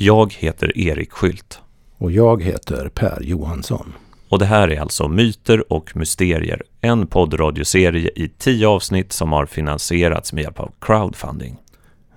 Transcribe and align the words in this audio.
Jag 0.00 0.32
heter 0.32 0.78
Erik 0.78 1.12
Skylt. 1.12 1.60
Och 1.96 2.12
jag 2.12 2.42
heter 2.42 2.88
Per 2.88 3.22
Johansson. 3.22 3.92
Och 4.28 4.38
det 4.38 4.44
här 4.44 4.68
är 4.68 4.80
alltså 4.80 5.08
Myter 5.08 5.72
och 5.72 5.96
Mysterier, 5.96 6.62
en 6.80 7.06
poddradioserie 7.06 8.10
i 8.16 8.28
tio 8.38 8.68
avsnitt 8.68 9.12
som 9.12 9.32
har 9.32 9.46
finansierats 9.46 10.32
med 10.32 10.42
hjälp 10.42 10.60
av 10.60 10.72
crowdfunding. 10.80 11.56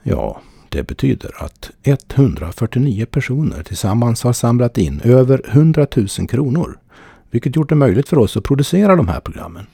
Ja, 0.03 0.41
det 0.69 0.83
betyder 0.83 1.43
att 1.43 1.71
149 1.83 3.05
personer 3.05 3.63
tillsammans 3.63 4.23
har 4.23 4.33
samlat 4.33 4.77
in 4.77 5.01
över 5.03 5.41
100 5.47 5.87
000 5.95 6.07
kronor. 6.07 6.79
Vilket 7.31 7.55
gjort 7.55 7.69
det 7.69 7.75
möjligt 7.75 8.09
för 8.09 8.17
oss 8.17 8.37
att 8.37 8.43
producera 8.43 8.95
de 8.95 9.07
här 9.07 9.19
programmen. 9.19 9.65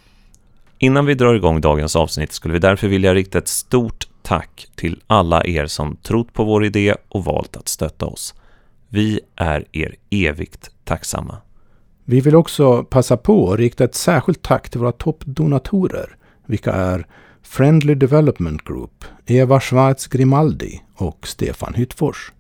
Innan 0.80 1.06
vi 1.06 1.14
drar 1.14 1.34
igång 1.34 1.62
dagens 1.62 1.96
avsnitt 1.96 2.32
skulle 2.32 2.54
vi 2.54 2.60
därför 2.60 2.88
vilja 2.88 3.14
rikta 3.14 3.38
ett 3.38 3.48
stort 3.48 4.08
tack 4.28 4.68
till 4.76 5.02
alla 5.08 5.46
er 5.46 5.68
som 5.68 5.96
trott 5.96 6.34
på 6.34 6.44
vår 6.44 6.66
idé 6.66 6.96
och 7.10 7.26
valt 7.26 7.58
att 7.58 7.68
stötta 7.68 8.06
oss. 8.06 8.34
Vi 8.90 9.20
är 9.36 9.66
er 9.72 9.96
evigt 10.10 10.72
tacksamma. 10.84 11.38
Vi 12.06 12.22
vill 12.22 12.36
också 12.36 12.84
passa 12.84 13.18
på 13.18 13.52
att 13.54 13.60
rikta 13.60 13.84
ett 13.84 13.96
särskilt 13.96 14.42
tack 14.42 14.70
till 14.70 14.80
våra 14.80 14.92
toppdonatorer, 14.92 16.16
vilka 16.46 16.74
är 16.74 17.08
Friendly 17.42 17.96
Development 17.96 18.64
Group, 18.64 19.06
Eva 19.26 19.60
Schwarz 19.60 20.08
Grimaldi 20.08 20.82
och 20.96 21.28
Stefan 21.28 21.74
Hyttfors. 21.74 22.32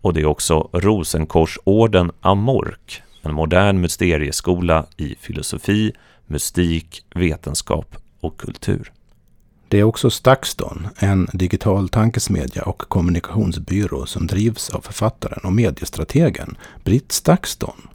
Och 0.00 0.14
det 0.14 0.20
är 0.20 0.26
också 0.26 0.68
Rosenkorsorden 0.72 2.10
Amork, 2.20 3.02
en 3.22 3.34
modern 3.34 3.80
mysterieskola 3.80 4.86
i 4.96 5.14
filosofi, 5.20 5.92
mystik, 6.26 7.04
vetenskap 7.14 7.96
och 8.20 8.36
kultur. 8.36 8.92
Det 9.74 9.80
är 9.80 9.84
också 9.84 10.10
Stakston, 10.10 10.86
en 10.96 11.28
digital 11.32 11.88
tankesmedja 11.88 12.62
och 12.62 12.78
kommunikationsbyrå 12.78 14.06
som 14.06 14.26
drivs 14.26 14.70
av 14.70 14.80
författaren 14.80 15.40
och 15.44 15.52
mediestrategen 15.52 16.56
Britt 16.84 17.12
Stakston. 17.12 17.88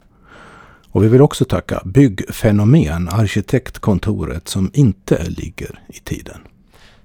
Och 0.90 1.04
vi 1.04 1.08
vill 1.08 1.22
också 1.22 1.44
tacka 1.44 1.82
Byggfenomen, 1.84 3.08
arkitektkontoret 3.08 4.48
som 4.48 4.70
inte 4.74 5.24
ligger 5.28 5.80
i 5.88 5.98
tiden. 5.98 6.40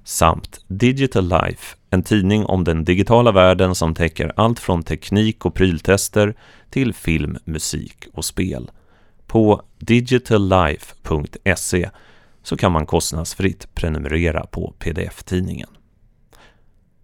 Samt 0.03 0.59
Digital 0.67 1.29
Life, 1.29 1.75
en 1.89 2.03
tidning 2.03 2.45
om 2.45 2.63
den 2.63 2.85
digitala 2.85 3.31
världen 3.31 3.75
som 3.75 3.95
täcker 3.95 4.31
allt 4.35 4.59
från 4.59 4.83
teknik 4.83 5.45
och 5.45 5.53
pryltester 5.53 6.35
till 6.69 6.93
film, 6.93 7.37
musik 7.45 8.07
och 8.13 8.25
spel. 8.25 8.71
På 9.27 9.61
digitallife.se 9.79 11.89
så 12.45 12.57
kan 12.57 12.71
man 12.71 12.85
kostnadsfritt 12.85 13.75
prenumerera 13.75 14.45
på 14.45 14.73
pdf-tidningen. 14.79 15.69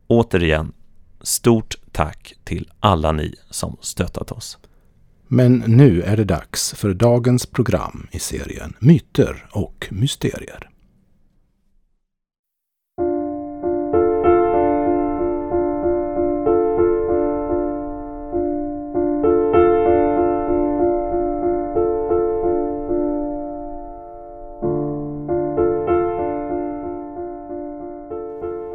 Återigen, 0.07 0.73
stort 1.21 1.75
tack 1.91 2.33
till 2.43 2.71
alla 2.79 3.11
ni 3.11 3.35
som 3.49 3.77
stöttat 3.81 4.31
oss. 4.31 4.57
Men 5.27 5.63
nu 5.67 6.01
är 6.01 6.17
det 6.17 6.23
dags 6.23 6.73
för 6.73 6.93
dagens 6.93 7.45
program 7.45 8.07
i 8.11 8.19
serien 8.19 8.73
Myter 8.79 9.45
och 9.51 9.87
mysterier. 9.91 10.70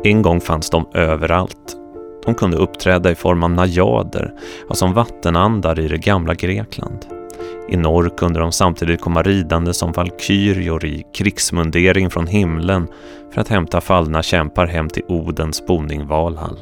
En 0.07 0.23
gång 0.23 0.41
fanns 0.41 0.71
de 0.71 0.87
överallt. 0.95 1.77
De 2.25 2.35
kunde 2.35 2.57
uppträda 2.57 3.11
i 3.11 3.15
form 3.15 3.43
av 3.43 3.51
najader, 3.51 4.35
alltså 4.61 4.75
som 4.75 4.93
vattenandar 4.95 5.81
i 5.81 5.89
det 5.89 5.99
gamla 5.99 6.35
Grekland. 6.35 7.07
I 7.69 7.77
norr 7.77 8.17
kunde 8.17 8.41
de 8.41 8.53
samtidigt 8.53 9.01
komma 9.01 9.23
ridande 9.23 9.75
som 9.75 9.93
valkyrior 9.93 10.85
i 10.85 11.05
krigsmundering 11.15 12.11
från 12.11 12.27
himlen 12.27 12.89
för 13.33 13.41
att 13.41 13.49
hämta 13.49 13.81
fallna 13.81 14.23
kämpar 14.23 14.67
hem 14.67 14.89
till 14.89 15.03
Odens 15.09 15.67
boning 15.67 16.07
Valhall. 16.07 16.59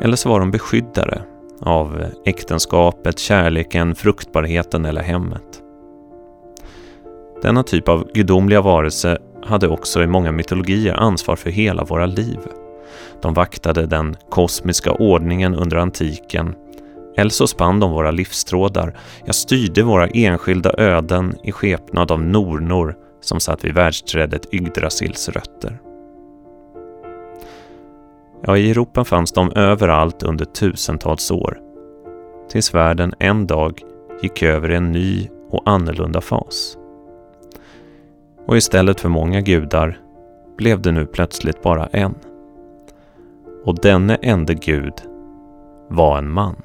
Eller 0.00 0.16
så 0.16 0.28
var 0.28 0.40
de 0.40 0.50
beskyddare 0.50 1.22
av 1.60 2.04
äktenskapet, 2.24 3.18
kärleken, 3.18 3.94
fruktbarheten 3.94 4.84
eller 4.84 5.02
hemmet. 5.02 5.62
Denna 7.42 7.62
typ 7.62 7.88
av 7.88 8.10
gudomliga 8.14 8.60
varelse 8.60 9.18
hade 9.42 9.68
också 9.68 10.02
i 10.02 10.06
många 10.06 10.32
mytologier 10.32 10.94
ansvar 10.94 11.36
för 11.36 11.50
hela 11.50 11.84
våra 11.84 12.06
liv. 12.06 12.38
De 13.22 13.34
vaktade 13.34 13.86
den 13.86 14.16
kosmiska 14.30 14.92
ordningen 14.92 15.54
under 15.54 15.76
antiken, 15.76 16.54
eller 17.16 17.30
så 17.30 17.46
spann 17.46 17.80
de 17.80 17.90
våra 17.90 18.10
livstrådar, 18.10 18.96
ja 19.24 19.32
styrde 19.32 19.82
våra 19.82 20.06
enskilda 20.06 20.72
öden 20.78 21.34
i 21.44 21.52
skepnad 21.52 22.10
av 22.10 22.22
nornor 22.22 22.96
som 23.20 23.40
satt 23.40 23.64
vid 23.64 23.74
världsträdet 23.74 24.54
Yggdrasils 24.54 25.28
rötter. 25.28 25.80
Ja, 28.46 28.56
i 28.56 28.70
Europa 28.70 29.04
fanns 29.04 29.32
de 29.32 29.52
överallt 29.52 30.22
under 30.22 30.44
tusentals 30.44 31.30
år, 31.30 31.58
tills 32.50 32.74
världen 32.74 33.14
en 33.18 33.46
dag 33.46 33.82
gick 34.22 34.42
över 34.42 34.70
i 34.70 34.74
en 34.74 34.92
ny 34.92 35.28
och 35.50 35.62
annorlunda 35.66 36.20
fas. 36.20 36.76
Och 38.50 38.56
istället 38.56 39.00
för 39.00 39.08
många 39.08 39.40
gudar 39.40 39.98
blev 40.56 40.82
det 40.82 40.92
nu 40.92 41.06
plötsligt 41.06 41.62
bara 41.62 41.86
en. 41.86 42.14
Och 43.64 43.78
denne 43.82 44.14
ende 44.14 44.54
gud 44.54 44.92
var 45.88 46.18
en 46.18 46.30
man. 46.30 46.56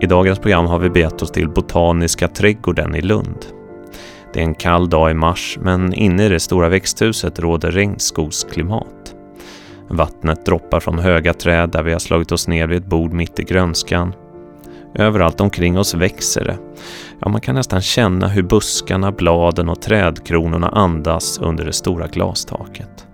I 0.00 0.06
dagens 0.06 0.38
program 0.38 0.66
har 0.66 0.78
vi 0.78 0.90
begett 0.90 1.22
oss 1.22 1.30
till 1.30 1.48
Botaniska 1.48 2.28
trädgården 2.28 2.94
i 2.94 3.00
Lund. 3.00 3.46
Det 4.32 4.40
är 4.40 4.44
en 4.44 4.54
kall 4.54 4.90
dag 4.90 5.10
i 5.10 5.14
mars 5.14 5.58
men 5.60 5.94
inne 5.94 6.26
i 6.26 6.28
det 6.28 6.40
stora 6.40 6.68
växthuset 6.68 7.38
råder 7.38 7.70
regnskogsklimat. 7.70 9.17
Vattnet 9.88 10.46
droppar 10.46 10.80
från 10.80 10.98
höga 10.98 11.34
träd 11.34 11.70
där 11.70 11.82
vi 11.82 11.92
har 11.92 11.98
slagit 11.98 12.32
oss 12.32 12.48
ner 12.48 12.66
vid 12.66 12.78
ett 12.78 12.86
bord 12.86 13.12
mitt 13.12 13.40
i 13.40 13.44
grönskan. 13.44 14.14
Överallt 14.94 15.40
omkring 15.40 15.78
oss 15.78 15.94
växer 15.94 16.44
det. 16.44 16.58
Ja, 17.20 17.28
man 17.28 17.40
kan 17.40 17.54
nästan 17.54 17.80
känna 17.80 18.28
hur 18.28 18.42
buskarna, 18.42 19.12
bladen 19.12 19.68
och 19.68 19.82
trädkronorna 19.82 20.68
andas 20.68 21.38
under 21.38 21.64
det 21.64 21.72
stora 21.72 22.06
glastaket. 22.06 23.06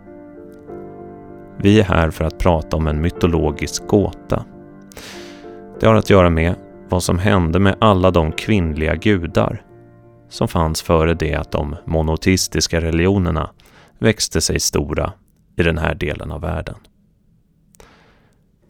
Vi 1.58 1.80
är 1.80 1.84
här 1.84 2.10
för 2.10 2.24
att 2.24 2.38
prata 2.38 2.76
om 2.76 2.86
en 2.86 3.00
mytologisk 3.00 3.86
gåta. 3.86 4.44
Det 5.80 5.86
har 5.86 5.94
att 5.94 6.10
göra 6.10 6.30
med 6.30 6.54
vad 6.88 7.02
som 7.02 7.18
hände 7.18 7.58
med 7.58 7.76
alla 7.78 8.10
de 8.10 8.32
kvinnliga 8.32 8.94
gudar 8.94 9.62
som 10.28 10.48
fanns 10.48 10.82
före 10.82 11.14
det 11.14 11.34
att 11.34 11.52
de 11.52 11.76
monoteistiska 11.84 12.80
religionerna 12.80 13.50
växte 13.98 14.40
sig 14.40 14.60
stora 14.60 15.12
i 15.56 15.62
den 15.62 15.78
här 15.78 15.94
delen 15.94 16.32
av 16.32 16.40
världen. 16.40 16.76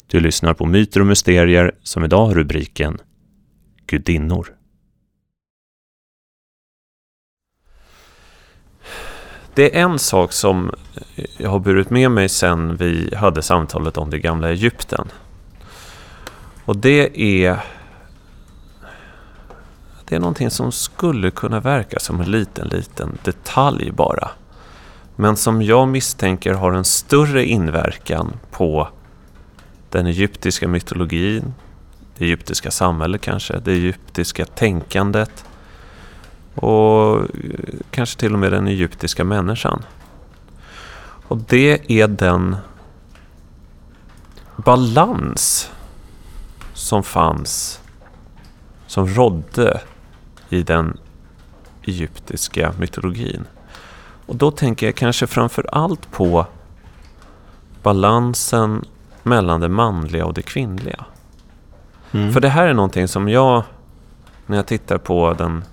Du 0.07 0.21
lyssnar 0.21 0.55
på 0.55 0.67
Myter 0.67 1.01
och 1.01 1.07
Mysterier 1.07 1.73
som 1.83 2.05
idag 2.05 2.27
har 2.27 2.35
rubriken 2.35 2.99
Gudinnor. 3.87 4.55
Det 9.55 9.77
är 9.77 9.83
en 9.83 9.99
sak 9.99 10.33
som 10.33 10.71
jag 11.37 11.51
har 11.51 11.59
burit 11.59 11.91
med 11.91 12.11
mig 12.11 12.29
sedan 12.29 12.77
vi 12.77 13.15
hade 13.15 13.43
samtalet 13.43 13.97
om 13.97 14.11
det 14.11 14.19
gamla 14.19 14.51
Egypten. 14.51 15.09
Och 16.65 16.77
det 16.77 17.23
är 17.23 17.65
det 20.05 20.17
är 20.17 20.21
någonting 20.21 20.51
som 20.51 20.73
skulle 20.73 21.31
kunna 21.31 21.61
verka 21.61 21.99
som 21.99 22.21
en 22.21 22.31
liten, 22.31 22.69
liten 22.69 23.19
detalj 23.23 23.91
bara 23.93 24.31
men 25.17 25.37
som 25.37 25.63
jag 25.63 25.89
misstänker 25.89 26.55
har 26.55 26.73
en 26.73 26.85
större 26.85 27.45
inverkan 27.45 28.33
på 28.51 28.89
den 29.91 30.07
egyptiska 30.07 30.69
mytologin, 30.69 31.55
det 32.19 32.25
egyptiska 32.25 32.71
samhället 32.71 33.21
kanske, 33.21 33.59
det 33.59 33.73
egyptiska 33.73 34.45
tänkandet 34.45 35.45
och 36.55 37.23
kanske 37.91 38.21
till 38.21 38.33
och 38.33 38.39
med 38.39 38.53
den 38.53 38.67
egyptiska 38.69 39.25
människan. 39.25 39.83
Och 41.29 41.39
det 41.39 41.91
är 41.91 42.09
den 42.09 42.57
balans 44.57 45.71
som 46.75 47.03
fanns, 47.03 47.81
som 48.87 49.09
rådde 49.09 49.81
i 50.49 50.63
den 50.63 50.99
egyptiska 51.83 52.75
mytologin. 52.79 53.45
Och 54.27 54.37
då 54.37 54.51
tänker 54.51 54.87
jag 54.87 54.95
kanske 54.95 55.27
framför 55.27 55.67
allt 55.73 56.11
på 56.11 56.47
balansen 57.83 58.85
mellan 59.23 59.61
det 59.61 59.69
manliga 59.69 60.25
och 60.25 60.35
det 60.35 60.43
kvinnliga. 60.43 61.05
Mm. 62.13 62.33
För 62.33 62.41
det 62.41 62.49
här 62.49 62.67
är 62.67 62.75
någonting 62.75 63.09
som 63.09 63.29
jag, 63.29 63.63
när 64.47 64.57
jag 64.57 64.67
tittar 64.67 64.99
på 64.99 65.35
den 65.39 65.65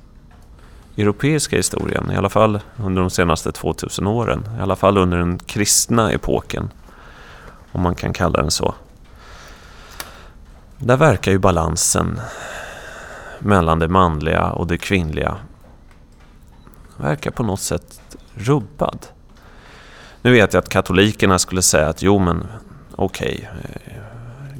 europeiska 0.97 1.55
historien, 1.55 2.11
i 2.11 2.15
alla 2.15 2.29
fall 2.29 2.59
under 2.77 3.01
de 3.01 3.09
senaste 3.09 3.51
2000 3.51 4.07
åren, 4.07 4.43
i 4.59 4.61
alla 4.61 4.75
fall 4.75 4.97
under 4.97 5.17
den 5.17 5.39
kristna 5.39 6.11
epoken, 6.11 6.69
om 7.71 7.81
man 7.81 7.95
kan 7.95 8.13
kalla 8.13 8.41
den 8.41 8.51
så. 8.51 8.73
Där 10.77 10.97
verkar 10.97 11.31
ju 11.31 11.39
balansen 11.39 12.21
mellan 13.39 13.79
det 13.79 13.87
manliga 13.87 14.51
och 14.51 14.67
det 14.67 14.77
kvinnliga 14.77 15.37
verkar 17.01 17.31
på 17.31 17.43
något 17.43 17.59
sätt 17.59 18.01
rubbad. 18.35 19.05
Nu 20.21 20.31
vet 20.31 20.53
jag 20.53 20.61
att 20.61 20.69
katolikerna 20.69 21.39
skulle 21.39 21.61
säga 21.61 21.87
att 21.87 22.01
jo 22.01 22.19
men 22.19 22.47
okej, 22.95 23.49
okay, 23.51 23.95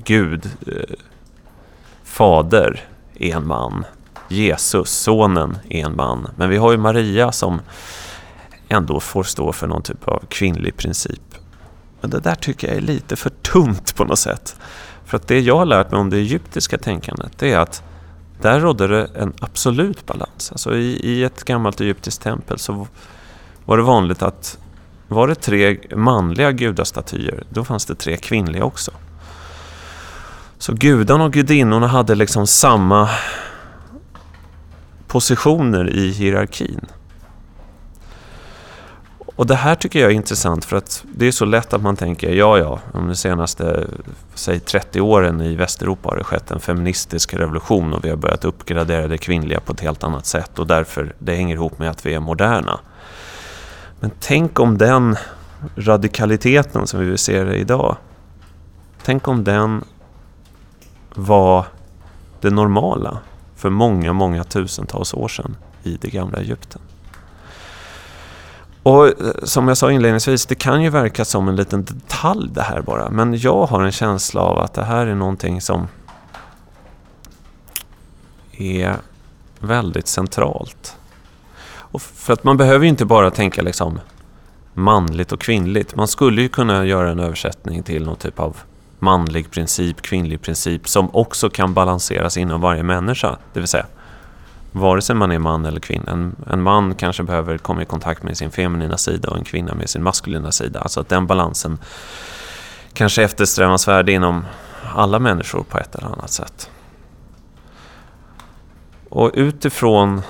Gud, 0.04 0.50
eh, 0.68 0.96
fader 2.04 2.84
är 3.16 3.36
en 3.36 3.48
man. 3.48 3.86
Jesus, 4.28 4.90
sonen, 4.90 5.58
är 5.70 5.86
en 5.86 5.96
man. 5.96 6.28
Men 6.36 6.50
vi 6.50 6.58
har 6.58 6.72
ju 6.72 6.78
Maria 6.78 7.32
som 7.32 7.62
ändå 8.70 9.00
får 9.00 9.24
stå 9.24 9.54
för 9.54 9.68
någon 9.68 9.82
typ 9.82 10.08
av 10.08 10.24
kvinnlig 10.30 10.78
princip. 10.78 11.22
Men 12.02 12.10
det 12.10 12.20
där 12.20 12.36
tycker 12.36 12.68
jag 12.68 12.78
är 12.78 12.82
lite 12.82 13.16
för 13.16 13.30
tunt 13.30 13.96
på 13.96 14.06
något 14.06 14.20
sätt. 14.20 14.56
För 15.06 15.18
att 15.18 15.28
det 15.28 15.40
jag 15.40 15.58
har 15.58 15.66
lärt 15.66 15.92
mig 15.92 16.00
om 16.00 16.10
det 16.10 16.18
egyptiska 16.18 16.78
tänkandet 16.78 17.32
det 17.38 17.52
är 17.52 17.60
att 17.60 17.84
där 18.42 18.60
rådde 18.60 18.88
det 18.88 19.10
en 19.16 19.34
absolut 19.40 20.06
balans. 20.06 20.52
Alltså 20.52 20.76
i, 20.76 21.00
i 21.04 21.24
ett 21.24 21.44
gammalt 21.44 21.82
egyptiskt 21.82 22.22
tempel 22.22 22.60
så 22.60 22.88
var 23.66 23.78
det 23.78 23.84
vanligt 23.84 24.22
att 24.22 24.58
var 25.08 25.28
det 25.28 25.36
tre 25.36 25.78
manliga 25.96 26.52
gudastatyer, 26.52 27.44
då 27.50 27.64
fanns 27.64 27.86
det 27.86 27.96
tre 27.96 28.18
kvinnliga 28.18 28.64
också. 28.64 28.92
Så 30.58 30.74
gudarna 30.74 31.24
och 31.24 31.34
gudinnorna 31.34 31.88
hade 31.88 32.16
liksom 32.16 32.48
samma 32.48 33.10
positioner 35.08 35.90
i 35.90 36.12
hierarkin. 36.12 36.86
Och 39.42 39.48
det 39.48 39.56
här 39.56 39.76
tycker 39.76 40.00
jag 40.00 40.12
är 40.12 40.16
intressant 40.16 40.66
för 40.66 40.78
att 40.78 41.04
det 41.14 41.28
är 41.28 41.32
så 41.32 41.46
lätt 41.46 41.74
att 41.74 41.82
man 41.82 41.96
tänker, 41.96 42.34
ja 42.34 42.58
ja, 42.58 42.80
om 42.94 43.08
de 43.08 43.16
senaste 43.16 43.88
säg 44.34 44.60
30 44.60 45.02
åren 45.02 45.42
i 45.42 45.56
Västeuropa 45.56 46.10
har 46.10 46.18
det 46.18 46.24
skett 46.24 46.52
en 46.52 46.60
feministisk 46.60 47.34
revolution 47.34 47.94
och 47.94 48.06
vi 48.06 48.10
har 48.10 48.18
börjat 48.18 48.46
uppgradera 48.46 49.08
det 49.08 49.18
kvinnliga 49.18 49.60
på 49.60 49.74
ett 49.74 49.80
helt 49.80 50.04
annat 50.04 50.26
sätt 50.26 50.60
och 50.60 50.68
därför 50.68 51.16
det 51.20 51.36
hänger 51.36 51.56
ihop 51.56 51.80
med 51.80 51.90
att 51.90 52.06
vi 52.06 52.14
är 52.14 52.20
moderna. 52.20 52.80
Men 54.00 54.12
tänk 54.20 54.60
om 54.60 54.78
den 54.78 55.16
radikaliteten 55.76 56.88
som 56.88 57.00
vi 57.00 57.18
ser 57.18 57.54
idag, 57.54 57.98
tänk 59.04 59.28
om 59.28 59.44
den 59.44 59.84
var 61.16 61.66
det 62.42 62.50
normala 62.50 63.18
för 63.56 63.70
många, 63.70 64.14
många 64.14 64.44
tusentals 64.44 65.14
år 65.14 65.28
sedan 65.28 65.56
i 65.84 65.98
det 66.02 66.10
gamla 66.10 66.40
Egypten. 66.40 66.82
Och 68.84 69.08
eh, 69.08 69.14
som 69.44 69.68
jag 69.68 69.78
sa 69.78 69.92
inledningsvis, 69.92 70.46
det 70.46 70.56
kan 70.56 70.82
ju 70.82 70.90
verka 70.90 71.26
som 71.26 71.48
en 71.48 71.56
liten 71.56 71.84
detalj 71.84 72.50
det 72.54 72.62
här 72.62 72.82
bara. 72.82 73.10
Men 73.10 73.38
jag 73.38 73.66
har 73.66 73.84
en 73.84 73.92
känsla 73.92 74.42
av 74.42 74.60
att 74.60 74.74
det 74.74 74.84
här 74.84 75.08
är 75.08 75.16
någonting 75.16 75.62
som 75.62 75.88
är 78.52 78.96
väldigt 79.60 80.08
centralt. 80.08 80.98
Och 81.68 82.02
för 82.02 82.34
att 82.34 82.44
man 82.44 82.58
behöver 82.58 82.86
ju 82.86 82.90
inte 82.90 83.06
bara 83.06 83.32
tänka 83.32 83.62
liksom 83.62 84.00
manligt 84.74 85.32
och 85.32 85.40
kvinnligt. 85.42 85.96
Man 85.96 86.08
skulle 86.08 86.42
ju 86.42 86.50
kunna 86.50 86.86
göra 86.86 87.12
en 87.12 87.20
översättning 87.20 87.84
till 87.84 88.06
någon 88.06 88.16
typ 88.16 88.40
av 88.40 88.58
manlig 89.00 89.52
princip, 89.52 90.02
kvinnlig 90.02 90.42
princip 90.42 90.88
som 90.88 91.16
också 91.16 91.50
kan 91.50 91.74
balanseras 91.74 92.38
inom 92.38 92.62
varje 92.62 92.84
människa. 92.84 93.38
Det 93.54 93.60
vill 93.60 93.68
säga, 93.68 93.86
vare 94.72 95.02
sig 95.02 95.16
man 95.16 95.32
är 95.32 95.40
man 95.40 95.66
eller 95.66 95.80
kvinna. 95.80 96.12
En, 96.12 96.36
en 96.50 96.62
man 96.62 96.96
kanske 96.96 97.24
behöver 97.24 97.58
komma 97.58 97.82
i 97.82 97.86
kontakt 97.86 98.24
med 98.24 98.38
sin 98.38 98.52
feminina 98.52 98.98
sida 98.98 99.30
och 99.30 99.38
en 99.38 99.44
kvinna 99.44 99.74
med 99.74 99.90
sin 99.90 100.04
maskulina 100.04 100.52
sida. 100.52 100.80
Alltså 100.80 101.00
att 101.00 101.10
den 101.10 101.28
balansen 101.28 101.80
kanske 102.94 103.22
är 103.22 103.26
eftersträvansvärd 103.26 104.10
inom 104.10 104.46
alla 104.96 105.20
människor 105.20 105.64
på 105.64 105.78
ett 105.78 105.96
eller 105.96 106.08
annat 106.08 106.32
sätt. 106.32 106.70
Och 109.10 109.32
utifrån 109.34 110.22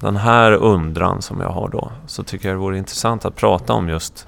den 0.00 0.16
här 0.16 0.52
undran 0.52 1.22
som 1.22 1.40
jag 1.40 1.50
har 1.50 1.68
då 1.68 1.92
så 2.06 2.22
tycker 2.22 2.48
jag 2.48 2.56
det 2.56 2.60
vore 2.60 2.78
intressant 2.78 3.24
att 3.24 3.36
prata 3.36 3.72
om 3.72 3.88
just 3.88 4.26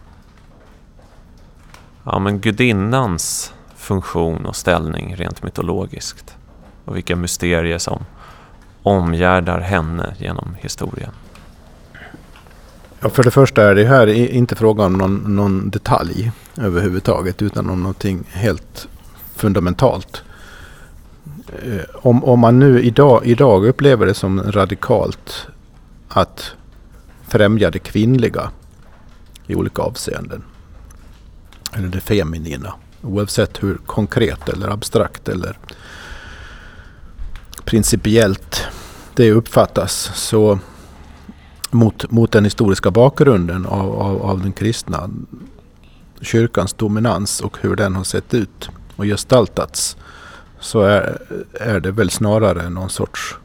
ja, 2.05 2.19
men 2.19 2.41
gudinnans 2.41 3.55
funktion 3.77 4.47
och 4.47 4.57
ställning 4.57 5.17
rent 5.17 5.43
mytologiskt. 5.43 6.37
Och 6.85 6.97
vilka 6.97 7.17
mysterier 7.17 7.79
som 7.79 8.05
omgärdar 8.83 9.61
henne 9.61 10.15
genom 10.19 10.57
historien. 10.61 11.11
Ja, 13.01 13.11
för 13.11 13.23
det 13.23 13.31
första 13.31 13.71
är 13.71 13.75
det 13.75 13.85
här 13.85 14.07
inte 14.07 14.57
fråga 14.57 14.85
om 14.85 14.93
någon, 14.93 15.37
någon 15.37 15.71
detalj 15.71 16.33
överhuvudtaget 16.57 17.43
utan 17.43 17.71
om 17.71 17.83
någonting 17.83 18.25
helt 18.31 18.89
fundamentalt. 19.37 20.23
Eh, 21.63 21.85
om, 21.95 22.25
om 22.25 22.41
man 22.41 22.59
nu 22.59 22.83
idag, 22.83 23.27
idag 23.27 23.67
upplever 23.67 24.07
det 24.07 24.15
som 24.15 24.53
radikalt 24.53 25.47
att 26.09 26.53
främja 27.29 27.71
det 27.71 27.79
kvinnliga 27.79 28.51
i 29.47 29.55
olika 29.55 29.83
avseenden. 29.83 30.43
Eller 31.73 31.89
det 31.89 32.01
feminina. 32.01 32.75
Oavsett 33.03 33.63
hur 33.63 33.75
konkret 33.87 34.49
eller 34.49 34.69
abstrakt 34.69 35.29
eller 35.29 35.59
principiellt 37.71 38.65
det 39.15 39.33
uppfattas. 39.33 40.11
Så 40.15 40.59
mot, 41.71 42.11
mot 42.11 42.33
den 42.33 42.45
historiska 42.45 42.91
bakgrunden 42.91 43.67
av, 43.67 44.01
av, 44.01 44.23
av 44.23 44.43
den 44.43 44.53
kristna 44.53 45.11
kyrkans 46.21 46.73
dominans 46.73 47.41
och 47.41 47.59
hur 47.61 47.77
den 47.77 47.95
har 47.95 48.05
sett 48.05 48.35
ut 48.35 48.71
och 48.97 49.05
gestaltats 49.05 49.97
så 50.61 50.81
är, 50.81 51.19
är 51.53 51.81
det 51.81 51.91
väl 51.91 52.11
snarare 52.11 52.71
någon 52.71 52.91
sorts 52.91 53.37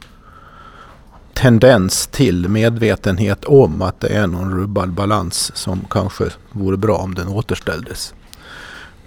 tendens 1.34 2.06
till 2.06 2.48
medvetenhet 2.48 3.44
om 3.44 3.82
att 3.82 4.00
det 4.00 4.08
är 4.08 4.26
någon 4.26 4.54
rubbad 4.54 4.90
balans 4.90 5.52
som 5.54 5.80
kanske 5.90 6.24
vore 6.52 6.76
bra 6.76 6.96
om 6.96 7.14
den 7.14 7.28
återställdes. 7.28 8.14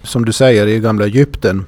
Som 0.02 0.24
du 0.24 0.32
säger 0.32 0.66
i 0.66 0.80
gamla 0.80 1.04
Egypten 1.04 1.66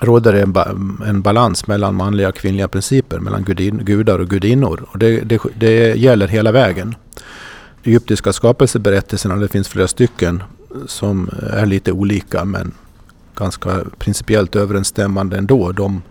råder 0.00 0.32
det 0.32 0.42
en, 0.42 0.52
ba 0.52 0.64
en 1.06 1.22
balans 1.22 1.66
mellan 1.66 1.94
manliga 1.94 2.28
och 2.28 2.34
kvinnliga 2.34 2.68
principer, 2.68 3.18
mellan 3.18 3.44
gudin 3.44 3.84
gudar 3.84 4.18
och 4.18 4.28
gudinnor. 4.28 4.86
Och 4.90 4.98
det, 4.98 5.20
det, 5.20 5.40
det 5.54 5.94
gäller 5.96 6.28
hela 6.28 6.52
vägen. 6.52 6.94
Egyptiska 7.84 8.32
skapelseberättelserna, 8.32 9.36
det 9.36 9.48
finns 9.48 9.68
flera 9.68 9.88
stycken 9.88 10.42
som 10.86 11.30
är 11.52 11.66
lite 11.66 11.92
olika 11.92 12.44
men 12.44 12.72
ganska 13.34 13.84
principiellt 13.98 14.56
överensstämmande 14.56 15.38
ändå. 15.38 15.72
De, 15.72 16.02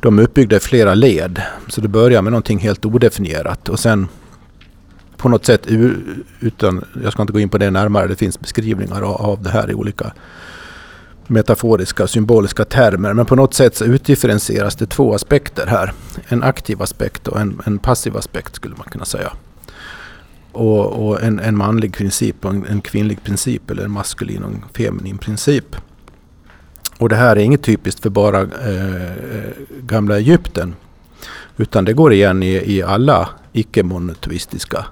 de 0.00 0.18
är 0.18 0.22
uppbyggda 0.22 0.56
i 0.56 0.60
flera 0.60 0.94
led. 0.94 1.42
Så 1.68 1.80
det 1.80 1.88
börjar 1.88 2.22
med 2.22 2.32
någonting 2.32 2.58
helt 2.58 2.84
odefinierat 2.84 3.68
och 3.68 3.78
sen 3.78 4.08
på 5.16 5.28
något 5.28 5.44
sätt 5.44 5.66
utan, 6.40 6.84
jag 7.02 7.12
ska 7.12 7.22
inte 7.22 7.32
gå 7.32 7.40
in 7.40 7.48
på 7.48 7.58
det 7.58 7.70
närmare, 7.70 8.06
det 8.06 8.16
finns 8.16 8.40
beskrivningar 8.40 9.02
av 9.02 9.42
det 9.42 9.50
här 9.50 9.70
i 9.70 9.74
olika 9.74 10.12
metaforiska, 11.30 12.06
symboliska 12.06 12.64
termer. 12.64 13.14
Men 13.14 13.26
på 13.26 13.36
något 13.36 13.54
sätt 13.54 13.76
så 13.76 13.84
utdifferentieras 13.84 14.76
det 14.76 14.86
två 14.86 15.14
aspekter 15.14 15.66
här. 15.66 15.92
En 16.28 16.42
aktiv 16.42 16.82
aspekt 16.82 17.28
och 17.28 17.40
en, 17.40 17.60
en 17.66 17.78
passiv 17.78 18.16
aspekt 18.16 18.54
skulle 18.54 18.74
man 18.76 18.86
kunna 18.90 19.04
säga. 19.04 19.32
Och, 20.52 21.08
och 21.08 21.22
en, 21.22 21.40
en, 21.40 21.56
manlig 21.56 21.96
princip 21.96 22.44
och 22.44 22.50
en, 22.50 22.66
en, 22.66 22.80
kvinnlig 22.80 23.24
princip 23.24 23.70
eller 23.70 23.84
en 23.84 23.90
maskulin 23.90 24.44
och 24.44 24.50
en 24.50 24.64
feminin 24.74 25.18
princip. 25.18 25.76
Och 26.98 27.08
det 27.08 27.16
här 27.16 27.36
är 27.36 27.40
inget 27.40 27.62
typiskt 27.62 28.02
för 28.02 28.10
bara 28.10 28.40
eh, 28.40 29.04
eh 29.04 29.50
gamla 29.82 30.18
Egypten. 30.18 30.74
Utan 31.56 31.84
det 31.84 31.92
går 31.92 32.12
igen 32.12 32.42
i, 32.42 32.76
i 32.76 32.82
alla 32.82 33.28
icke-monoteistiska 33.52 34.84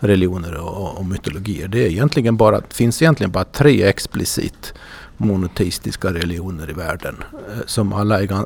religioner 0.00 0.54
och, 0.54 0.98
och, 0.98 1.06
mytologier. 1.06 1.68
Det 1.68 1.78
är 1.78 1.88
egentligen 1.88 2.36
bara, 2.36 2.60
finns 2.68 3.02
egentligen 3.02 3.30
bara 3.30 3.44
tre 3.44 3.82
explicit 3.82 4.74
monoteistiska 5.20 6.08
religioner 6.14 6.70
i 6.70 6.72
världen. 6.72 7.16
Eh, 7.32 7.66
som 7.66 7.92
alla 7.92 8.22
är 8.22 8.32
eh, 8.32 8.42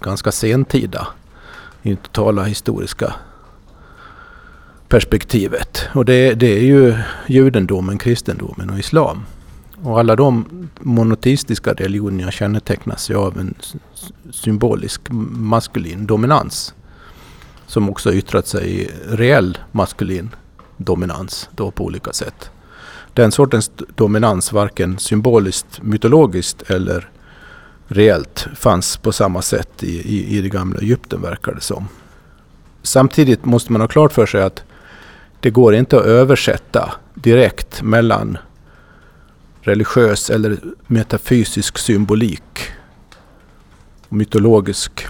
ganska 0.00 0.32
sentida 0.32 1.08
i 1.82 1.90
det 1.90 2.02
totala 2.02 2.44
historiska 2.44 3.14
perspektivet. 4.88 5.88
Och 5.94 6.04
det, 6.04 6.34
det 6.34 6.58
är 6.58 6.62
ju 6.62 6.94
judendomen, 7.26 7.98
kristendomen 7.98 8.70
och 8.70 8.78
islam. 8.78 9.22
Och 9.82 10.00
alla 10.00 10.16
de 10.16 10.44
monoteistiska 10.80 11.72
religionerna 11.72 12.30
kännetecknas 12.30 13.10
ju 13.10 13.14
av 13.14 13.38
en 13.38 13.54
symbolisk 14.30 15.00
maskulin 15.30 16.06
dominans. 16.06 16.74
Som 17.66 17.90
också 17.90 18.12
yttrat 18.12 18.46
sig 18.46 18.82
i 18.82 18.90
reell 19.08 19.58
maskulin 19.72 20.30
dominans 20.76 21.48
då 21.56 21.70
på 21.70 21.84
olika 21.84 22.12
sätt. 22.12 22.50
Den 23.18 23.32
sortens 23.32 23.70
dominans, 23.96 24.52
varken 24.52 24.98
symboliskt, 24.98 25.82
mytologiskt 25.82 26.70
eller 26.70 27.10
reellt, 27.86 28.46
fanns 28.56 28.96
på 28.96 29.12
samma 29.12 29.42
sätt 29.42 29.82
i, 29.82 30.16
i, 30.16 30.36
i 30.38 30.40
det 30.40 30.48
gamla 30.48 30.80
Egypten 30.80 31.22
verkar 31.22 31.54
det 31.54 31.60
som. 31.60 31.88
samtidigt 32.82 33.44
måste 33.44 33.72
man 33.72 33.80
ha 33.80 33.88
klart 33.88 34.12
för 34.12 34.26
sig 34.26 34.42
att 34.42 34.62
det 35.40 35.50
går 35.50 35.74
inte 35.74 35.98
att 35.98 36.04
översätta 36.04 36.94
direkt 37.14 37.82
mellan 37.82 38.38
religiös 39.60 40.30
eller 40.30 40.58
metafysisk 40.86 41.78
symbolik 41.78 42.70
och 44.08 44.16
mytologisk 44.16 45.06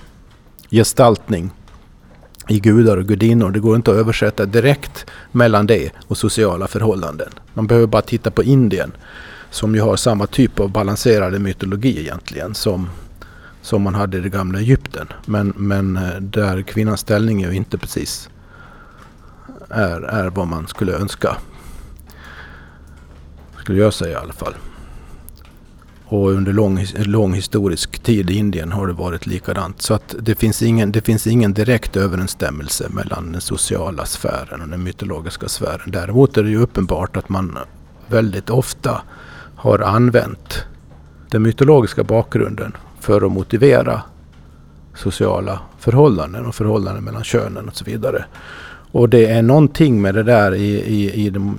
gestaltning 0.70 1.50
i 2.48 2.60
gudar 2.60 2.96
och 2.96 3.06
gudinnor. 3.06 3.50
Det 3.50 3.60
går 3.60 3.76
inte 3.76 3.90
att 3.90 3.96
översätta 3.96 4.46
direkt 4.46 5.06
mellan 5.32 5.66
det 5.66 5.90
och 6.06 6.16
sociala 6.16 6.66
förhållanden. 6.66 7.30
Man 7.54 7.66
behöver 7.66 7.86
bara 7.86 8.02
titta 8.02 8.30
på 8.30 8.42
Indien 8.42 8.92
som 9.50 9.74
ju 9.74 9.80
har 9.80 9.96
samma 9.96 10.26
typ 10.26 10.60
av 10.60 10.70
balanserade 10.70 11.38
mytologi 11.38 12.00
egentligen 12.00 12.54
som, 12.54 12.88
som 13.62 13.82
man 13.82 13.94
hade 13.94 14.18
i 14.18 14.20
det 14.20 14.28
gamla 14.28 14.58
Egypten. 14.58 15.06
Men, 15.26 15.52
men 15.56 15.96
eh, 15.96 16.20
där 16.20 16.62
kvinnans 16.62 17.00
ställning 17.00 17.40
ju 17.40 17.52
inte 17.52 17.78
precis 17.78 18.30
är, 19.68 20.00
är 20.00 20.30
vad 20.30 20.48
man 20.48 20.66
skulle 20.66 20.92
önska. 20.92 21.36
Skulle 23.58 23.78
jag 23.78 23.94
säga 23.94 24.12
i 24.12 24.22
alla 24.22 24.32
fall. 24.32 24.54
Och 26.10 26.30
under 26.30 26.52
lång, 26.52 26.86
lång 26.96 27.34
historisk 27.34 27.98
tid 27.98 28.30
i 28.30 28.38
Indien 28.38 28.72
har 28.72 28.86
det 28.86 28.92
varit 28.92 29.26
likadant. 29.26 29.82
Så 29.82 29.94
att 29.94 30.14
det 30.20 30.34
finns, 30.34 30.62
ingen, 30.62 30.92
det 30.92 31.00
finns 31.00 31.26
ingen 31.26 31.54
direkt 31.54 31.96
överensstämmelse 31.96 32.88
mellan 32.90 33.32
den 33.32 33.40
sociala 33.40 34.06
sfären 34.06 34.62
och 34.62 34.68
den 34.68 34.82
mytologiska 34.82 35.48
sfären. 35.48 35.90
Däremot 35.90 36.36
är 36.36 36.42
det 36.42 36.50
ju 36.50 36.58
uppenbart 36.58 37.16
att 37.16 37.28
man 37.28 37.58
väldigt 38.06 38.50
ofta 38.50 39.02
har 39.56 39.78
använt 39.78 40.64
den 41.30 41.42
mytologiska 41.42 42.04
bakgrunden 42.04 42.72
för 43.00 43.26
att 43.26 43.32
motivera 43.32 44.02
sociala 44.94 45.60
förhållanden 45.78 46.46
och 46.46 46.54
förhållanden 46.54 47.04
mellan 47.04 47.24
könen 47.24 47.68
och 47.68 47.76
så 47.76 47.84
vidare. 47.84 48.24
Och 48.92 49.08
det 49.08 49.26
är 49.26 49.42
någonting 49.42 50.02
med 50.02 50.14
det 50.14 50.22
där 50.22 50.54
i, 50.54 50.74
i, 50.74 51.26
i 51.26 51.30
de, 51.30 51.58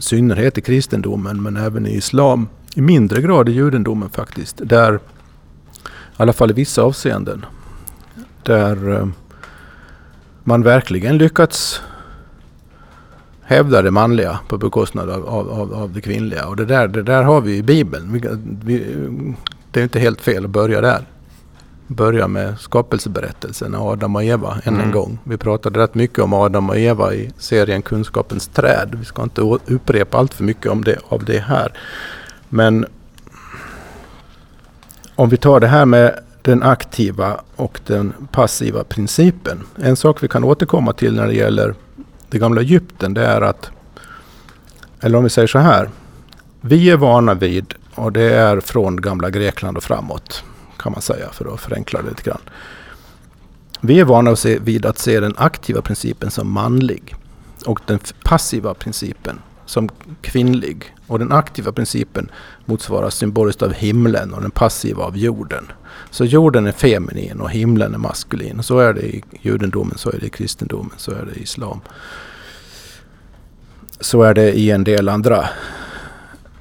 synnerhet 0.00 0.58
i 0.58 0.60
kristendomen 0.60 1.42
men 1.42 1.56
även 1.56 1.86
i 1.86 1.96
islam 1.96 2.48
i 2.78 2.80
mindre 2.80 3.22
grad 3.22 3.48
i 3.48 3.52
judendomen 3.52 4.10
faktiskt. 4.10 4.60
Där, 4.64 4.94
i 4.94 4.98
alla 6.16 6.32
fall 6.32 6.50
i 6.50 6.54
vissa 6.54 6.82
avseenden, 6.82 7.46
där 8.42 8.94
eh, 8.94 9.08
man 10.44 10.62
verkligen 10.62 11.18
lyckats 11.18 11.82
hävda 13.42 13.82
det 13.82 13.90
manliga 13.90 14.38
på 14.48 14.58
bekostnad 14.58 15.10
av, 15.10 15.28
av, 15.28 15.74
av 15.74 15.92
det 15.92 16.00
kvinnliga. 16.00 16.46
Och 16.46 16.56
det 16.56 16.64
där, 16.64 16.88
det 16.88 17.02
där 17.02 17.22
har 17.22 17.40
vi 17.40 17.56
i 17.56 17.62
Bibeln. 17.62 18.12
Vi, 18.12 18.20
vi, 18.64 19.04
det 19.70 19.80
är 19.80 19.84
inte 19.84 19.98
helt 19.98 20.20
fel 20.20 20.44
att 20.44 20.50
börja 20.50 20.80
där. 20.80 21.06
Börja 21.86 22.28
med 22.28 22.58
skapelseberättelsen, 22.58 23.74
Adam 23.74 24.16
och 24.16 24.24
Eva, 24.24 24.58
än 24.64 24.74
mm. 24.74 24.86
en 24.86 24.92
gång. 24.92 25.18
Vi 25.24 25.36
pratade 25.36 25.80
rätt 25.80 25.94
mycket 25.94 26.18
om 26.18 26.32
Adam 26.32 26.70
och 26.70 26.78
Eva 26.78 27.14
i 27.14 27.30
serien 27.38 27.82
Kunskapens 27.82 28.48
träd. 28.48 28.94
Vi 28.98 29.04
ska 29.04 29.22
inte 29.22 29.40
upprepa 29.40 30.18
allt 30.18 30.34
för 30.34 30.44
mycket 30.44 30.72
om 30.72 30.84
det, 30.84 30.98
av 31.08 31.24
det 31.24 31.38
här. 31.38 31.72
Men 32.48 32.86
om 35.14 35.28
vi 35.28 35.36
tar 35.36 35.60
det 35.60 35.66
här 35.66 35.84
med 35.84 36.20
den 36.42 36.62
aktiva 36.62 37.40
och 37.56 37.80
den 37.86 38.12
passiva 38.32 38.84
principen. 38.84 39.62
En 39.76 39.96
sak 39.96 40.22
vi 40.22 40.28
kan 40.28 40.44
återkomma 40.44 40.92
till 40.92 41.14
när 41.14 41.26
det 41.26 41.34
gäller 41.34 41.74
det 42.28 42.38
gamla 42.38 42.60
Egypten 42.60 43.14
det 43.14 43.26
är 43.26 43.40
att, 43.40 43.70
eller 45.00 45.18
om 45.18 45.24
vi 45.24 45.30
säger 45.30 45.48
så 45.48 45.58
här. 45.58 45.90
Vi 46.60 46.90
är 46.90 46.96
vana 46.96 47.34
vid, 47.34 47.74
och 47.94 48.12
det 48.12 48.34
är 48.34 48.60
från 48.60 49.00
gamla 49.00 49.30
Grekland 49.30 49.76
och 49.76 49.82
framåt 49.82 50.44
kan 50.78 50.92
man 50.92 51.02
säga 51.02 51.28
för 51.32 51.54
att 51.54 51.60
förenkla 51.60 52.02
det 52.02 52.08
lite 52.08 52.22
grann. 52.22 52.40
Vi 53.80 54.00
är 54.00 54.04
vana 54.04 54.36
vid 54.60 54.86
att 54.86 54.98
se 54.98 55.20
den 55.20 55.34
aktiva 55.36 55.82
principen 55.82 56.30
som 56.30 56.50
manlig 56.50 57.14
och 57.66 57.80
den 57.86 57.98
passiva 58.24 58.74
principen 58.74 59.38
som 59.68 59.88
kvinnlig. 60.20 60.94
Och 61.06 61.18
den 61.18 61.32
aktiva 61.32 61.72
principen 61.72 62.30
motsvaras 62.64 63.14
symboliskt 63.14 63.62
av 63.62 63.72
himlen 63.72 64.34
och 64.34 64.42
den 64.42 64.50
passiva 64.50 65.04
av 65.04 65.16
jorden. 65.16 65.64
Så 66.10 66.24
jorden 66.24 66.66
är 66.66 66.72
feminin 66.72 67.40
och 67.40 67.50
himlen 67.50 67.94
är 67.94 67.98
maskulin. 67.98 68.62
Så 68.62 68.78
är 68.78 68.92
det 68.92 69.02
i 69.02 69.22
judendomen, 69.40 69.98
så 69.98 70.10
är 70.10 70.18
det 70.18 70.26
i 70.26 70.30
kristendomen, 70.30 70.92
så 70.96 71.10
är 71.10 71.24
det 71.32 71.40
i 71.40 71.42
islam. 71.42 71.80
Så 74.00 74.22
är 74.22 74.34
det 74.34 74.52
i 74.52 74.70
en 74.70 74.84
del 74.84 75.08
andra 75.08 75.48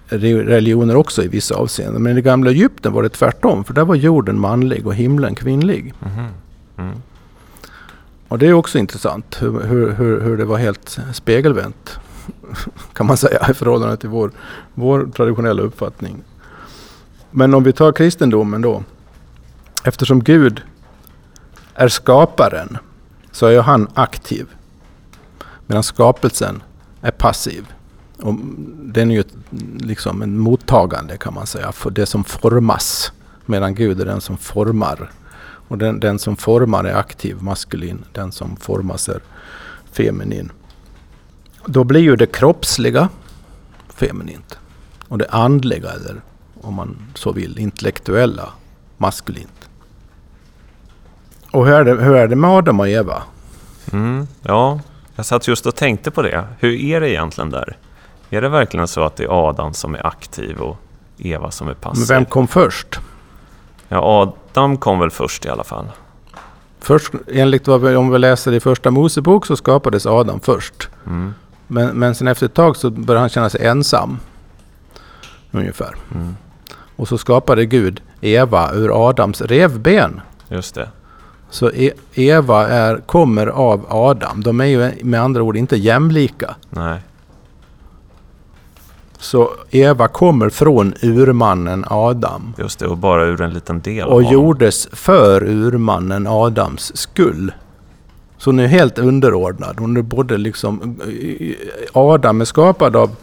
religioner 0.09 0.95
också 0.95 1.23
i 1.23 1.27
vissa 1.27 1.55
avseenden. 1.55 2.03
Men 2.03 2.11
i 2.11 2.15
det 2.15 2.21
gamla 2.21 2.51
Egypten 2.51 2.93
var 2.93 3.03
det 3.03 3.09
tvärtom. 3.09 3.63
För 3.63 3.73
där 3.73 3.85
var 3.85 3.95
jorden 3.95 4.39
manlig 4.39 4.87
och 4.87 4.95
himlen 4.95 5.35
kvinnlig. 5.35 5.93
Mm. 6.05 6.25
Mm. 6.77 7.01
Och 8.27 8.39
det 8.39 8.47
är 8.47 8.53
också 8.53 8.77
intressant 8.77 9.37
hur, 9.41 9.93
hur, 9.93 10.21
hur 10.21 10.37
det 10.37 10.45
var 10.45 10.57
helt 10.57 10.97
spegelvänt 11.13 11.99
kan 12.93 13.05
man 13.05 13.17
säga 13.17 13.47
i 13.49 13.53
förhållande 13.53 13.97
till 13.97 14.09
vår, 14.09 14.31
vår 14.73 15.09
traditionella 15.15 15.61
uppfattning. 15.61 16.23
Men 17.31 17.53
om 17.53 17.63
vi 17.63 17.73
tar 17.73 17.91
kristendomen 17.91 18.61
då. 18.61 18.83
Eftersom 19.83 20.23
Gud 20.23 20.61
är 21.73 21.87
skaparen 21.87 22.77
så 23.31 23.45
är 23.45 23.61
han 23.61 23.87
aktiv. 23.93 24.47
Medan 25.67 25.83
skapelsen 25.83 26.63
är 27.01 27.11
passiv. 27.11 27.67
Och 28.21 28.33
den 28.79 29.11
är 29.11 29.15
ju 29.15 29.23
liksom 29.79 30.21
en 30.21 30.37
mottagande 30.39 31.17
kan 31.17 31.33
man 31.33 31.47
säga 31.47 31.71
för 31.71 31.89
det 31.89 32.05
som 32.05 32.23
formas. 32.23 33.11
Medan 33.45 33.75
Gud 33.75 34.01
är 34.01 34.05
den 34.05 34.21
som 34.21 34.37
formar. 34.37 35.11
Och 35.67 35.77
den, 35.77 35.99
den 35.99 36.19
som 36.19 36.35
formar 36.35 36.83
är 36.83 36.95
aktiv, 36.95 37.41
maskulin. 37.41 38.05
Den 38.13 38.31
som 38.31 38.55
formas 38.57 39.09
är 39.09 39.21
feminin. 39.91 40.51
Då 41.67 41.83
blir 41.83 42.01
ju 42.01 42.15
det 42.15 42.25
kroppsliga 42.25 43.09
feminint. 43.89 44.59
Och 45.07 45.17
det 45.17 45.27
andliga, 45.29 45.89
eller 45.89 46.21
om 46.61 46.73
man 46.73 46.97
så 47.13 47.31
vill, 47.31 47.59
intellektuella 47.59 48.49
maskulint. 48.97 49.69
Och 51.51 51.65
hur 51.65 51.73
är 51.73 51.83
det, 51.83 52.03
hur 52.03 52.15
är 52.15 52.27
det 52.27 52.35
med 52.35 52.49
Adam 52.49 52.79
och 52.79 52.89
Eva? 52.89 53.23
Mm, 53.91 54.27
ja, 54.41 54.79
jag 55.15 55.25
satt 55.25 55.47
just 55.47 55.65
och 55.65 55.75
tänkte 55.75 56.11
på 56.11 56.21
det. 56.21 56.43
Hur 56.59 56.81
är 56.81 57.01
det 57.01 57.09
egentligen 57.09 57.49
där? 57.49 57.77
Är 58.29 58.41
det 58.41 58.49
verkligen 58.49 58.87
så 58.87 59.03
att 59.03 59.15
det 59.15 59.23
är 59.23 59.49
Adam 59.49 59.73
som 59.73 59.95
är 59.95 60.07
aktiv 60.07 60.57
och 60.57 60.77
Eva 61.17 61.51
som 61.51 61.67
är 61.67 61.73
passiv? 61.73 61.99
Men 61.99 62.17
vem 62.17 62.25
kom 62.25 62.47
först? 62.47 62.99
Ja, 63.89 63.97
Adam 64.53 64.77
kom 64.77 64.99
väl 64.99 65.11
först 65.11 65.45
i 65.45 65.49
alla 65.49 65.63
fall. 65.63 65.85
Först, 66.79 67.13
enligt 67.27 67.67
vad 67.67 67.81
vi, 67.81 67.95
om 67.95 68.11
vi 68.11 68.19
läser 68.19 68.51
i 68.51 68.59
första 68.59 68.91
Mosebok 68.91 69.45
så 69.45 69.55
skapades 69.55 70.05
Adam 70.05 70.39
först. 70.39 70.89
Mm. 71.05 71.33
Men, 71.67 71.99
men 71.99 72.15
sen 72.15 72.27
efter 72.27 72.45
ett 72.45 72.53
tag 72.53 72.77
så 72.77 72.89
började 72.89 73.19
han 73.19 73.29
känna 73.29 73.49
sig 73.49 73.65
ensam. 73.65 74.17
Ungefär. 75.51 75.95
Mm. 76.15 76.35
Och 76.95 77.07
så 77.07 77.17
skapade 77.17 77.65
Gud 77.65 78.01
Eva 78.21 78.73
ur 78.73 79.09
Adams 79.09 79.41
revben. 79.41 80.21
Just 80.49 80.75
det. 80.75 80.89
Så 81.49 81.71
e 81.71 81.91
Eva 82.13 82.67
är, 82.67 82.97
kommer 82.97 83.47
av 83.47 83.85
Adam. 83.89 84.43
De 84.43 84.61
är 84.61 84.65
ju 84.65 84.91
med 85.03 85.21
andra 85.21 85.43
ord 85.43 85.57
inte 85.57 85.77
jämlika. 85.77 86.55
Nej. 86.69 86.99
Så 89.19 89.51
Eva 89.69 90.07
kommer 90.07 90.49
från 90.49 90.93
urmannen 91.01 91.85
Adam. 91.87 92.53
Just 92.57 92.79
det, 92.79 92.87
och 92.87 92.97
bara 92.97 93.25
ur 93.25 93.41
en 93.41 93.53
liten 93.53 93.81
del 93.81 94.07
Och 94.07 94.23
gjordes 94.23 94.87
för 94.91 95.43
urmannen 95.43 96.27
Adams 96.27 96.97
skull. 96.97 97.51
Så 98.37 98.49
hon 98.49 98.59
är 98.59 98.67
helt 98.67 98.99
underordnad. 98.99 99.79
Hon 99.79 99.97
är 99.97 100.01
både 100.01 100.37
liksom... 100.37 101.01
Adam 101.93 102.41
är 102.41 102.45
skapad 102.45 102.95
av, 102.95 103.15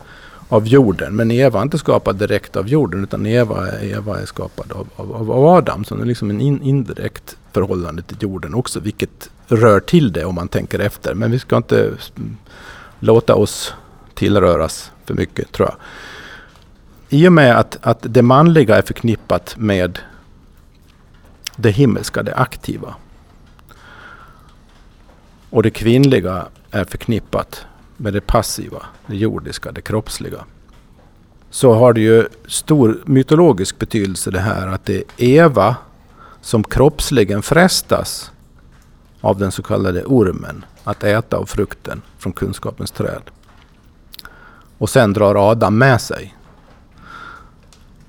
av 0.48 0.66
jorden, 0.66 1.16
men 1.16 1.30
Eva 1.30 1.58
är 1.58 1.62
inte 1.62 1.78
skapad 1.78 2.16
direkt 2.16 2.56
av 2.56 2.68
jorden, 2.68 3.04
utan 3.04 3.26
Eva, 3.26 3.80
Eva 3.80 4.20
är 4.20 4.26
skapad 4.26 4.72
av, 4.72 4.88
av, 4.96 5.32
av 5.32 5.46
Adam. 5.46 5.84
Så 5.84 5.94
hon 5.94 6.02
är 6.02 6.06
liksom 6.06 6.30
en 6.30 6.40
in, 6.40 6.62
indirekt 6.62 7.36
förhållande 7.52 8.02
till 8.02 8.16
jorden 8.20 8.54
också, 8.54 8.80
vilket 8.80 9.30
rör 9.46 9.80
till 9.80 10.12
det 10.12 10.24
om 10.24 10.34
man 10.34 10.48
tänker 10.48 10.78
efter. 10.78 11.14
Men 11.14 11.30
vi 11.30 11.38
ska 11.38 11.56
inte 11.56 11.90
låta 12.98 13.34
oss 13.34 13.74
tillröras 14.14 14.92
för 15.04 15.14
mycket, 15.14 15.52
tror 15.52 15.68
jag. 15.68 15.76
I 17.08 17.28
och 17.28 17.32
med 17.32 17.58
att, 17.58 17.78
att 17.82 17.98
det 18.00 18.22
manliga 18.22 18.76
är 18.76 18.82
förknippat 18.82 19.54
med 19.58 19.98
det 21.56 21.70
himmelska, 21.70 22.22
det 22.22 22.34
aktiva, 22.34 22.94
och 25.54 25.62
det 25.62 25.70
kvinnliga 25.70 26.46
är 26.70 26.84
förknippat 26.84 27.66
med 27.96 28.12
det 28.12 28.20
passiva, 28.20 28.82
det 29.06 29.16
jordiska, 29.16 29.72
det 29.72 29.80
kroppsliga. 29.80 30.44
Så 31.50 31.74
har 31.74 31.92
det 31.92 32.00
ju 32.00 32.26
stor 32.46 33.02
mytologisk 33.04 33.78
betydelse 33.78 34.30
det 34.30 34.40
här 34.40 34.66
att 34.66 34.84
det 34.84 34.96
är 34.96 35.04
Eva 35.16 35.76
som 36.40 36.64
kroppsligen 36.64 37.42
frestas 37.42 38.32
av 39.20 39.38
den 39.38 39.52
så 39.52 39.62
kallade 39.62 40.04
ormen 40.04 40.64
att 40.84 41.04
äta 41.04 41.36
av 41.36 41.46
frukten 41.46 42.02
från 42.18 42.32
kunskapens 42.32 42.90
träd. 42.90 43.22
Och 44.78 44.90
sen 44.90 45.12
drar 45.12 45.50
Adam 45.50 45.78
med 45.78 46.00
sig. 46.00 46.36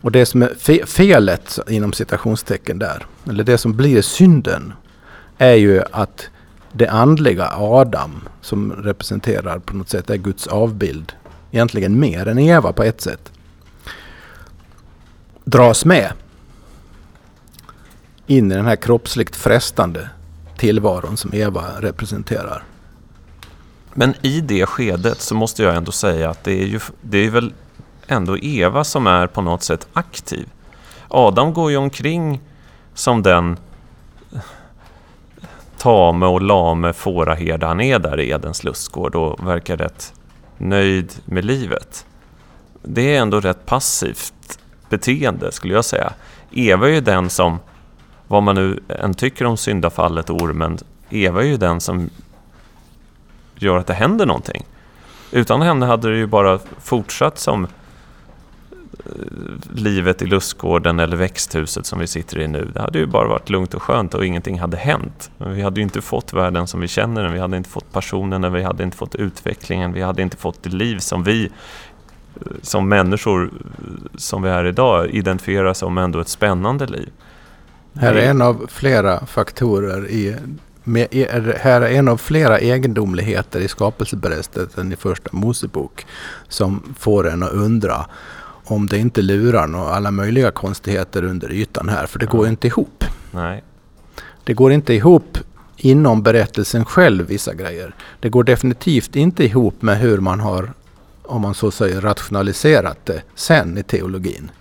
Och 0.01 0.11
det 0.11 0.25
som 0.25 0.41
är 0.41 0.85
felet 0.85 1.59
inom 1.67 1.93
citationstecken 1.93 2.79
där, 2.79 3.05
eller 3.29 3.43
det 3.43 3.57
som 3.57 3.75
blir 3.77 4.01
synden, 4.01 4.73
är 5.37 5.55
ju 5.55 5.81
att 5.91 6.29
det 6.77 6.87
andliga 6.87 7.49
Adam 7.53 8.27
som 8.41 8.71
representerar 8.71 9.59
på 9.59 9.75
något 9.75 9.89
sätt 9.89 10.09
är 10.09 10.17
Guds 10.17 10.47
avbild. 10.47 11.13
Egentligen 11.51 11.99
mer 11.99 12.27
än 12.27 12.39
Eva 12.39 12.73
på 12.73 12.83
ett 12.83 13.01
sätt. 13.01 13.31
Dras 15.43 15.85
med 15.85 16.11
in 18.27 18.51
i 18.51 18.55
den 18.55 18.65
här 18.65 18.75
kroppsligt 18.75 19.35
frestande 19.35 20.09
tillvaron 20.57 21.17
som 21.17 21.33
Eva 21.33 21.63
representerar. 21.79 22.63
Men 23.93 24.13
i 24.21 24.41
det 24.41 24.65
skedet 24.65 25.21
så 25.21 25.35
måste 25.35 25.63
jag 25.63 25.75
ändå 25.75 25.91
säga 25.91 26.29
att 26.29 26.43
det 26.43 26.61
är 26.63 26.65
ju 26.65 26.79
det 27.01 27.17
är 27.17 27.29
väl 27.29 27.53
ändå 28.07 28.37
Eva 28.37 28.83
som 28.83 29.07
är 29.07 29.27
på 29.27 29.41
något 29.41 29.63
sätt 29.63 29.87
aktiv. 29.93 30.49
Adam 31.07 31.53
går 31.53 31.71
ju 31.71 31.77
omkring 31.77 32.41
som 32.93 33.23
den 33.23 33.57
tame 35.85 36.25
och 36.25 36.41
lame 36.41 36.93
fåraherde 36.93 37.65
han 37.65 37.81
är 37.81 37.99
där 37.99 38.19
i 38.19 38.29
Edens 38.29 38.63
lustgård 38.63 39.15
och 39.15 39.47
verkar 39.47 39.77
rätt 39.77 40.13
nöjd 40.57 41.13
med 41.25 41.45
livet. 41.45 42.05
Det 42.81 43.15
är 43.15 43.21
ändå 43.21 43.39
rätt 43.39 43.65
passivt 43.65 44.59
beteende 44.89 45.51
skulle 45.51 45.73
jag 45.73 45.85
säga. 45.85 46.13
Eva 46.51 46.87
är 46.87 46.91
ju 46.91 47.01
den 47.01 47.29
som, 47.29 47.59
vad 48.27 48.43
man 48.43 48.55
nu 48.55 48.83
än 48.89 49.13
tycker 49.13 49.45
om 49.45 49.57
syndafallet 49.57 50.29
och 50.29 50.41
ormen, 50.41 50.77
Eva 51.09 51.41
är 51.41 51.47
ju 51.47 51.57
den 51.57 51.81
som 51.81 52.09
gör 53.55 53.77
att 53.77 53.87
det 53.87 53.93
händer 53.93 54.25
någonting. 54.25 54.65
Utan 55.31 55.61
henne 55.61 55.85
hade 55.85 56.11
det 56.11 56.17
ju 56.17 56.27
bara 56.27 56.59
fortsatt 56.79 57.39
som 57.39 57.67
livet 59.73 60.21
i 60.21 60.25
lustgården 60.25 60.99
eller 60.99 61.17
växthuset 61.17 61.85
som 61.85 61.99
vi 61.99 62.07
sitter 62.07 62.39
i 62.39 62.47
nu. 62.47 62.71
Det 62.73 62.81
hade 62.81 62.99
ju 62.99 63.05
bara 63.05 63.27
varit 63.27 63.49
lugnt 63.49 63.73
och 63.73 63.83
skönt 63.83 64.13
och 64.13 64.25
ingenting 64.25 64.59
hade 64.59 64.77
hänt. 64.77 65.31
Men 65.37 65.53
vi 65.53 65.61
hade 65.61 65.79
ju 65.79 65.83
inte 65.83 66.01
fått 66.01 66.33
världen 66.33 66.67
som 66.67 66.81
vi 66.81 66.87
känner 66.87 67.23
den, 67.23 67.33
vi 67.33 67.39
hade 67.39 67.57
inte 67.57 67.69
fått 67.69 67.91
passionen, 67.91 68.53
vi 68.53 68.63
hade 68.63 68.83
inte 68.83 68.97
fått 68.97 69.15
utvecklingen, 69.15 69.93
vi 69.93 70.01
hade 70.01 70.21
inte 70.21 70.37
fått 70.37 70.63
det 70.63 70.69
liv 70.69 70.97
som 70.97 71.23
vi 71.23 71.51
som 72.61 72.89
människor 72.89 73.51
som 74.15 74.41
vi 74.41 74.49
är 74.49 74.65
idag 74.65 75.09
identifierar 75.09 75.73
som 75.73 75.97
ändå 75.97 76.19
ett 76.19 76.27
spännande 76.27 76.85
liv. 76.85 77.09
Här 77.93 78.13
är 78.13 78.29
en 78.29 78.41
av 78.41 78.65
flera 78.69 79.25
faktorer 79.25 80.09
i 80.09 80.35
med, 80.83 81.07
här 81.57 81.81
är 81.81 81.91
en 81.91 82.07
av 82.07 82.17
flera 82.17 82.59
egendomligheter 82.59 83.59
i 83.59 83.67
skapelseberättelsen 83.67 84.91
i 84.91 84.95
första 84.95 85.29
Mosebok 85.31 86.05
som 86.47 86.95
får 86.99 87.29
en 87.29 87.43
att 87.43 87.51
undra 87.51 88.05
om 88.65 88.87
det 88.87 88.97
inte 88.97 89.21
lurar 89.21 89.67
några 89.67 89.89
alla 89.89 90.11
möjliga 90.11 90.51
konstigheter 90.51 91.23
under 91.23 91.51
ytan 91.51 91.89
här, 91.89 92.05
för 92.05 92.19
det 92.19 92.25
går 92.25 92.47
inte 92.47 92.67
ihop. 92.67 93.03
Nej. 93.31 93.63
Det 94.43 94.53
går 94.53 94.71
inte 94.71 94.93
ihop 94.93 95.37
inom 95.77 96.23
berättelsen 96.23 96.85
själv, 96.85 97.27
vissa 97.27 97.53
grejer. 97.53 97.95
Det 98.19 98.29
går 98.29 98.43
definitivt 98.43 99.15
inte 99.15 99.43
ihop 99.43 99.81
med 99.81 99.99
hur 99.99 100.17
man 100.17 100.39
har, 100.39 100.73
om 101.23 101.41
man 101.41 101.53
så 101.53 101.71
säger, 101.71 102.01
rationaliserat 102.01 103.05
det 103.05 103.21
sen 103.35 103.77
i 103.77 103.83
teologin. 103.83 104.51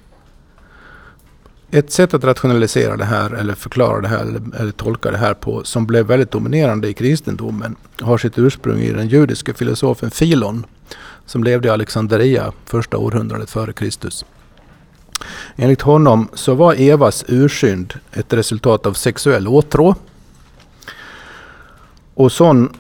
Ett 1.71 1.93
sätt 1.93 2.15
att 2.15 2.25
rationalisera 2.25 2.97
det 2.97 3.05
här 3.05 3.31
eller 3.31 3.55
förklara 3.55 4.01
det 4.01 4.09
här 4.09 4.21
eller, 4.21 4.61
eller, 4.61 4.73
tolka 4.73 5.11
det 5.11 5.17
här 5.17 5.35
på 5.35 5.65
som 5.65 5.87
blev 5.87 6.07
väldigt 6.07 6.31
dominerande 6.31 6.89
i 6.89 6.95
kristendomen 6.95 7.77
har 8.01 8.19
sitt 8.19 8.39
ursprung 8.39 8.81
i 8.81 8.93
den 8.93 9.09
judiske 9.09 9.55
filosofen 9.55 10.11
Filon 10.11 10.67
som 11.27 11.45
levde 11.45 11.69
i 11.69 11.71
Alexandria 11.71 12.53
första 12.65 12.97
århundradet 12.97 13.51
före 13.51 13.73
Kristus. 13.73 14.25
Enligt 15.57 15.83
honom 15.83 16.29
så 16.35 16.55
var 16.55 16.75
Evas 16.75 17.25
ursynd 17.29 17.95
ett 18.13 18.33
resultat 18.33 18.87
av 18.87 18.93
sexuell 18.93 19.49
åtrå. 19.49 19.95
Och 22.15 22.33
sån 22.33 22.77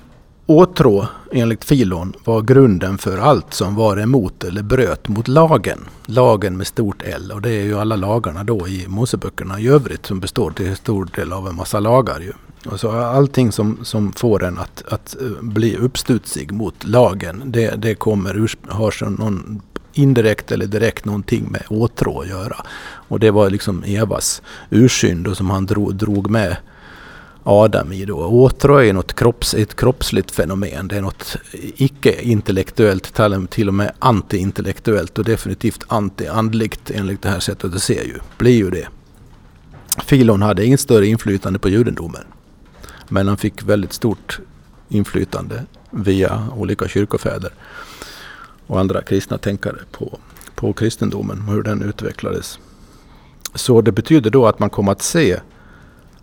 åtrå, 0.47 1.07
enligt 1.33 1.65
Filon, 1.65 2.13
var 2.25 2.43
grunden 2.43 2.99
för 2.99 3.19
allt 3.19 3.55
som 3.55 3.75
var 3.75 3.97
emot 3.97 4.45
eller 4.45 4.63
bröt 4.63 5.09
mot 5.09 5.29
lagen. 5.29 5.81
Lagen 6.07 6.57
med 6.57 6.67
stort 6.67 7.03
L. 7.03 7.33
Och 7.35 7.43
det 7.43 7.51
är 7.51 7.63
ju 7.63 7.79
alla 7.79 7.97
lagarna 7.97 8.45
då 8.45 8.69
i 8.69 8.89
Moseböckerna 8.89 9.61
i 9.61 9.69
övrigt 9.69 10.07
som 10.07 10.21
består 10.21 10.51
till 10.51 10.77
stor 10.77 11.09
del 11.17 11.33
av 11.33 11.49
en 11.49 11.55
massa 11.55 11.81
lagar. 11.81 12.21
Ju. 12.21 12.33
Alltså 12.71 12.91
allting 12.91 13.53
som, 13.53 13.79
som 13.83 14.13
får 14.13 14.45
en 14.45 14.59
att, 14.59 14.83
att 14.89 15.17
eh, 15.21 15.43
bli 15.43 15.77
uppstudsig 15.77 16.53
mot 16.53 16.85
lagen, 16.85 17.43
det, 17.47 17.83
det 17.83 17.95
kommer 17.95 18.49
har 18.69 18.91
så 18.91 19.11
någon 19.11 19.63
indirekt 19.93 20.53
eller 20.53 20.67
direkt 20.67 21.05
någonting 21.05 21.49
med 21.51 21.63
åtrå 21.69 22.21
att 22.21 22.29
göra. 22.29 22.57
Och 23.09 23.21
det 23.21 23.31
var 23.31 23.51
liksom 23.51 23.83
Evas 23.87 24.43
ursynd 24.71 25.37
som 25.37 25.51
han 25.51 25.67
drog, 25.67 25.95
drog 25.95 26.31
med 26.31 26.57
Adam 27.43 27.93
i 27.93 28.05
då. 28.05 28.17
Åtrå 28.17 28.79
är 28.79 28.93
något 28.93 29.15
kropps, 29.15 29.55
ett 29.55 29.77
kroppsligt 29.77 30.31
fenomen. 30.31 30.89
Det 30.89 30.97
är 30.97 31.03
något 31.03 31.37
icke-intellektuellt, 31.77 33.15
till 33.51 33.69
och 33.69 33.75
med 33.75 33.93
anti-intellektuellt 33.99 35.19
och 35.19 35.25
definitivt 35.25 35.85
anti-andligt 35.89 36.91
enligt 36.95 37.23
det 37.23 37.29
här 37.29 37.41
sättet 37.41 37.75
att 37.75 37.83
se 37.83 38.05
ju. 38.05 38.19
Blir 38.39 38.57
ju 38.57 38.71
det. 38.71 38.89
Filon 40.05 40.43
hade 40.43 40.65
inget 40.65 40.81
större 40.81 41.07
inflytande 41.07 41.59
på 41.59 41.69
judendomen. 41.69 42.25
Men 43.09 43.29
han 43.29 43.37
fick 43.37 43.63
väldigt 43.63 43.93
stort 43.93 44.41
inflytande 44.89 45.65
via 45.91 46.49
olika 46.57 46.89
kyrkofäder 46.89 47.53
och 48.67 48.81
andra 48.81 49.03
kristna 49.03 49.39
tänkare 49.39 49.79
på, 49.91 50.19
på 50.55 50.73
kristendomen 50.73 51.43
och 51.49 51.55
hur 51.55 51.63
den 51.63 51.83
utvecklades. 51.83 52.59
Så 53.55 53.81
det 53.81 53.93
betyder 53.93 54.31
då 54.31 54.47
att 54.47 54.59
man 54.59 54.71
kommer 54.71 54.93
att 54.93 55.03
se 55.03 55.41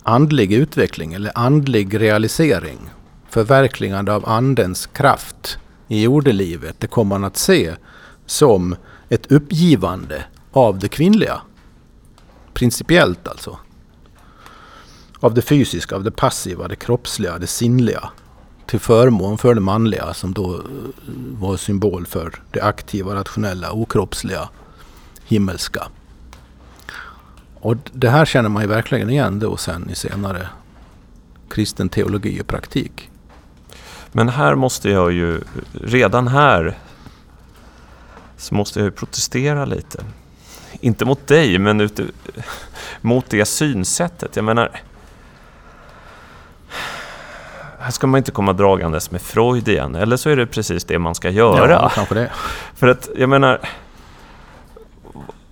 andlig 0.04 0.54
utveckling 0.54 1.14
eller 1.14 1.32
andlig 1.36 2.02
realisering, 2.02 2.90
förverkligande 3.30 4.14
av 4.14 4.30
andens 4.30 4.88
kraft 4.88 5.58
i 5.88 6.04
jordelivet, 6.04 6.76
det 6.80 6.88
kommer 6.88 7.10
man 7.10 7.24
att 7.24 7.38
se 7.38 7.76
som 8.26 8.76
ett 9.10 9.32
uppgivande 9.32 10.26
av 10.52 10.80
det 10.80 10.88
kvinnliga. 10.88 11.42
Principiellt 12.54 13.28
alltså 13.28 13.60
av 15.22 15.34
det 15.34 15.42
fysiska, 15.42 15.96
av 15.96 16.04
det 16.04 16.12
passiva, 16.12 16.68
det 16.68 16.76
kroppsliga, 16.76 17.38
det 17.38 17.48
sinnliga 17.48 18.10
till 18.66 18.80
förmån 18.80 19.38
för 19.38 19.56
det 19.56 19.62
manliga 19.62 20.14
som 20.14 20.34
då 20.34 20.56
eh, 20.56 20.62
var 21.40 21.58
symbol 21.58 22.06
för 22.06 22.42
det 22.52 22.62
aktiva, 22.62 23.16
rationella, 23.16 23.72
okroppsliga, 23.72 24.50
himmelska. 25.26 25.88
Och 27.60 27.78
det 27.94 28.10
här 28.10 28.26
känner 28.26 28.50
man 28.50 28.64
ju 28.64 28.70
verkligen 28.70 29.10
igen 29.10 29.40
då 29.40 29.58
sen 29.58 29.90
i 29.90 29.96
senare 29.96 30.48
kristen 31.50 31.90
teologi 31.90 32.42
och 32.42 32.48
praktik. 32.48 33.10
Men 34.12 34.30
här 34.30 34.56
måste 34.56 34.90
jag 34.90 35.12
ju, 35.12 35.42
redan 35.74 36.28
här 36.28 36.78
så 38.38 38.56
måste 38.56 38.80
jag 38.80 38.86
ju 38.86 38.92
protestera 38.92 39.66
lite. 39.66 40.04
Inte 40.80 41.06
mot 41.06 41.28
dig, 41.28 41.60
men 41.60 41.82
ute, 41.82 42.06
mot 43.02 43.26
det 43.30 43.46
synsättet. 43.46 44.36
Jag 44.36 44.46
menar, 44.46 44.82
här 47.82 47.92
ska 47.92 48.08
man 48.08 48.18
inte 48.18 48.32
komma 48.32 48.54
dragandes 48.54 49.12
med 49.12 49.22
Freud 49.22 49.68
igen, 49.68 49.96
eller 49.96 50.18
så 50.18 50.30
är 50.30 50.36
det 50.36 50.48
precis 50.48 50.84
det 50.84 51.00
man 51.00 51.16
ska 51.16 51.30
göra. 51.30 51.72
Ja, 51.72 51.92
kanske 51.96 52.16
det. 52.16 52.32
För 52.76 52.88
att, 52.88 53.10
jag 53.16 53.30
menar, 53.30 53.60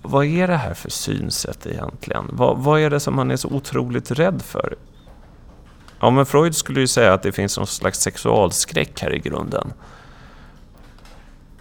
vad 0.02 0.24
är 0.24 0.48
det 0.48 0.56
här 0.56 0.74
för 0.74 0.90
synsätt 0.90 1.66
egentligen? 1.66 2.24
Vad, 2.32 2.58
vad 2.58 2.80
är 2.80 2.90
det 2.90 3.00
som 3.00 3.16
man 3.16 3.30
är 3.30 3.36
så 3.36 3.48
otroligt 3.48 4.10
rädd 4.10 4.42
för? 4.42 4.74
Ja, 6.00 6.10
men 6.10 6.26
Freud 6.26 6.56
skulle 6.56 6.80
ju 6.80 6.86
säga 6.86 7.12
att 7.12 7.22
det 7.22 7.32
finns 7.32 7.56
någon 7.56 7.66
slags 7.66 8.00
sexualskräck 8.00 9.00
här 9.00 9.14
i 9.14 9.18
grunden. 9.18 9.72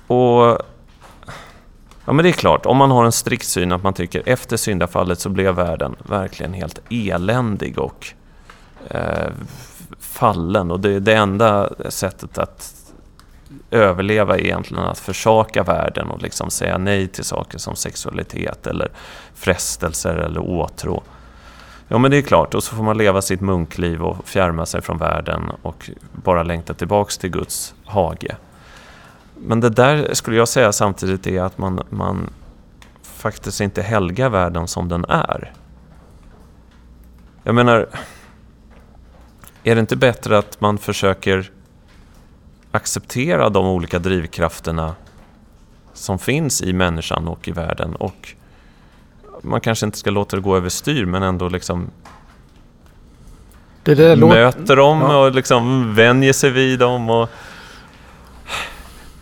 Och... 0.08 0.58
Ja, 2.06 2.14
men 2.14 2.24
det 2.24 2.30
är 2.30 2.34
klart, 2.34 2.66
om 2.66 2.78
man 2.78 2.92
har 2.92 3.06
en 3.06 3.12
strikt 3.12 3.46
syn 3.46 3.72
att 3.72 3.84
man 3.84 3.94
tycker 3.94 4.24
efter 4.26 4.58
syndafallet 4.58 5.20
så 5.20 5.30
blev 5.30 5.56
världen 5.56 5.96
verkligen 6.00 6.54
helt 6.54 6.80
eländig 6.90 7.80
och 7.80 8.08
eh, 8.88 9.30
fallen 10.00 10.72
och 10.72 10.80
det, 10.80 11.00
det 11.00 11.14
enda 11.14 11.70
sättet 11.90 12.38
att 12.38 12.76
överleva 13.72 14.38
är 14.38 14.42
egentligen 14.42 14.84
att 14.84 15.00
försaka 15.00 15.64
världen 15.64 16.08
och 16.12 16.22
liksom 16.22 16.50
säga 16.50 16.78
nej 16.78 17.08
till 17.08 17.24
saker 17.24 17.58
som 17.58 17.76
sexualitet 17.76 18.68
eller 18.68 18.90
frestelser 19.34 20.16
eller 20.16 20.40
åtrå. 20.40 21.04
Ja 21.88 21.98
men 21.98 22.12
det 22.12 22.18
är 22.18 22.22
klart, 22.22 22.54
och 22.54 22.64
så 22.64 22.76
får 22.76 22.84
man 22.84 22.98
leva 22.98 23.22
sitt 23.22 23.42
munkliv 23.42 24.02
och 24.04 24.28
fjärma 24.28 24.66
sig 24.66 24.82
från 24.82 24.98
världen 24.98 25.52
och 25.62 25.90
bara 26.12 26.44
längta 26.44 26.74
tillbaks 26.74 27.18
till 27.18 27.30
Guds 27.30 27.74
hage. 27.86 28.36
Men 29.38 29.60
det 29.60 29.70
där 29.70 30.14
skulle 30.14 30.38
jag 30.38 30.48
säga 30.48 30.72
samtidigt 30.72 31.28
är 31.28 31.42
att 31.42 31.58
man, 31.58 31.82
man 31.90 32.30
faktiskt 33.02 33.62
inte 33.62 33.82
helgar 33.82 34.30
världen 34.30 34.68
som 34.68 34.90
den 34.90 35.06
är. 35.06 35.54
Jag 37.44 37.56
menar, 37.56 37.88
är 39.64 39.76
det 39.76 39.82
inte 39.82 39.96
bättre 39.96 40.38
att 40.38 40.62
man 40.62 40.78
försöker 40.78 41.52
acceptera 42.72 43.50
de 43.50 43.66
olika 43.66 44.00
drivkrafterna 44.00 44.96
som 45.94 46.20
finns 46.20 46.62
i 46.62 46.74
människan 46.74 47.28
och 47.28 47.48
i 47.48 47.52
världen 47.52 47.96
och 47.96 48.34
man 49.42 49.62
kanske 49.62 49.86
inte 49.86 49.98
ska 49.98 50.10
låta 50.10 50.36
det 50.36 50.42
gå 50.42 50.58
överstyr 50.58 51.06
men 51.06 51.24
ändå 51.24 51.50
liksom 51.50 51.92
det 53.84 53.96
där 53.96 54.16
möter 54.16 54.76
dem 54.76 55.02
ja. 55.02 55.26
och 55.26 55.36
liksom 55.36 55.96
vänjer 55.96 56.34
sig 56.34 56.50
vid 56.50 56.80
dem. 56.80 57.10
Och... 57.10 57.30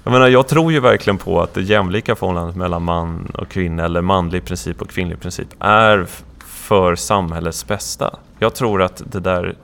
Jag 0.04 0.12
menar, 0.12 0.28
jag 0.28 0.48
tror 0.48 0.72
ju 0.72 0.80
verkligen 0.80 1.18
på 1.18 1.42
att 1.42 1.54
det 1.54 1.62
jämlika 1.62 2.16
förhållandet 2.16 2.56
mellan 2.56 2.84
man 2.84 3.32
och 3.34 3.50
kvinna, 3.50 3.86
eller 3.86 4.02
manlig 4.02 4.46
princip 4.46 4.82
och 4.82 4.90
kvinnlig 4.90 5.20
princip, 5.20 5.48
är 5.60 6.08
för 6.40 6.96
samhällets 6.96 7.68
bästa. 7.68 8.16
Jag 8.40 8.56
tror 8.56 8.82
att 8.82 9.02
det 9.06 9.20
där 9.20 9.56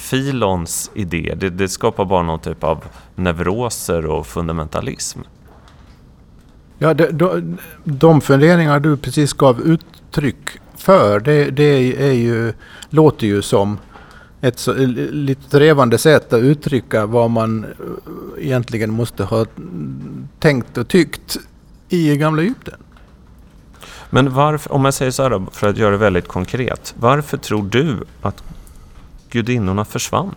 Filons 0.00 0.90
idé, 0.94 1.34
det, 1.36 1.50
det 1.50 1.68
skapar 1.68 2.04
bara 2.04 2.22
någon 2.22 2.40
typ 2.40 2.64
av 2.64 2.84
neuroser 3.14 4.06
och 4.06 4.26
fundamentalism. 4.26 5.20
Ja, 6.78 6.94
de, 6.94 7.06
de, 7.06 7.58
de 7.84 8.20
funderingar 8.20 8.80
du 8.80 8.96
precis 8.96 9.32
gav 9.32 9.60
uttryck 9.60 10.48
för, 10.76 11.20
det, 11.20 11.50
det 11.50 12.02
är 12.08 12.12
ju, 12.12 12.52
låter 12.90 13.26
ju 13.26 13.42
som 13.42 13.78
ett 14.40 14.58
så, 14.58 14.72
lite 14.72 15.50
trevande 15.50 15.98
sätt 15.98 16.32
att 16.32 16.42
uttrycka 16.42 17.06
vad 17.06 17.30
man 17.30 17.64
eh, 17.64 18.44
egentligen 18.44 18.90
måste 18.90 19.24
ha 19.24 19.46
tänkt 20.38 20.78
och 20.78 20.88
tyckt 20.88 21.36
i 21.88 22.16
gamla 22.16 22.42
Egypten. 22.42 22.78
Men 24.10 24.34
varför, 24.34 24.72
om 24.72 24.84
jag 24.84 24.94
säger 24.94 25.10
så 25.10 25.22
här 25.22 25.46
för 25.52 25.68
att 25.68 25.76
göra 25.76 25.90
det 25.90 25.96
väldigt 25.96 26.28
konkret. 26.28 26.94
Varför 26.98 27.36
tror 27.36 27.62
du 27.62 28.04
att 28.22 28.42
gudinnorna 29.30 29.84
försvann? 29.84 30.34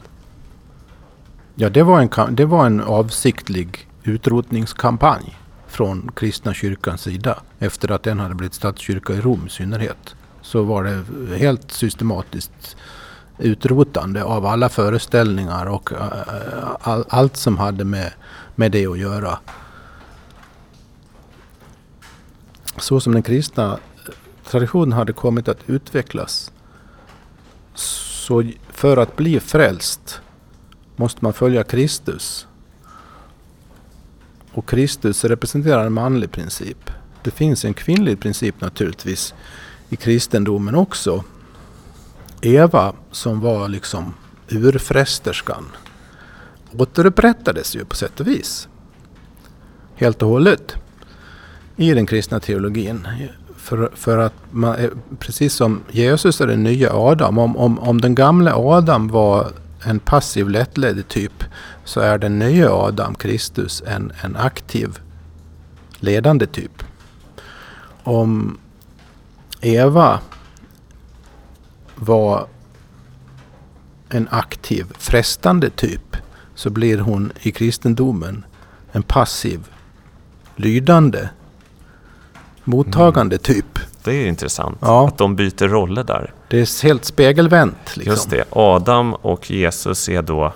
Ja, 1.55 1.69
det 1.69 1.83
var 1.83 2.01
en, 2.01 2.35
det 2.35 2.45
var 2.45 2.65
en 2.65 2.81
avsiktlig 2.81 3.87
utrotningskampanj 4.03 5.37
från 5.67 6.11
kristna 6.15 6.53
kyrkans 6.53 7.01
sida. 7.01 7.39
Efter 7.59 7.91
att 7.91 8.03
den 8.03 8.19
hade 8.19 8.35
blivit 8.35 8.53
statskyrka 8.53 9.13
i 9.13 9.21
Rom 9.21 9.45
i 9.47 9.49
synnerhet. 9.49 10.15
Så 10.41 10.63
var 10.63 10.83
det 10.83 11.37
helt 11.37 11.71
systematiskt 11.71 12.77
utrotande 13.37 14.23
av 14.23 14.45
alla 14.45 14.69
föreställningar 14.69 15.65
och 15.65 15.91
eh, 15.91 15.99
eh, 16.01 16.69
all, 16.81 17.05
allt 17.09 17.37
som 17.37 17.57
hade 17.57 17.85
med, 17.85 18.13
med 18.55 18.71
det 18.71 18.87
att 18.87 18.97
göra. 18.97 19.39
Så 22.77 22.99
som 22.99 23.13
den 23.13 23.23
kristna 23.23 23.79
traditionen 24.45 24.91
hade 24.91 25.13
kommit 25.13 25.47
att 25.47 25.69
utvecklas. 25.69 26.51
Så 28.23 28.43
för 28.69 28.97
att 28.97 29.15
bli 29.15 29.39
frälst 29.39 30.21
måste 30.95 31.19
man 31.25 31.33
följa 31.33 31.63
Kristus. 31.63 32.47
Och 34.51 34.69
Kristus 34.69 35.25
representerar 35.25 35.85
en 35.85 35.93
manlig 35.93 36.31
princip. 36.31 36.91
Det 37.23 37.31
finns 37.31 37.65
en 37.65 37.73
kvinnlig 37.73 38.19
princip 38.19 38.61
naturligtvis 38.61 39.33
i 39.89 39.95
kristendomen 39.95 40.75
också. 40.75 41.23
Eva 42.41 42.93
som 43.11 43.39
var 43.39 43.67
liksom 43.67 44.13
urfrästerskan 44.49 45.65
återupprättades 46.71 47.75
ju 47.75 47.85
på 47.85 47.95
sätt 47.95 48.19
och 48.19 48.27
vis. 48.27 48.67
Helt 49.95 50.21
och 50.21 50.29
hållet 50.29 50.75
i 51.75 51.93
den 51.93 52.05
kristna 52.05 52.39
teologin. 52.39 53.07
För, 53.63 53.91
för 53.95 54.17
att 54.17 54.33
man, 54.51 54.75
eh, 54.75 54.89
precis 55.19 55.53
som 55.53 55.81
Jesus 55.91 56.41
är 56.41 56.47
den 56.47 56.63
nya 56.63 56.93
Adam, 56.93 57.37
om, 57.37 57.57
om, 57.57 57.79
om 57.79 58.01
den 58.01 58.15
gamla 58.15 58.55
Adam 58.55 59.07
var 59.07 59.51
en 59.83 59.99
passiv 59.99 60.49
lättledd 60.49 61.07
typ 61.07 61.43
så 61.83 61.99
är 61.99 62.17
den 62.17 62.39
nya 62.39 62.71
Adam, 62.71 63.15
Kristus, 63.15 63.83
en, 63.87 64.11
en 64.21 64.35
aktiv 64.35 64.99
ledande 65.99 66.45
typ. 66.45 66.83
Om 68.03 68.57
Eva 69.61 70.19
var 71.95 72.47
en 74.09 74.27
aktiv 74.31 74.85
frestande 74.97 75.69
typ 75.69 76.17
så 76.55 76.69
blir 76.69 76.97
hon 76.97 77.31
i 77.41 77.51
kristendomen 77.51 78.45
en 78.91 79.03
passiv 79.03 79.67
lydande 80.55 81.29
mottagande 82.63 83.35
mm. 83.35 83.43
typ. 83.43 83.79
Det 84.03 84.11
är 84.11 84.27
intressant 84.27 84.77
ja. 84.81 85.07
att 85.07 85.17
de 85.17 85.35
byter 85.35 85.67
roller 85.67 86.03
där. 86.03 86.33
Det 86.49 86.59
är 86.59 86.83
helt 86.83 87.05
spegelvänt. 87.05 87.97
Liksom. 87.97 88.11
Just 88.11 88.29
det. 88.29 88.43
Adam 88.49 89.13
och 89.13 89.51
Jesus 89.51 90.09
är 90.09 90.21
då... 90.21 90.53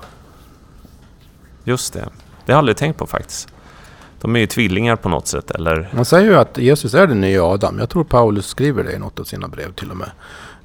Just 1.63 1.93
det. 1.93 1.99
Det 1.99 2.51
har 2.51 2.53
jag 2.53 2.57
aldrig 2.57 2.77
tänkt 2.77 2.97
på 2.97 3.07
faktiskt. 3.07 3.47
De 4.21 4.35
är 4.35 4.39
ju 4.39 4.47
tvillingar 4.47 4.95
på 4.95 5.09
något 5.09 5.27
sätt, 5.27 5.51
eller? 5.51 5.89
Man 5.93 6.05
säger 6.05 6.31
ju 6.31 6.37
att 6.37 6.57
Jesus 6.57 6.93
är 6.93 7.07
den 7.07 7.21
nya 7.21 7.43
Adam. 7.43 7.79
Jag 7.79 7.89
tror 7.89 8.03
Paulus 8.03 8.47
skriver 8.47 8.83
det 8.83 8.91
i 8.91 8.99
något 8.99 9.19
av 9.19 9.23
sina 9.23 9.47
brev 9.47 9.73
till 9.73 9.91
och 9.91 9.97
med. 9.97 10.09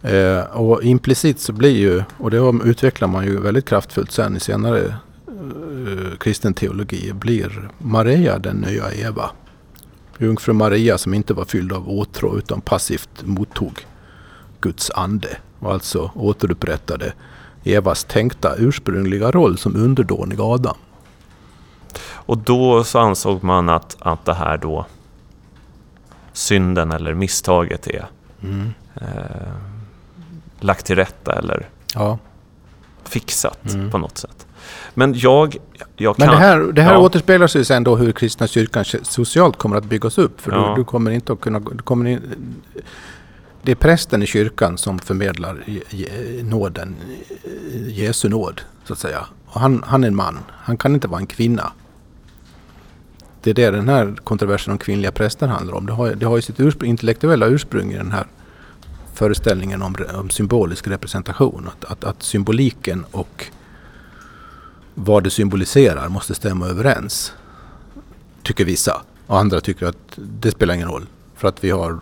Eh, 0.03 0.45
och 0.45 0.83
implicit 0.83 1.41
så 1.41 1.53
blir 1.53 1.77
ju, 1.77 2.03
och 2.19 2.31
det 2.31 2.53
utvecklar 2.65 3.09
man 3.09 3.25
ju 3.25 3.41
väldigt 3.41 3.69
kraftfullt 3.69 4.13
sen 4.13 4.37
i 4.37 4.41
senare 4.41 4.95
eh, 5.29 6.19
kristen 6.21 6.55
teologi, 6.55 7.13
blir 7.13 7.71
Maria 7.79 8.39
den 8.39 8.57
nya 8.57 8.93
Eva. 8.93 9.31
Jungfru 10.23 10.53
Maria 10.53 10.99
som 10.99 11.15
inte 11.15 11.35
var 11.35 11.45
fylld 11.45 11.73
av 11.73 11.91
åtrå 11.91 12.39
utan 12.39 12.61
passivt 12.61 13.23
mottog 13.23 13.87
Guds 14.61 14.91
ande 14.91 15.37
och 15.59 15.73
alltså 15.73 16.11
återupprättade 16.15 17.13
Evas 17.65 18.05
tänkta 18.05 18.55
ursprungliga 18.57 19.31
roll 19.31 19.59
som 19.59 19.77
underdånig 19.77 20.41
Adam. 20.41 20.77
Och 22.05 22.39
då 22.39 22.85
så 22.85 22.99
ansåg 22.99 23.45
man 23.45 23.69
att, 23.69 23.97
att 24.01 24.25
det 24.25 24.35
här 24.35 24.59
då 24.59 24.87
synden 26.33 26.93
eller 26.93 27.15
misstaget 27.15 27.87
är 27.87 28.07
mm. 28.43 28.73
eh, 28.95 29.53
lagt 30.61 30.87
till 30.87 30.97
rätta 30.97 31.33
eller 31.33 31.69
ja. 31.95 32.19
fixat 33.05 33.65
mm. 33.75 33.91
på 33.91 33.99
något 33.99 34.19
sätt. 34.19 34.47
Men 34.95 35.15
jag, 35.17 35.57
jag 35.97 36.17
kan... 36.17 36.27
Men 36.27 36.35
det 36.35 36.41
här, 36.41 36.59
det 36.61 36.83
här 36.83 36.93
ja. 36.93 36.99
återspeglar 36.99 37.47
sig 37.47 37.65
sen 37.65 37.85
då 37.85 37.97
hur 37.97 38.13
kristna 38.13 38.47
kyrkan 38.47 38.85
socialt 39.03 39.57
kommer 39.57 39.77
att 39.77 39.85
byggas 39.85 40.19
upp. 40.19 40.41
För 40.41 40.53
ja. 40.53 40.69
du, 40.69 40.81
du, 40.81 40.85
kommer 40.85 41.11
inte 41.11 41.33
att 41.33 41.41
kunna... 41.41 41.61
Du 41.61 41.83
kommer 41.83 42.11
in, 42.11 42.21
det 43.63 43.73
är 43.73 43.77
prästen 43.77 44.23
i 44.23 44.27
kyrkan 44.27 44.79
som 44.79 44.99
förmedlar 44.99 45.65
nåden, 46.43 46.97
Jesu 47.87 48.29
nåd, 48.29 48.61
så 48.85 48.93
att 48.93 48.99
säga. 48.99 49.27
Och 49.47 49.61
han, 49.61 49.85
han 49.87 50.05
är 50.05 50.09
en 50.09 50.17
man, 50.17 50.39
han 50.51 50.77
kan 50.77 50.95
inte 50.95 51.09
vara 51.09 51.21
en 51.21 51.27
kvinna. 51.27 51.73
Det 53.43 53.51
är 53.51 53.55
det 53.55 53.71
den 53.71 53.89
här 53.89 54.15
kontroversen 54.25 54.73
om 54.73 54.79
kvinnliga 54.79 55.13
präster 55.13 55.47
handlar 55.47 55.75
om. 55.75 55.87
Det 55.87 55.93
har, 55.93 56.15
det 56.15 56.27
har 56.27 56.37
ju 56.37 56.43
sitt 56.43 56.61
ursprung, 56.61 56.91
intellektuella 56.91 57.47
ursprung 57.47 57.93
i 57.93 57.97
den 57.97 58.13
här 58.13 58.27
föreställningen 59.15 59.83
om, 59.83 59.97
om 60.15 60.31
symbolisk 60.31 60.89
representation. 60.89 61.69
Att, 61.69 61.93
att, 61.93 62.05
att 62.05 62.23
symboliken 62.23 63.05
och 63.11 63.47
vad 64.95 65.25
det 65.25 65.31
symboliserar 65.31 66.09
måste 66.09 66.35
stämma 66.35 66.67
överens. 66.67 67.33
Tycker 68.43 68.65
vissa. 68.65 69.03
Och 69.27 69.39
andra 69.39 69.61
tycker 69.61 69.87
att 69.87 69.97
det 70.17 70.51
spelar 70.51 70.75
ingen 70.75 70.89
roll. 70.89 71.07
För 71.37 71.49
att 71.49 71.65
vi 71.65 71.71
har 71.71 72.01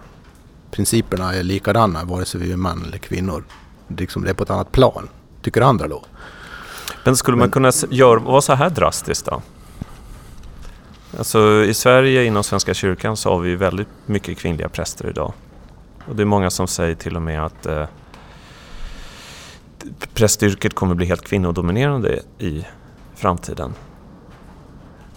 principerna 0.70 1.34
är 1.34 1.42
likadana 1.42 2.04
vare 2.04 2.24
sig 2.24 2.40
vi 2.40 2.52
är 2.52 2.56
man 2.56 2.84
eller 2.84 2.98
kvinnor. 2.98 3.44
Det, 3.88 4.00
liksom, 4.00 4.24
det 4.24 4.30
är 4.30 4.34
på 4.34 4.42
ett 4.42 4.50
annat 4.50 4.72
plan. 4.72 5.08
Tycker 5.42 5.60
andra 5.60 5.88
då. 5.88 6.04
Men 7.04 7.16
skulle 7.16 7.36
man 7.36 7.50
kunna 7.50 7.72
göra, 7.90 8.18
vara 8.18 8.40
så 8.40 8.54
här 8.54 8.70
drastiskt 8.70 9.26
då? 9.26 9.42
Alltså 11.18 11.64
i 11.64 11.74
Sverige 11.74 12.24
inom 12.24 12.44
Svenska 12.44 12.74
kyrkan 12.74 13.16
så 13.16 13.30
har 13.30 13.38
vi 13.38 13.56
väldigt 13.56 13.88
mycket 14.06 14.38
kvinnliga 14.38 14.68
präster 14.68 15.10
idag. 15.10 15.32
Och 16.08 16.16
det 16.16 16.22
är 16.22 16.26
många 16.26 16.50
som 16.50 16.66
säger 16.66 16.94
till 16.94 17.16
och 17.16 17.22
med 17.22 17.44
att 17.44 17.66
eh, 17.66 17.86
prästyrket 20.14 20.74
kommer 20.74 20.94
bli 20.94 21.06
helt 21.06 21.24
kvinnodominerande 21.24 22.22
i 22.38 22.64
framtiden. 23.20 23.74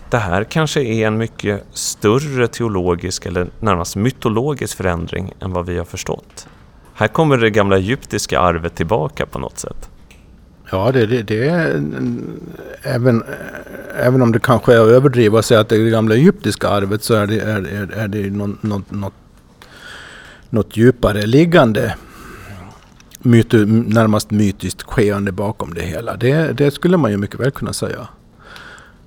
Det 0.09 0.17
här 0.17 0.43
kanske 0.43 0.81
är 0.81 1.07
en 1.07 1.17
mycket 1.17 1.63
större 1.71 2.47
teologisk 2.47 3.25
eller 3.25 3.47
närmast 3.59 3.95
mytologisk 3.95 4.77
förändring 4.77 5.33
än 5.39 5.51
vad 5.51 5.65
vi 5.65 5.77
har 5.77 5.85
förstått. 5.85 6.47
Här 6.93 7.07
kommer 7.07 7.37
det 7.37 7.49
gamla 7.49 7.77
egyptiska 7.77 8.39
arvet 8.39 8.75
tillbaka 8.75 9.25
på 9.25 9.39
något 9.39 9.59
sätt. 9.59 9.89
Ja, 10.71 10.91
det, 10.91 11.05
det, 11.05 11.21
det 11.21 11.47
är 11.47 11.83
även, 12.83 13.23
även 13.95 14.21
om 14.21 14.31
det 14.31 14.39
kanske 14.39 14.73
är 14.73 14.79
att 14.79 14.87
överdriva 14.87 15.39
att 15.39 15.45
säga 15.45 15.59
att 15.59 15.69
det 15.69 15.75
är 15.75 15.79
det 15.79 15.89
gamla 15.89 16.15
egyptiska 16.15 16.67
arvet 16.69 17.03
så 17.03 17.13
är 17.13 17.27
det, 17.27 17.39
är, 17.39 17.61
är, 17.67 17.91
är 17.91 18.07
det 18.07 18.29
något, 18.29 18.63
något, 18.63 18.91
något, 18.91 19.13
något 20.49 20.77
djupare 20.77 21.25
liggande 21.25 21.95
myto, 23.23 23.57
närmast 23.67 24.31
mytiskt 24.31 24.83
skeende 24.83 25.31
bakom 25.31 25.73
det 25.73 25.81
hela. 25.81 26.15
Det, 26.17 26.57
det, 26.57 26.71
skulle 26.71 26.97
man 26.97 27.11
ju 27.11 27.17
mycket 27.17 27.39
väl 27.39 27.51
kunna 27.51 27.73
säga. 27.73 28.07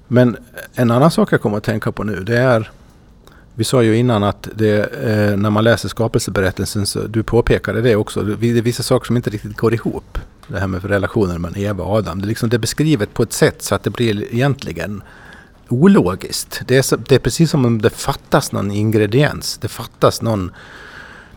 Men 0.09 0.37
en 0.75 0.91
annan 0.91 1.11
sak 1.11 1.33
jag 1.33 1.41
kommer 1.41 1.57
att 1.57 1.65
tänka 1.65 1.93
på 1.93 2.05
nu 2.05 2.25
det 2.25 2.39
är 2.39 2.71
vi 3.59 3.65
sa 3.65 3.83
ju 3.83 3.97
innan 3.97 4.23
att 4.23 4.49
det, 4.55 4.79
eh, 4.79 5.37
när 5.37 5.51
man 5.51 5.65
läser 5.65 5.89
skapelseberättelsen, 5.89 6.87
så, 6.87 7.01
du 7.01 7.23
påpekade 7.23 7.81
det 7.81 7.97
också, 7.97 8.23
det 8.23 8.51
är 8.51 8.63
vissa 8.63 8.83
saker 8.83 9.07
som 9.07 9.17
inte 9.17 9.31
riktigt 9.31 9.57
går 9.57 9.75
ihop. 9.75 10.19
Det 10.49 10.59
här 10.59 10.67
med 10.67 10.85
relationen 10.85 11.41
mellan 11.41 11.59
Eva 11.59 11.85
och 11.85 11.97
Adam. 11.97 12.21
Det 12.21 12.25
är, 12.25 12.29
liksom, 12.29 12.49
det 12.49 12.57
är 12.57 12.59
beskrivet 12.59 13.15
på 13.15 13.23
ett 13.23 13.33
sätt 13.33 13.63
så 13.63 13.75
att 13.75 13.83
det 13.83 13.91
blir 13.91 14.35
egentligen 14.35 15.03
ologiskt. 15.69 16.63
Det 16.67 16.93
är, 16.93 16.97
det 17.09 17.15
är 17.15 17.19
precis 17.19 17.51
som 17.51 17.65
om 17.65 17.83
det 17.83 17.91
fattas 17.91 18.53
någon 18.53 18.71
ingrediens. 18.71 19.59
Det 19.59 19.69
fattas 19.69 20.23
någon 20.23 20.51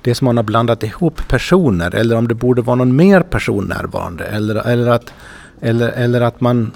det 0.02 0.12
är 0.12 0.16
som 0.16 0.26
man 0.26 0.38
har 0.38 0.44
blandat 0.44 0.84
ihop 0.84 1.28
personer 1.28 1.96
eller 1.96 2.16
om 2.16 2.28
det 2.28 2.36
borde 2.36 2.62
vara 2.62 2.76
någon 2.76 2.96
mer 2.96 3.22
person 3.22 3.66
närvarande. 3.66 4.24
Eller, 4.26 4.56
eller, 4.56 4.92
att, 4.92 5.14
eller, 5.62 5.90
eller 5.90 6.22
att 6.22 6.42
man 6.42 6.72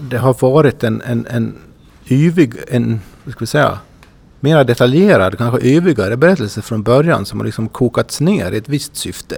det 0.00 0.18
har 0.18 0.34
varit 0.40 0.84
en, 0.84 1.02
en, 1.02 1.26
en 1.30 1.54
yvig, 2.08 2.54
en, 2.68 3.00
vad 3.24 3.32
ska 3.32 3.40
vi 3.40 3.46
säga, 3.46 3.78
mera 4.40 4.64
detaljerad, 4.64 5.38
kanske 5.38 5.68
yvigare 5.68 6.16
berättelse 6.16 6.62
från 6.62 6.82
början 6.82 7.26
som 7.26 7.40
har 7.40 7.46
liksom 7.46 7.68
kokats 7.68 8.20
ner 8.20 8.52
i 8.52 8.56
ett 8.56 8.68
visst 8.68 8.96
syfte. 8.96 9.36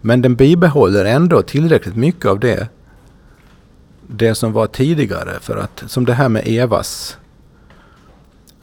Men 0.00 0.22
den 0.22 0.36
bibehåller 0.36 1.04
ändå 1.04 1.42
tillräckligt 1.42 1.96
mycket 1.96 2.26
av 2.26 2.40
det, 2.40 2.68
det 4.06 4.34
som 4.34 4.52
var 4.52 4.66
tidigare. 4.66 5.32
För 5.40 5.56
att, 5.56 5.84
som 5.86 6.04
det 6.04 6.14
här 6.14 6.28
med 6.28 6.42
Evas... 6.46 7.18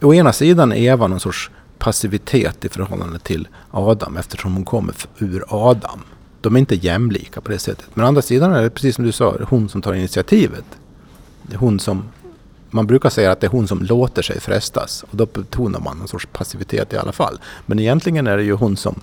Å 0.00 0.14
ena 0.14 0.32
sidan 0.32 0.72
är 0.72 0.76
Eva 0.76 1.06
någon 1.06 1.20
sorts 1.20 1.50
passivitet 1.82 2.64
i 2.64 2.68
förhållande 2.68 3.18
till 3.18 3.48
Adam 3.70 4.16
eftersom 4.16 4.54
hon 4.54 4.64
kommer 4.64 4.94
ur 5.18 5.44
Adam. 5.48 6.00
De 6.40 6.54
är 6.54 6.60
inte 6.60 6.74
jämlika 6.74 7.40
på 7.40 7.50
det 7.50 7.58
sättet. 7.58 7.86
Men 7.94 8.04
å 8.04 8.08
andra 8.08 8.22
sidan 8.22 8.52
är 8.52 8.62
det 8.62 8.70
precis 8.70 8.96
som 8.96 9.04
du 9.04 9.12
sa, 9.12 9.36
hon 9.48 9.68
som 9.68 9.82
tar 9.82 9.94
initiativet. 9.94 10.64
Det 11.42 11.54
är 11.54 11.58
hon 11.58 11.80
som 11.80 12.04
man 12.70 12.86
brukar 12.86 13.10
säga 13.10 13.32
att 13.32 13.40
det 13.40 13.46
är 13.46 13.50
hon 13.50 13.68
som 13.68 13.82
låter 13.82 14.22
sig 14.22 14.40
frestas. 14.40 15.02
Och 15.10 15.16
då 15.16 15.26
betonar 15.26 15.80
man 15.80 15.98
någon 15.98 16.08
sorts 16.08 16.28
passivitet 16.32 16.92
i 16.92 16.96
alla 16.96 17.12
fall. 17.12 17.40
Men 17.66 17.78
egentligen 17.78 18.26
är 18.26 18.36
det 18.36 18.42
ju 18.44 18.52
hon 18.52 18.76
som 18.76 19.00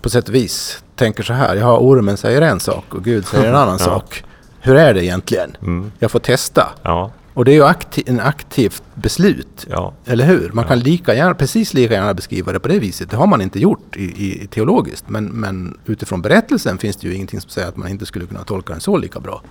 på 0.00 0.10
sätt 0.10 0.28
och 0.28 0.34
vis 0.34 0.82
tänker 0.94 1.22
så 1.22 1.32
här. 1.32 1.56
Ja, 1.56 1.78
ormen 1.78 2.16
säger 2.16 2.42
en 2.42 2.60
sak 2.60 2.94
och 2.94 3.04
Gud 3.04 3.26
säger 3.26 3.48
en 3.48 3.54
annan 3.54 3.76
ja. 3.80 3.84
sak. 3.84 4.24
Hur 4.60 4.76
är 4.76 4.94
det 4.94 5.04
egentligen? 5.04 5.56
Mm. 5.62 5.92
Jag 5.98 6.10
får 6.10 6.20
testa. 6.20 6.68
Ja. 6.82 7.10
Och 7.36 7.44
det 7.44 7.50
är 7.50 7.54
ju 7.54 7.64
aktiv, 7.64 8.04
en 8.06 8.20
aktivt 8.20 8.82
beslut. 8.94 9.66
Ja. 9.70 9.92
Eller 10.04 10.26
hur? 10.26 10.50
Man 10.52 10.64
kan 10.64 10.78
lika 10.78 11.14
gärna, 11.14 11.34
precis 11.34 11.74
lika 11.74 11.94
gärna 11.94 12.14
beskriva 12.14 12.52
det 12.52 12.60
på 12.60 12.68
det 12.68 12.78
viset. 12.78 13.10
Det 13.10 13.16
har 13.16 13.26
man 13.26 13.40
inte 13.40 13.60
gjort 13.60 13.96
i, 13.96 14.02
i, 14.02 14.46
teologiskt. 14.46 15.08
Men, 15.08 15.24
men 15.24 15.78
utifrån 15.86 16.22
berättelsen 16.22 16.78
finns 16.78 16.96
det 16.96 17.08
ju 17.08 17.14
ingenting 17.14 17.40
som 17.40 17.50
säger 17.50 17.68
att 17.68 17.76
man 17.76 17.88
inte 17.88 18.06
skulle 18.06 18.26
kunna 18.26 18.44
tolka 18.44 18.72
den 18.72 18.80
så 18.80 18.96
lika 18.96 19.20
bra. 19.20 19.42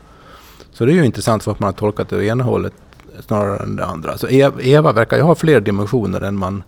Så 0.71 0.85
det 0.85 0.91
är 0.91 0.95
ju 0.95 1.05
intressant 1.05 1.43
för 1.43 1.51
att 1.51 1.59
man 1.59 1.67
har 1.67 1.73
tolkat 1.73 2.09
det 2.09 2.17
åt 2.17 2.23
ena 2.23 2.43
hållet 2.43 2.73
snarare 3.27 3.63
än 3.63 3.75
det 3.75 3.85
andra. 3.85 4.17
Så 4.17 4.27
Eva 4.59 4.91
verkar 4.91 5.17
ju 5.17 5.23
ha 5.23 5.35
fler 5.35 5.61
dimensioner 5.61 6.21
än 6.21 6.35
man... 6.35 6.63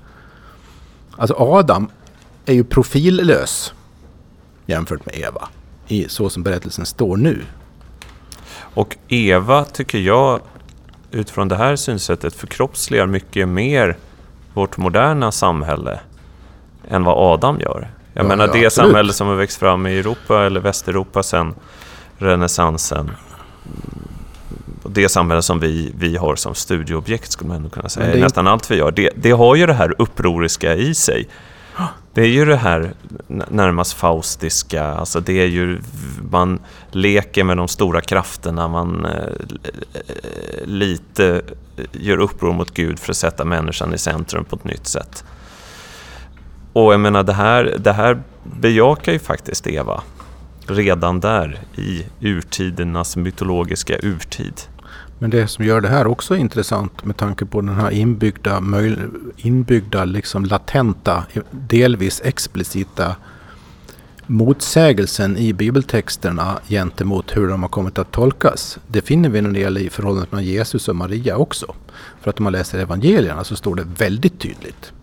Alltså 1.16 1.36
Adam 1.38 1.90
är 2.46 2.54
ju 2.54 2.64
profillös 2.64 3.74
jämfört 4.66 5.06
med 5.06 5.16
Eva. 5.16 5.50
I, 5.88 6.10
så 6.10 6.30
som 6.30 6.44
berättelsen 6.44 6.86
står 6.86 7.18
nu. 7.18 7.42
Och 8.58 8.98
Eva 9.08 9.66
tycker 9.66 10.00
jag 10.00 10.42
utifrån 11.12 11.48
det 11.48 11.56
här 11.56 11.76
synsättet 11.76 12.34
förkroppsligar 12.36 13.06
mycket 13.06 13.48
mer 13.48 13.98
vårt 14.54 14.78
moderna 14.78 15.32
samhälle 15.32 16.00
än 16.90 17.04
vad 17.04 17.34
Adam 17.34 17.60
gör. 17.60 17.88
Jag 18.14 18.24
ja, 18.26 18.28
menar 18.28 18.48
ja, 18.48 18.54
det 18.54 18.66
absolut. 18.66 18.74
samhälle 18.74 19.14
som 19.14 19.28
har 19.28 19.36
växt 19.36 19.60
fram 19.60 19.88
i 19.88 20.00
Europa 20.00 20.46
eller 20.46 20.60
Västeuropa 20.60 21.24
sedan 21.24 21.56
renässansen 22.18 23.12
det 24.90 25.10
samhälle 25.10 25.42
som 25.42 25.60
vi, 25.60 25.92
vi 25.98 26.18
har 26.18 26.36
som 26.36 26.56
studieobjekt, 26.56 27.32
skulle 27.32 27.48
man 27.48 27.58
ändå 27.58 27.70
kunna 27.70 27.90
säga, 27.90 28.14
det... 28.14 28.20
nästan 28.20 28.48
allt 28.48 28.72
vi 28.72 28.76
gör, 28.76 28.92
det, 28.92 29.12
det 29.16 29.32
har 29.32 29.56
ju 29.56 29.66
det 29.66 29.74
här 29.74 29.94
upproriska 29.98 30.76
i 30.76 30.96
sig. 30.96 31.28
Det 32.18 32.24
är 32.24 32.28
ju 32.28 32.46
det 32.46 32.58
här 32.58 32.94
närmast 33.28 33.94
faustiska, 33.94 34.84
alltså 34.84 35.20
det 35.20 35.42
är 35.42 35.46
ju, 35.46 35.82
man 36.32 36.60
leker 36.92 37.44
med 37.44 37.58
de 37.58 37.68
stora 37.68 38.02
krafterna, 38.02 38.68
man 38.68 39.06
eh, 39.06 39.12
eh 39.14 40.66
lite 40.66 41.42
eh, 41.78 41.86
gör 41.92 42.18
uppror 42.18 42.54
mot 42.54 42.74
Gud 42.74 43.00
för 43.00 43.12
att 43.12 43.18
sätta 43.18 43.46
människan 43.46 43.94
i 43.94 43.98
centrum 43.98 44.46
på 44.46 44.56
ett 44.56 44.64
nytt 44.64 44.88
sätt. 44.88 45.26
Och 46.74 46.94
jag 46.94 47.00
menar, 47.00 47.24
det 47.24 47.34
här, 47.34 47.76
det 47.80 47.94
här 47.94 48.22
bejakar 48.44 49.12
ju 49.12 49.20
faktiskt 49.20 49.68
Eva 49.68 50.04
redan 50.68 51.20
där 51.20 51.60
i 51.76 52.06
urtidernas 52.22 53.18
mytologiska 53.18 53.98
urtid. 53.98 54.62
Men 55.20 55.30
det 55.30 55.48
som 55.48 55.66
gör 55.66 55.82
det 55.82 55.88
här 55.88 56.08
också 56.08 56.36
intressant 56.36 57.06
med 57.06 57.18
tanke 57.18 57.46
på 57.46 57.62
den 57.62 57.76
här 57.76 57.92
inbyggda, 57.92 58.64
inbyggda 59.38 60.06
liksom 60.06 60.46
latenta, 60.46 61.24
delvis 61.52 62.22
explicita 62.24 63.16
motsägelsen 64.28 65.38
i 65.38 65.54
bibeltexterna 65.54 66.60
gentemot 66.68 67.38
hur 67.38 67.48
de 67.48 67.62
har 67.62 67.70
kommit 67.70 68.00
att 68.00 68.12
tolkas. 68.12 68.80
Det 68.88 69.02
finner 69.02 69.30
vi 69.30 69.42
när 69.42 69.52
det 69.52 69.60
gäller 69.60 69.90
förhållandet 69.90 70.32
mellan 70.32 70.46
Jesus 70.46 70.88
och 70.88 70.96
Maria 70.96 71.38
också. 71.38 71.76
För 72.22 72.30
att 72.30 72.40
om 72.40 72.44
man 72.44 72.54
läser 72.54 72.80
evangelierna 72.80 73.44
så 73.44 73.56
står 73.56 73.76
det 73.76 73.84
väldigt 73.98 74.40
tydligt 74.40 74.94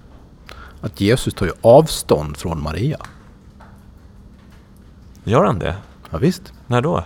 att 0.81 1.01
Jesus 1.01 1.35
tar 1.35 1.47
ju 1.47 1.53
avstånd 1.61 2.37
från 2.37 2.63
Maria. 2.63 2.99
Gör 5.25 5.45
han 5.45 5.59
det? 5.59 5.77
Ja, 6.11 6.19
visst. 6.19 6.53
När 6.67 6.81
då? 6.81 7.05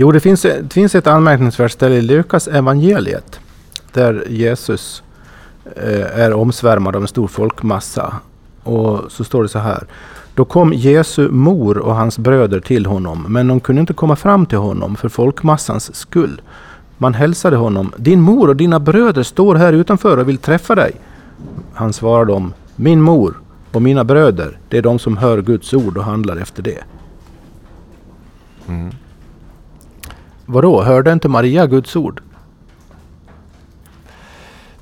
Jo, 0.00 0.12
det 0.12 0.20
finns, 0.20 0.42
det 0.42 0.72
finns 0.72 0.94
ett 0.94 1.06
anmärkningsvärt 1.06 1.72
ställe 1.72 1.94
i 1.94 2.02
Lukas 2.02 2.48
evangeliet 2.48 3.40
där 3.92 4.24
Jesus 4.28 5.02
eh, 5.76 6.20
är 6.20 6.32
omsvärmad 6.32 6.96
av 6.96 7.02
en 7.02 7.08
stor 7.08 7.28
folkmassa. 7.28 8.14
Och 8.62 9.12
så 9.12 9.24
står 9.24 9.42
det 9.42 9.48
så 9.48 9.58
här. 9.58 9.86
Då 10.34 10.44
kom 10.44 10.72
Jesu 10.72 11.28
mor 11.30 11.78
och 11.78 11.94
hans 11.94 12.18
bröder 12.18 12.60
till 12.60 12.86
honom, 12.86 13.26
men 13.28 13.48
de 13.48 13.60
kunde 13.60 13.80
inte 13.80 13.92
komma 13.92 14.16
fram 14.16 14.46
till 14.46 14.58
honom 14.58 14.96
för 14.96 15.08
folkmassans 15.08 15.96
skull. 15.96 16.40
Man 16.98 17.14
hälsade 17.14 17.56
honom. 17.56 17.92
Din 17.96 18.20
mor 18.20 18.48
och 18.48 18.56
dina 18.56 18.80
bröder 18.80 19.22
står 19.22 19.54
här 19.54 19.72
utanför 19.72 20.16
och 20.16 20.28
vill 20.28 20.38
träffa 20.38 20.74
dig. 20.74 20.92
Han 21.74 21.92
svarade 21.92 22.32
dem. 22.32 22.52
Min 22.76 23.02
mor 23.02 23.40
och 23.72 23.82
mina 23.82 24.04
bröder, 24.04 24.58
det 24.68 24.78
är 24.78 24.82
de 24.82 24.98
som 24.98 25.16
hör 25.16 25.42
Guds 25.42 25.74
ord 25.74 25.96
och 25.96 26.04
handlar 26.04 26.36
efter 26.36 26.62
det. 26.62 26.84
Mm. 28.68 28.90
Vadå, 30.50 30.82
hörde 30.82 31.12
inte 31.12 31.28
Maria 31.28 31.66
Guds 31.66 31.96
ord? 31.96 32.22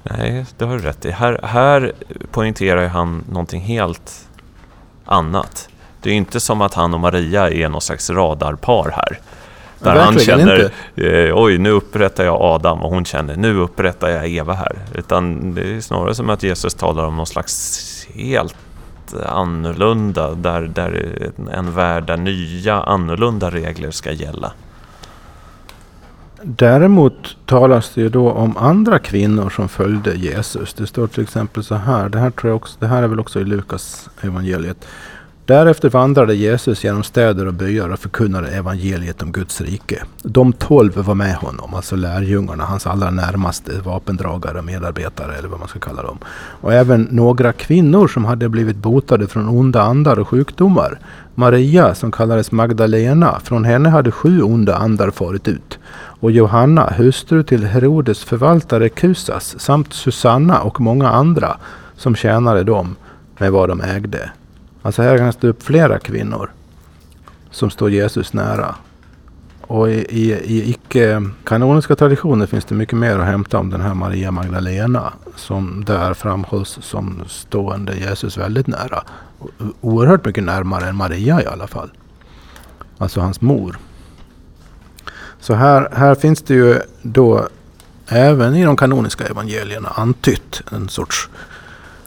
Nej, 0.03 0.47
det 0.59 0.65
har 0.65 0.73
du 0.77 0.83
rätt 0.83 1.05
i. 1.05 1.11
Här, 1.11 1.41
här 1.43 1.93
poängterar 2.31 2.87
han 2.87 3.25
någonting 3.31 3.61
helt 3.61 4.29
annat. 5.05 5.69
Det 6.01 6.11
är 6.11 6.15
inte 6.15 6.41
som 6.41 6.61
att 6.61 6.75
han 6.75 6.95
och 6.95 7.01
Maria 7.01 7.51
är 7.51 7.69
någon 7.69 7.81
slags 7.81 8.11
radarpar 8.11 8.91
här. 8.91 9.21
Där 9.79 9.95
Verkligen 9.95 10.05
han 10.05 10.19
känner, 10.19 10.71
eh, 11.29 11.33
oj 11.35 11.59
nu 11.59 11.71
upprättar 11.71 12.25
jag 12.25 12.37
Adam 12.41 12.83
och 12.83 12.91
hon 12.91 13.05
känner, 13.05 13.37
nu 13.37 13.57
upprättar 13.57 14.09
jag 14.09 14.29
Eva 14.29 14.53
här. 14.53 14.77
Utan 14.95 15.55
det 15.55 15.77
är 15.77 15.81
snarare 15.81 16.15
som 16.15 16.31
att 16.31 16.43
Jesus 16.43 16.75
talar 16.75 17.05
om 17.05 17.17
någon 17.17 17.27
slags 17.27 18.07
helt 18.15 18.57
annorlunda, 19.27 20.35
där, 20.35 20.63
där 20.63 21.19
en 21.53 21.73
värld 21.73 22.07
där 22.07 22.17
nya 22.17 22.83
annorlunda 22.83 23.51
regler 23.51 23.91
ska 23.91 24.13
gälla. 24.13 24.53
Däremot 26.42 27.37
talas 27.46 27.94
det 27.94 28.01
ju 28.01 28.09
då 28.09 28.31
om 28.31 28.57
andra 28.57 28.99
kvinnor 28.99 29.51
som 29.51 29.68
följde 29.68 30.14
Jesus. 30.14 30.75
Det 30.75 30.87
står 30.87 31.07
till 31.07 31.22
exempel 31.22 31.64
så 31.64 31.75
här. 31.75 32.09
Det 32.09 32.18
här, 32.18 32.31
tror 32.31 32.51
jag 32.51 32.57
också, 32.57 32.77
det 32.81 32.87
här 32.87 33.03
är 33.03 33.07
väl 33.07 33.20
också 33.20 33.40
i 33.40 33.44
Lukas 33.44 34.11
evangeliet. 34.20 34.87
Därefter 35.47 35.91
vandrade 35.91 36.35
Jesus 36.35 36.85
genom 36.85 37.03
städer 37.03 37.47
och 37.47 37.55
byar 37.55 37.89
och 37.89 37.99
förkunnade 37.99 38.49
evangeliet 38.49 39.23
om 39.23 39.33
Guds 39.33 39.61
rike. 39.61 40.03
De 40.23 40.53
tolv 40.53 40.97
var 40.97 41.15
med 41.15 41.35
honom, 41.35 41.75
alltså 41.75 41.97
lärjungarna, 41.97 42.65
hans 42.65 42.87
allra 42.87 43.11
närmaste 43.11 43.73
vapendragare 43.85 44.59
och 44.59 44.65
medarbetare 44.65 45.35
eller 45.35 45.49
vad 45.49 45.59
man 45.59 45.69
ska 45.69 45.79
kalla 45.79 46.03
dem. 46.03 46.19
Och 46.61 46.73
även 46.73 47.09
några 47.11 47.53
kvinnor 47.53 48.09
som 48.09 48.25
hade 48.25 48.49
blivit 48.49 48.77
botade 48.77 49.27
från 49.27 49.49
onda 49.49 49.83
andar 49.83 50.19
och 50.19 50.29
sjukdomar. 50.29 50.99
Maria, 51.35 51.95
som 51.95 52.13
kallades 52.13 52.53
Magdalena, 52.53 53.41
från 53.45 53.65
henne 53.65 53.89
hade 53.89 54.11
sju 54.11 54.43
onda 54.43 54.77
andar 54.77 55.11
farit 55.11 55.49
ut. 55.49 55.79
Och 56.21 56.31
Johanna, 56.31 56.93
hustru 56.97 57.43
till 57.43 57.65
Herodes 57.65 58.25
förvaltare 58.25 58.89
Kusas, 58.89 59.61
samt 59.61 59.93
Susanna 59.93 60.61
och 60.61 60.81
många 60.81 61.09
andra 61.09 61.57
som 61.97 62.17
tjänade 62.17 62.65
dem 62.65 62.97
med 63.39 63.53
vad 63.53 63.69
de 63.69 63.81
ägde. 63.81 64.31
Alltså 64.87 65.03
här 65.03 65.18
kan 65.18 65.33
det 65.40 65.49
upp 65.49 65.62
flera 65.62 65.99
kvinnor 65.99 66.51
som 67.51 67.70
står 67.70 67.90
Jesus 67.90 68.33
nära. 68.33 68.75
Och 69.61 69.90
i, 69.90 69.92
i, 69.92 70.33
i 70.33 70.70
icke-kanoniska 70.70 71.96
traditioner 71.96 72.46
finns 72.46 72.64
det 72.64 72.75
mycket 72.75 72.99
mer 72.99 73.18
att 73.18 73.27
hämta 73.27 73.59
om 73.59 73.70
den 73.70 73.81
här 73.81 73.94
Maria 73.94 74.31
Magdalena. 74.31 75.12
Som 75.37 75.85
där 75.87 76.14
framhålls 76.14 76.79
som 76.83 77.25
stående 77.29 77.96
Jesus 77.96 78.38
väldigt 78.38 78.66
nära. 78.66 79.03
Oerhört 79.81 80.25
mycket 80.25 80.44
närmare 80.44 80.88
än 80.88 80.96
Maria 80.96 81.42
i 81.42 81.46
alla 81.46 81.66
fall. 81.66 81.90
Alltså 82.99 83.20
hans 83.20 83.40
mor. 83.40 83.79
Så 85.40 85.55
här, 85.55 85.88
här 85.92 86.14
finns 86.14 86.42
det 86.42 86.55
ju 86.55 86.81
då 87.03 87.49
även 88.09 88.55
i 88.55 88.64
de 88.64 88.77
kanoniska 88.77 89.25
evangelierna 89.25 89.88
antytt 89.88 90.62
en 90.72 90.88
sorts 90.88 91.29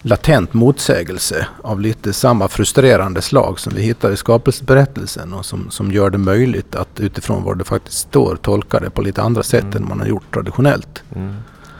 latent 0.01 0.53
motsägelse 0.53 1.47
av 1.62 1.81
lite 1.81 2.13
samma 2.13 2.47
frustrerande 2.47 3.21
slag 3.21 3.59
som 3.59 3.73
vi 3.75 3.81
hittar 3.81 4.12
i 4.12 4.17
skapelseberättelsen 4.17 5.33
och 5.33 5.45
som, 5.45 5.69
som 5.69 5.91
gör 5.91 6.09
det 6.09 6.17
möjligt 6.17 6.75
att 6.75 6.99
utifrån 6.99 7.43
vad 7.43 7.57
det 7.57 7.63
faktiskt 7.63 7.97
står 7.97 8.35
tolka 8.35 8.79
det 8.79 8.89
på 8.89 9.01
lite 9.01 9.21
andra 9.21 9.43
sätt 9.43 9.63
mm. 9.63 9.77
än 9.77 9.89
man 9.89 9.99
har 9.99 10.07
gjort 10.07 10.33
traditionellt. 10.33 11.03
Mm. 11.15 11.35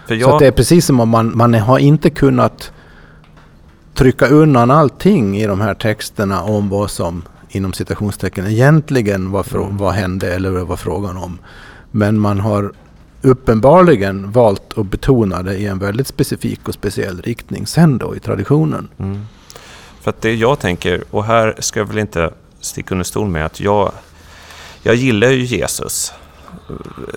Jag... 0.08 0.22
Så 0.22 0.40
det 0.40 0.48
är 0.48 0.52
precis 0.52 0.86
som 0.86 1.00
om 1.00 1.10
man, 1.10 1.38
man 1.38 1.54
har 1.54 1.80
inte 1.80 2.10
kunnat 2.10 2.72
trycka 3.94 4.28
undan 4.28 4.72
allting 4.72 5.38
i 5.38 5.48
de 5.48 5.62
här 5.62 5.74
texterna 5.74 6.42
om 6.44 6.70
vad 6.70 6.92
som 6.92 7.24
inom 7.50 7.74
citationstecken 7.74 8.48
egentligen 8.48 9.32
var, 9.32 9.46
mm. 9.56 9.78
vad 9.78 9.94
hände 9.94 10.36
eller 10.36 10.50
vad 10.50 10.68
var 10.68 10.78
frågan 10.78 11.18
om. 11.18 11.40
Men 11.92 12.20
man 12.20 12.40
har 12.40 12.72
uppenbarligen 13.22 14.32
valt 14.32 14.78
att 14.78 14.86
betona 14.86 15.44
det 15.44 15.58
i 15.58 15.66
en 15.66 15.80
väldigt 15.80 16.08
specifik 16.08 16.68
och 16.68 16.74
speciell 16.74 17.22
riktning 17.22 17.68
sen 17.68 17.98
då 17.98 18.16
i 18.16 18.20
traditionen. 18.20 18.88
Mm. 18.98 19.26
För 20.02 20.10
att 20.10 20.22
det 20.22 20.36
jag 20.36 20.60
tänker, 20.60 21.04
och 21.12 21.24
här 21.24 21.56
ska 21.60 21.80
jag 21.80 21.86
väl 21.86 21.98
inte 21.98 22.34
sticka 22.60 22.94
under 22.96 23.06
stol 23.06 23.28
med 23.28 23.46
att 23.46 23.60
jag, 23.60 23.92
jag 24.84 24.96
gillar 24.96 25.30
ju 25.30 25.44
Jesus. 25.44 26.14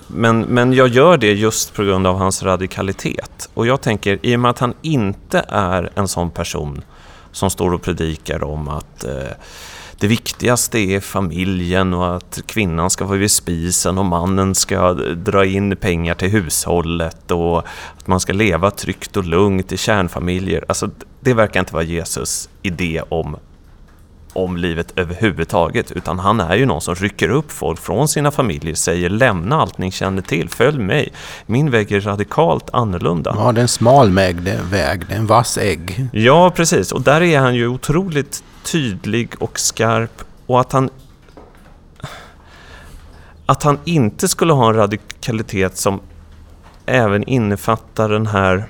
Men, 0.07 0.41
men 0.41 0.73
jag 0.73 0.87
gör 0.87 1.17
det 1.17 1.33
just 1.33 1.73
på 1.73 1.83
grund 1.83 2.07
av 2.07 2.17
hans 2.17 2.43
radikalitet. 2.43 3.49
Och 3.53 3.67
jag 3.67 3.81
tänker, 3.81 4.19
i 4.21 4.35
och 4.35 4.39
med 4.39 4.51
att 4.51 4.59
han 4.59 4.73
inte 4.81 5.45
är 5.47 5.91
en 5.95 6.07
sån 6.07 6.29
person 6.29 6.81
som 7.31 7.49
står 7.49 7.73
och 7.73 7.81
predikar 7.81 8.43
om 8.43 8.67
att 8.67 9.03
eh, 9.03 9.31
det 10.03 10.07
viktigaste 10.07 10.79
är 10.79 10.99
familjen 10.99 11.93
och 11.93 12.15
att 12.15 12.39
kvinnan 12.45 12.89
ska 12.89 13.05
vara 13.05 13.17
vid 13.17 13.31
spisen 13.31 13.97
och 13.97 14.05
mannen 14.05 14.55
ska 14.55 14.93
dra 14.93 15.45
in 15.45 15.75
pengar 15.75 16.15
till 16.15 16.29
hushållet 16.29 17.31
och 17.31 17.57
att 17.97 18.07
man 18.07 18.19
ska 18.19 18.33
leva 18.33 18.71
tryggt 18.71 19.17
och 19.17 19.23
lugnt 19.23 19.71
i 19.71 19.77
kärnfamiljer. 19.77 20.65
Alltså, 20.67 20.89
det 21.19 21.33
verkar 21.33 21.59
inte 21.59 21.73
vara 21.73 21.83
Jesus 21.83 22.49
idé 22.61 23.01
om 23.09 23.35
om 24.33 24.57
livet 24.57 24.93
överhuvudtaget, 24.95 25.91
utan 25.91 26.19
han 26.19 26.39
är 26.39 26.55
ju 26.55 26.65
någon 26.65 26.81
som 26.81 26.95
rycker 26.95 27.29
upp 27.29 27.51
folk 27.51 27.79
från 27.79 28.07
sina 28.07 28.31
familjer, 28.31 28.75
säger 28.75 29.09
lämna 29.09 29.61
allt 29.61 29.77
ni 29.77 29.91
känner 29.91 30.21
till, 30.21 30.49
följ 30.49 30.79
mig. 30.79 31.13
Min 31.45 31.71
väg 31.71 31.91
är 31.91 32.01
radikalt 32.01 32.69
annorlunda. 32.73 33.35
Ja, 33.37 33.51
det 33.51 33.59
är 33.59 33.61
en 33.61 33.67
smal 33.67 34.11
väg, 34.11 34.41
det 34.41 34.51
är 34.51 35.05
en, 35.09 35.27
vass 35.27 35.57
ägg. 35.57 36.07
Ja, 36.13 36.51
precis. 36.55 36.91
Och 36.91 37.01
där 37.01 37.21
är 37.21 37.39
han 37.39 37.55
ju 37.55 37.67
otroligt 37.67 38.43
tydlig 38.63 39.29
och 39.39 39.59
skarp 39.59 40.23
och 40.45 40.59
att 40.59 40.71
han 40.71 40.89
att 43.45 43.63
han 43.63 43.79
inte 43.85 44.27
skulle 44.27 44.53
ha 44.53 44.69
en 44.69 44.75
radikalitet 44.75 45.77
som 45.77 46.01
även 46.85 47.23
innefattar 47.23 48.09
den 48.09 48.27
här 48.27 48.65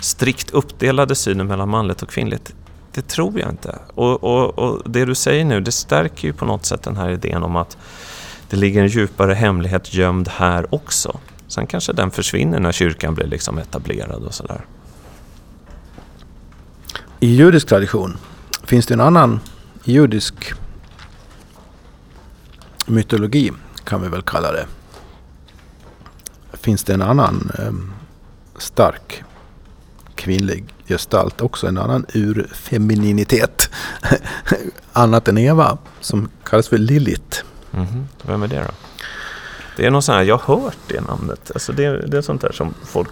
strikt 0.00 0.50
uppdelade 0.50 1.14
synen 1.14 1.46
mellan 1.46 1.68
manligt 1.68 2.02
och 2.02 2.08
kvinnligt. 2.08 2.54
Det 2.92 3.08
tror 3.08 3.40
jag 3.40 3.50
inte. 3.50 3.78
Och, 3.94 4.24
och, 4.24 4.58
och, 4.58 4.90
det 4.90 5.04
du 5.04 5.14
säger 5.14 5.44
nu, 5.44 5.60
det 5.60 5.72
stärker 5.72 6.28
ju 6.28 6.32
på 6.32 6.44
något 6.44 6.66
sätt 6.66 6.82
den 6.82 6.96
här 6.96 7.10
idén 7.10 7.42
om 7.42 7.56
att 7.56 7.76
det 8.50 8.56
ligger 8.56 8.82
en 8.82 8.88
djupare 8.88 9.34
hemlighet 9.34 9.94
gömd 9.94 10.28
här 10.28 10.74
också. 10.74 11.18
Sen 11.46 11.66
kanske 11.66 11.92
den 11.92 12.10
försvinner 12.10 12.60
när 12.60 12.72
kyrkan 12.72 13.14
blir 13.14 13.26
liksom 13.26 13.58
etablerad 13.58 14.24
och 14.24 14.34
sådär. 14.34 14.64
I 17.20 17.34
judisk 17.34 17.66
tradition 17.66 18.16
finns 18.64 18.86
det 18.86 18.94
en 18.94 19.00
annan 19.00 19.40
judisk 19.84 20.52
mytologi, 22.86 23.52
kan 23.84 24.02
vi 24.02 24.08
väl 24.08 24.22
kalla 24.22 24.52
det. 24.52 24.66
Finns 26.52 26.84
det 26.84 26.94
en 26.94 27.02
annan 27.02 27.50
eh, 27.58 27.72
stark 28.58 29.24
kvinnlig 30.18 30.64
gestalt, 30.86 31.40
också 31.40 31.66
en 31.66 31.78
annan 31.78 32.06
urfemininitet, 32.14 33.70
annat 34.92 35.28
än 35.28 35.38
Eva, 35.38 35.78
som 36.00 36.28
kallas 36.44 36.68
för 36.68 36.78
Lilith. 36.78 37.44
Mm 37.72 37.86
-hmm. 37.86 38.04
Vem 38.22 38.42
är 38.42 38.48
det 38.48 38.56
då? 38.56 38.70
Det 39.76 39.86
är 39.86 39.90
något 39.90 40.04
sånt 40.04 40.16
här, 40.16 40.24
jag 40.24 40.38
har 40.38 40.60
hört 40.60 40.76
det 40.88 41.00
namnet. 41.00 41.50
Alltså 41.54 41.72
det, 41.72 42.06
det 42.06 42.16
är 42.18 42.22
sånt 42.22 42.40
där 42.40 42.52
som 42.52 42.74
folk 42.84 43.10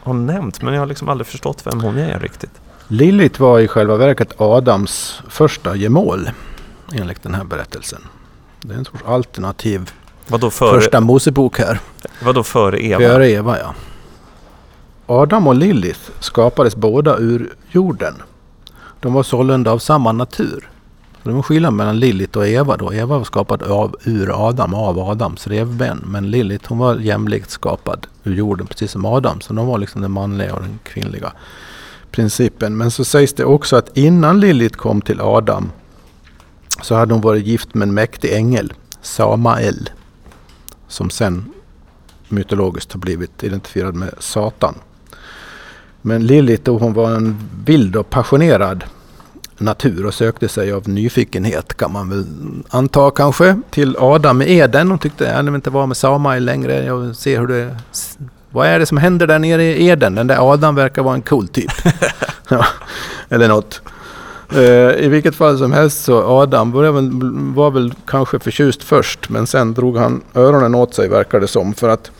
har 0.00 0.14
nämnt, 0.14 0.62
men 0.62 0.74
jag 0.74 0.80
har 0.80 0.86
liksom 0.86 1.08
aldrig 1.08 1.26
förstått 1.26 1.66
vem 1.66 1.80
hon 1.80 1.98
är 1.98 2.20
riktigt. 2.20 2.60
Lilith 2.88 3.40
var 3.40 3.60
i 3.60 3.68
själva 3.68 3.96
verket 3.96 4.40
Adams 4.40 5.22
första 5.28 5.76
gemål, 5.76 6.30
enligt 6.92 7.22
den 7.22 7.34
här 7.34 7.44
berättelsen. 7.44 8.00
Det 8.60 8.74
är 8.74 8.78
en 8.78 8.84
sorts 8.84 9.04
alternativ 9.06 9.90
Vadå 10.26 10.50
före, 10.50 10.80
första 10.80 11.00
Mosebok 11.00 11.58
här. 11.58 11.80
Vadå 12.22 12.42
före 12.42 12.84
Eva? 12.84 13.00
Före 13.00 13.30
Eva, 13.30 13.58
ja. 13.58 13.74
Adam 15.06 15.46
och 15.46 15.54
Lilith 15.54 16.00
skapades 16.20 16.76
båda 16.76 17.18
ur 17.18 17.54
jorden. 17.70 18.14
De 19.00 19.12
var 19.12 19.22
sålunda 19.22 19.70
av 19.70 19.78
samma 19.78 20.12
natur. 20.12 20.68
Det 21.22 21.30
var 21.30 21.42
skillnad 21.42 21.72
mellan 21.72 22.00
Lilith 22.00 22.38
och 22.38 22.46
Eva 22.46 22.76
då. 22.76 22.92
Eva 22.92 23.18
var 23.18 23.24
skapad 23.24 23.62
av, 23.62 23.96
ur 24.04 24.48
Adam, 24.48 24.74
av 24.74 24.98
Adams 24.98 25.46
revben. 25.46 26.02
Men 26.06 26.30
Lilith 26.30 26.68
hon 26.68 26.78
var 26.78 26.96
jämlikt 26.96 27.50
skapad 27.50 28.06
ur 28.24 28.34
jorden, 28.34 28.66
precis 28.66 28.90
som 28.90 29.04
Adam. 29.04 29.40
Så 29.40 29.52
de 29.52 29.66
var 29.66 29.78
liksom 29.78 30.00
den 30.00 30.10
manliga 30.10 30.54
och 30.54 30.62
den 30.62 30.78
kvinnliga 30.82 31.32
principen. 32.10 32.76
Men 32.76 32.90
så 32.90 33.04
sägs 33.04 33.32
det 33.32 33.44
också 33.44 33.76
att 33.76 33.96
innan 33.96 34.40
Lilith 34.40 34.76
kom 34.76 35.00
till 35.00 35.20
Adam 35.20 35.70
så 36.82 36.94
hade 36.94 37.14
hon 37.14 37.20
varit 37.20 37.46
gift 37.46 37.74
med 37.74 37.88
en 37.88 37.94
mäktig 37.94 38.32
ängel, 38.32 38.72
Samael. 39.02 39.90
Som 40.88 41.10
sen 41.10 41.52
mytologiskt 42.28 42.92
har 42.92 43.00
blivit 43.00 43.44
identifierad 43.44 43.94
med 43.94 44.14
Satan. 44.18 44.74
Men 46.06 46.26
Lilith 46.26 46.62
då 46.62 46.78
hon 46.78 46.92
var 46.92 47.10
en 47.10 47.38
vild 47.64 47.96
och 47.96 48.10
passionerad 48.10 48.84
natur 49.58 50.06
och 50.06 50.14
sökte 50.14 50.48
sig 50.48 50.72
av 50.72 50.88
nyfikenhet 50.88 51.76
kan 51.76 51.92
man 51.92 52.10
väl 52.10 52.24
anta 52.68 53.10
kanske 53.10 53.60
till 53.70 53.96
Adam 53.98 54.42
i 54.42 54.58
Eden. 54.58 54.90
Hon 54.90 54.98
tyckte 54.98 55.24
jag 55.24 55.42
vill 55.42 55.54
inte 55.54 55.70
vara 55.70 55.86
med 55.86 55.96
Samael 55.96 56.44
längre. 56.44 56.84
Jag 56.84 56.96
vill 56.96 57.14
se 57.14 57.38
hur 57.38 57.46
det... 57.46 57.76
Vad 58.50 58.66
är 58.66 58.78
det 58.78 58.86
som 58.86 58.98
händer 58.98 59.26
där 59.26 59.38
nere 59.38 59.64
i 59.64 59.88
Eden? 59.88 60.14
Den 60.14 60.26
där 60.26 60.52
Adam 60.52 60.74
verkar 60.74 61.02
vara 61.02 61.14
en 61.14 61.22
cool 61.22 61.48
typ. 61.48 61.72
ja, 62.48 62.66
eller 63.28 63.48
något. 63.48 63.80
Uh, 64.56 65.04
I 65.04 65.08
vilket 65.08 65.34
fall 65.34 65.58
som 65.58 65.72
helst 65.72 66.04
så 66.04 66.42
Adam 66.42 66.72
var 67.54 67.70
väl 67.70 67.94
kanske 68.06 68.38
förtjust 68.38 68.82
först 68.82 69.28
men 69.28 69.46
sen 69.46 69.74
drog 69.74 69.96
han 69.96 70.22
öronen 70.34 70.74
åt 70.74 70.94
sig 70.94 71.08
verkar 71.08 71.40
det 71.40 71.48
som. 71.48 71.74
För 71.74 71.88
att 71.88 72.10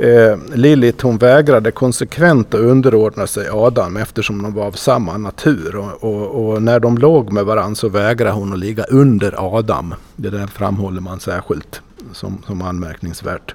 Eh, 0.00 0.38
Lilith 0.54 1.06
hon 1.06 1.18
vägrade 1.18 1.70
konsekvent 1.70 2.54
att 2.54 2.60
underordna 2.60 3.26
sig 3.26 3.48
Adam 3.50 3.96
eftersom 3.96 4.42
de 4.42 4.54
var 4.54 4.66
av 4.66 4.72
samma 4.72 5.16
natur. 5.16 5.76
Och, 5.76 6.04
och, 6.04 6.50
och, 6.50 6.62
när 6.62 6.80
de 6.80 6.98
låg 6.98 7.32
med 7.32 7.44
varandra 7.44 7.74
så 7.74 7.88
vägrade 7.88 8.34
hon 8.34 8.52
att 8.52 8.58
ligga 8.58 8.84
under 8.84 9.56
Adam. 9.56 9.94
Det 10.16 10.30
där 10.30 10.46
framhåller 10.46 11.00
man 11.00 11.20
särskilt 11.20 11.80
som, 12.12 12.42
som 12.46 12.62
anmärkningsvärt. 12.62 13.54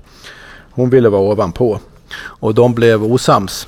Hon 0.71 0.89
ville 0.89 1.09
vara 1.09 1.21
ovanpå. 1.21 1.79
Och 2.17 2.55
de 2.55 2.73
blev 2.73 3.03
osams. 3.03 3.67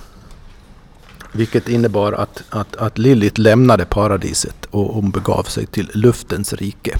Vilket 1.31 1.69
innebar 1.69 2.13
att, 2.13 2.43
att, 2.49 2.75
att 2.75 2.97
Lilith 2.97 3.39
lämnade 3.41 3.85
paradiset 3.85 4.65
och 4.71 4.93
hon 4.93 5.11
begav 5.11 5.43
sig 5.43 5.65
till 5.65 5.91
luftens 5.93 6.53
rike. 6.53 6.97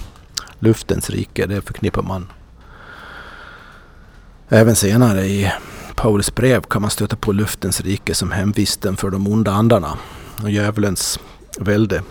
Luftens 0.58 1.10
rike, 1.10 1.46
det 1.46 1.62
förknippar 1.62 2.02
man 2.02 2.26
Även 4.50 4.76
senare 4.76 5.20
i 5.26 5.52
Paulus 5.94 6.34
brev 6.34 6.60
kan 6.62 6.82
man 6.82 6.90
stöta 6.90 7.16
på 7.16 7.32
luftens 7.32 7.80
rike 7.80 8.14
som 8.14 8.32
hemvisten 8.32 8.96
för 8.96 9.10
de 9.10 9.26
onda 9.26 9.52
andarna 9.52 9.98
och 10.42 10.50
djävulens 10.50 11.20
välde. 11.58 12.02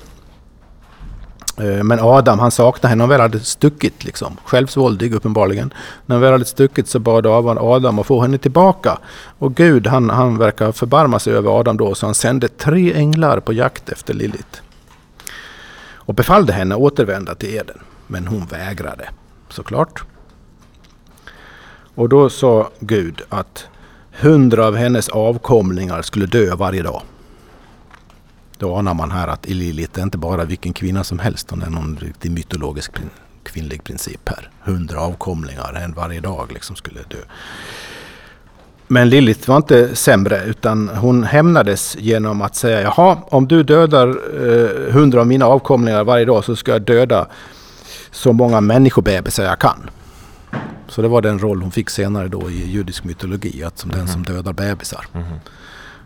Eh, 1.57 1.83
men 1.83 1.99
Adam 2.01 2.39
han 2.39 2.51
saknade 2.51 2.87
henne, 2.87 3.03
han 3.03 3.09
väl 3.09 3.21
hade 3.21 3.39
stuckit 3.39 4.03
liksom. 4.03 4.37
Självsvåldig 4.45 5.13
uppenbarligen. 5.13 5.73
När 6.05 6.15
han 6.15 6.21
väl 6.21 6.31
hade 6.31 6.45
stuckit 6.45 6.87
så 6.87 6.99
bad 6.99 7.25
Adam 7.25 7.99
att 7.99 8.07
få 8.07 8.21
henne 8.21 8.37
tillbaka. 8.37 8.97
Och 9.39 9.55
Gud 9.55 9.87
han, 9.87 10.09
han 10.09 10.37
verkar 10.37 10.71
förbarma 10.71 11.19
sig 11.19 11.33
över 11.33 11.59
Adam 11.59 11.77
då 11.77 11.95
så 11.95 12.05
han 12.05 12.15
sände 12.15 12.47
tre 12.47 12.93
änglar 12.93 13.39
på 13.39 13.53
jakt 13.53 13.89
efter 13.89 14.13
Lilith. 14.13 14.61
Och 15.93 16.13
befallde 16.13 16.53
henne 16.53 16.75
återvända 16.75 17.35
till 17.35 17.55
Eden. 17.55 17.79
Men 18.07 18.27
hon 18.27 18.45
vägrade 18.45 19.09
såklart. 19.49 20.03
Och 21.97 22.09
då 22.09 22.29
sa 22.29 22.69
Gud 22.79 23.21
att 23.29 23.67
hundra 24.11 24.65
av 24.65 24.75
hennes 24.75 25.09
avkomlingar 25.09 26.01
skulle 26.01 26.25
dö 26.25 26.55
varje 26.55 26.83
dag. 26.83 27.01
Då 28.57 28.75
anar 28.75 28.93
man 28.93 29.11
här 29.11 29.27
att 29.27 29.49
Lilith 29.49 29.99
är 29.99 30.03
inte 30.03 30.17
bara 30.17 30.45
vilken 30.45 30.73
kvinna 30.73 31.03
som 31.03 31.19
helst. 31.19 31.51
Hon 31.51 31.61
är 31.61 31.69
någon 31.69 31.97
riktig 32.01 32.31
mytologisk 32.31 32.91
kvinnlig 33.43 33.83
princip 33.83 34.29
här. 34.29 34.49
Hundra 34.63 35.01
avkomlingar, 35.01 35.73
en 35.73 35.93
varje 35.93 36.19
dag 36.19 36.51
liksom 36.51 36.75
skulle 36.75 36.99
dö. 36.99 37.17
Men 38.87 39.09
Lilith 39.09 39.49
var 39.49 39.57
inte 39.57 39.95
sämre 39.95 40.43
utan 40.45 40.89
hon 40.89 41.23
hämnades 41.23 41.95
genom 41.99 42.41
att 42.41 42.55
säga 42.55 42.81
jaha, 42.81 43.17
om 43.29 43.47
du 43.47 43.63
dödar 43.63 44.07
eh, 44.07 44.93
hundra 44.93 45.19
av 45.19 45.27
mina 45.27 45.45
avkomlingar 45.45 46.03
varje 46.03 46.25
dag 46.25 46.43
så 46.43 46.55
ska 46.55 46.71
jag 46.71 46.81
döda 46.81 47.27
så 48.11 48.33
många 48.33 48.61
människobebisar 48.61 49.43
jag 49.43 49.59
kan. 49.59 49.89
Så 50.87 51.01
det 51.01 51.07
var 51.07 51.21
den 51.21 51.39
roll 51.39 51.61
hon 51.61 51.71
fick 51.71 51.89
senare 51.89 52.27
då 52.27 52.49
i 52.49 52.71
judisk 52.71 53.03
mytologi, 53.03 53.63
att 53.63 53.77
som 53.77 53.91
mm. 53.91 53.99
den 53.99 54.13
som 54.13 54.21
mhm. 54.21 54.33
dödar 54.33 54.53
bebisar. 54.53 55.05
Mm. 55.13 55.25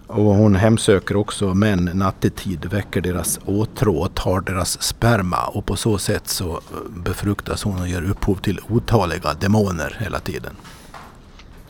Och 0.08 0.36
hon 0.36 0.56
hemsöker 0.56 1.16
också 1.16 1.54
män 1.54 1.90
nattetid, 1.94 2.66
väcker 2.66 3.02
deras 3.02 3.40
åtrå 3.46 3.98
och 3.98 4.16
tar 4.16 4.42
deras 4.42 4.82
sperma. 4.82 5.48
Och 5.48 5.66
på 5.66 5.76
så 5.76 5.98
sätt 5.98 6.28
så 6.28 6.62
befruktas 6.90 7.64
hon 7.64 7.80
och 7.80 7.88
ger 7.88 8.02
upphov 8.02 8.36
till 8.36 8.60
otaliga 8.70 9.34
demoner 9.34 9.98
hela 10.00 10.20
tiden. 10.20 10.54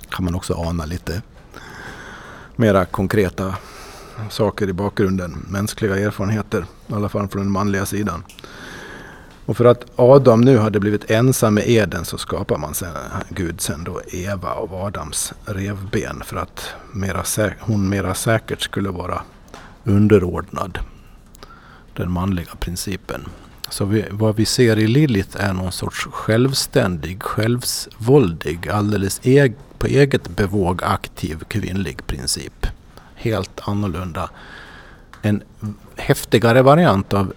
Kan 0.10 0.26
man 0.26 0.36
också 0.36 0.54
ana 0.54 0.86
lite 0.86 1.22
mera 2.56 2.86
konkreta 2.86 3.56
saker 4.30 4.70
i 4.70 4.74
bakgrunden. 4.74 5.46
Mänskliga 5.50 5.98
erfarenheter, 5.98 6.66
i 6.88 6.94
alla 6.94 7.10
fall 7.10 7.28
från 7.28 7.42
den 7.42 7.52
manliga 7.52 7.86
sidan. 7.86 8.24
Och 9.52 9.58
för 9.58 9.66
att 9.66 9.86
Adam 9.96 10.42
nu 10.42 10.58
hade 10.58 10.80
blivit 10.80 11.12
ensam 11.12 11.54
med 11.54 11.70
Eden 11.70 12.06
så 12.06 12.18
skapar 12.18 12.58
man 12.58 12.74
sen, 12.74 12.96
Gud 13.30 13.62
sen 13.62 13.84
då 13.84 14.02
Eva 14.08 14.54
av 14.54 14.76
Adams 14.76 15.34
revben 15.46 16.22
för 16.26 16.38
att 16.38 16.74
mera 16.94 17.24
hon 17.60 17.90
mera 17.90 18.14
säkert 18.14 18.62
skulle 18.62 18.90
vara 18.90 19.22
underordnad 19.84 20.80
den 21.94 22.12
manliga 22.12 22.56
principen. 22.60 23.28
Så 23.70 23.86
vi, 23.86 24.06
vad 24.12 24.36
vi 24.36 24.46
ser 24.46 24.80
i 24.80 24.88
Lilith 24.88 25.46
är 25.46 25.54
någon 25.54 25.72
sorts 25.72 26.08
självständig, 26.12 27.24
självsvåldig, 27.24 28.70
alldeles 28.70 29.22
eg, 29.24 29.56
på 29.78 29.88
eget 29.88 30.30
bevåg 30.30 30.84
aktiv 30.84 31.44
kvinnlig 31.48 32.08
princip. 32.08 32.68
Helt 33.16 33.60
annorlunda. 33.68 34.30
En 35.22 35.44
häftigare 35.96 36.62
variant 36.62 37.14
av 37.14 37.34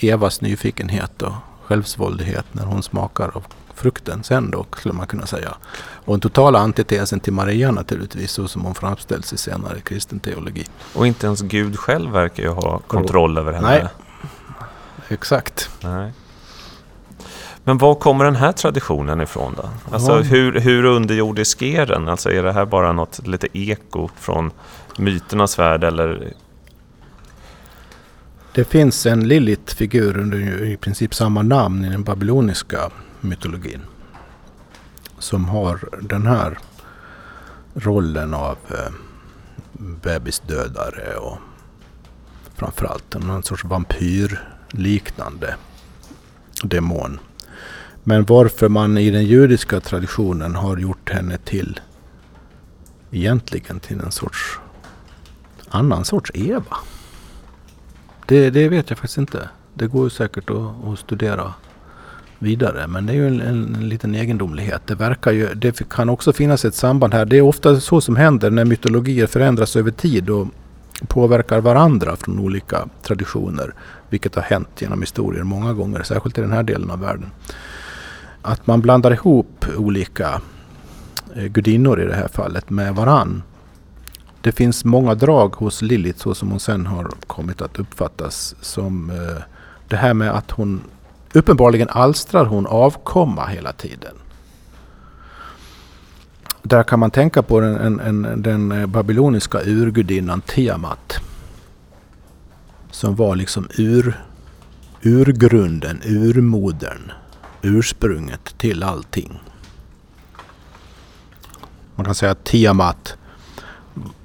Evas 0.00 0.40
nyfikenhet 0.40 1.22
och 1.22 1.32
självsvåldighet 1.64 2.44
när 2.52 2.64
hon 2.64 2.82
smakar 2.82 3.30
av 3.34 3.44
frukten 3.74 4.22
sen 4.22 4.50
då, 4.50 4.66
skulle 4.76 4.94
man 4.94 5.06
kunna 5.06 5.26
säga. 5.26 5.54
Och 6.04 6.14
en 6.14 6.20
totala 6.20 6.58
antitesen 6.58 7.20
till 7.20 7.32
Maria 7.32 7.70
naturligtvis, 7.70 8.30
så 8.30 8.48
som 8.48 8.62
hon 8.62 8.74
framställs 8.74 9.32
i 9.32 9.36
senare 9.36 9.80
kristen 9.80 10.20
teologi. 10.20 10.66
Och 10.94 11.06
inte 11.06 11.26
ens 11.26 11.40
Gud 11.40 11.78
själv 11.78 12.10
verkar 12.10 12.42
ju 12.42 12.48
ha 12.48 12.78
kontroll 12.78 13.38
över 13.38 13.52
henne. 13.52 13.68
Nej, 13.68 13.86
exakt. 15.08 15.70
Nej. 15.80 16.12
Men 17.64 17.78
var 17.78 17.94
kommer 17.94 18.24
den 18.24 18.36
här 18.36 18.52
traditionen 18.52 19.20
ifrån 19.20 19.54
då? 19.56 19.94
Alltså 19.94 20.12
ja. 20.12 20.20
hur, 20.20 20.60
hur 20.60 20.84
underjordisk 20.84 21.62
är 21.62 21.86
den? 21.86 22.08
Alltså 22.08 22.30
är 22.30 22.42
det 22.42 22.52
här 22.52 22.64
bara 22.64 22.92
något 22.92 23.26
lite 23.26 23.58
eko 23.58 24.08
från 24.16 24.50
myternas 24.98 25.58
värld 25.58 25.84
eller 25.84 26.32
det 28.54 28.64
finns 28.64 29.06
en 29.06 29.28
Lilith-figur 29.28 30.18
under 30.18 30.64
i 30.64 30.76
princip 30.76 31.14
samma 31.14 31.42
namn 31.42 31.84
i 31.84 31.88
den 31.88 32.02
babyloniska 32.02 32.90
mytologin. 33.20 33.80
Som 35.18 35.44
har 35.44 35.80
den 36.02 36.26
här 36.26 36.58
rollen 37.74 38.34
av 38.34 38.58
eh, 38.70 38.92
bebisdödare 40.02 41.16
och 41.16 41.38
framförallt 42.54 43.14
någon 43.14 43.42
sorts 43.42 43.64
vampyrliknande 43.64 45.56
demon. 46.62 47.18
Men 48.04 48.24
varför 48.24 48.68
man 48.68 48.98
i 48.98 49.10
den 49.10 49.24
judiska 49.24 49.80
traditionen 49.80 50.54
har 50.54 50.76
gjort 50.76 51.10
henne 51.10 51.38
till 51.38 51.80
egentligen 53.10 53.80
till 53.80 54.00
en 54.00 54.12
sorts 54.12 54.58
annan 55.68 56.04
sorts 56.04 56.30
Eva. 56.34 56.76
Det, 58.26 58.50
det 58.50 58.68
vet 58.68 58.90
jag 58.90 58.98
faktiskt 58.98 59.18
inte. 59.18 59.48
Det 59.74 59.86
går 59.86 60.08
säkert 60.08 60.50
att, 60.50 60.84
att 60.88 60.98
studera 60.98 61.54
vidare. 62.38 62.86
Men 62.86 63.06
det 63.06 63.12
är 63.12 63.14
ju 63.14 63.26
en, 63.26 63.40
en, 63.40 63.74
en, 63.74 63.88
liten 63.88 64.14
egendomlighet. 64.14 64.82
Det, 64.86 64.94
verkar 64.94 65.32
ju, 65.32 65.54
det 65.54 65.88
kan 65.88 66.08
också 66.08 66.32
finnas 66.32 66.64
ett 66.64 66.74
samband 66.74 67.14
här. 67.14 67.24
Det 67.24 67.36
är 67.36 67.42
ofta 67.42 67.80
så 67.80 68.00
som 68.00 68.16
händer 68.16 68.50
när 68.50 68.64
mytologier 68.64 69.26
förändras 69.26 69.76
över 69.76 69.90
tid 69.90 70.30
och 70.30 70.48
påverkar 71.08 71.60
varandra 71.60 72.16
från 72.16 72.38
olika 72.38 72.88
traditioner. 73.02 73.74
Vilket 74.08 74.34
har 74.34 74.42
hänt 74.42 74.68
genom 74.78 75.00
historien 75.00 75.46
många 75.46 75.72
gånger, 75.72 76.02
särskilt 76.02 76.38
i 76.38 76.40
den 76.40 76.52
här 76.52 76.62
delen 76.62 76.90
av 76.90 77.00
världen. 77.00 77.30
Att 78.42 78.66
man 78.66 78.80
blandar 78.80 79.12
ihop 79.12 79.66
olika 79.76 80.40
eh, 81.36 81.44
gudinnor 81.44 82.00
i 82.00 82.04
det 82.04 82.14
här 82.14 82.28
fallet 82.28 82.70
med 82.70 82.94
varann 82.94 83.42
det 84.44 84.52
finns 84.52 84.84
många 84.84 85.14
drag 85.14 85.54
hos 85.54 85.82
Lilith 85.82 86.18
så 86.18 86.34
som 86.34 86.50
hon 86.50 86.60
sen 86.60 86.86
har 86.86 87.10
kommit 87.26 87.62
att 87.62 87.78
uppfattas 87.78 88.54
som 88.60 89.10
eh, 89.10 89.42
det 89.88 89.96
här 89.96 90.14
med 90.14 90.30
att 90.30 90.50
hon 90.50 90.82
uppenbarligen 91.32 91.88
alstrar 91.88 92.44
hon 92.44 92.66
avkomma 92.66 93.46
hela 93.46 93.72
tiden. 93.72 94.14
Där 96.62 96.82
kan 96.82 96.98
man 96.98 97.10
tänka 97.10 97.42
på 97.42 97.60
den, 97.60 97.76
en, 97.76 98.00
en, 98.00 98.42
den 98.42 98.72
eh, 98.72 98.86
babyloniska 98.86 99.60
urgudinnan 99.64 100.40
Tiamat. 100.40 101.16
Som 102.90 103.16
var 103.16 103.36
liksom 103.36 103.68
ur, 103.78 104.24
urgrunden, 105.02 106.00
urmodern, 106.04 107.12
ursprunget 107.62 108.58
till 108.58 108.82
allting. 108.82 109.40
Man 111.94 112.04
kan 112.04 112.14
säga 112.14 112.32
att 112.32 112.44
Tiamat 112.44 113.16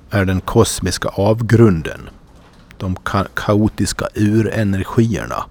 är 0.10 0.26
den 0.26 0.42
kosmiska 0.42 1.10
avgrunden. 1.10 2.10
De 2.78 2.96
ka 2.96 3.26
kaotiska 3.34 4.08
urenergierna 4.16 5.46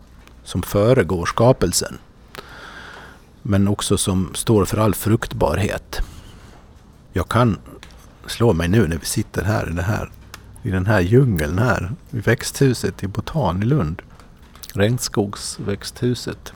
som 0.44 0.62
föregår 0.62 1.26
skapelsen. 1.26 1.98
Men 3.42 3.68
också 3.68 3.98
som 3.98 4.34
står 4.34 4.64
för 4.64 4.78
all 4.78 4.94
fruktbarhet. 4.94 6.00
Jag 7.12 7.28
kan 7.28 7.58
slå 8.26 8.52
mig 8.52 8.68
nu 8.68 8.88
när 8.88 8.96
vi 8.96 9.06
sitter 9.06 9.42
här 9.42 9.68
i, 9.70 9.72
det 9.72 9.82
här, 9.82 10.10
i 10.62 10.70
den 10.70 10.86
här 10.86 11.00
djungeln 11.00 11.58
här. 11.58 11.92
I 12.10 12.18
växthuset 12.18 13.02
i 13.02 13.06
Botan 13.06 13.62
i 13.62 13.66
Lund. 13.66 14.02
Regnskogsväxthuset. 14.74 16.52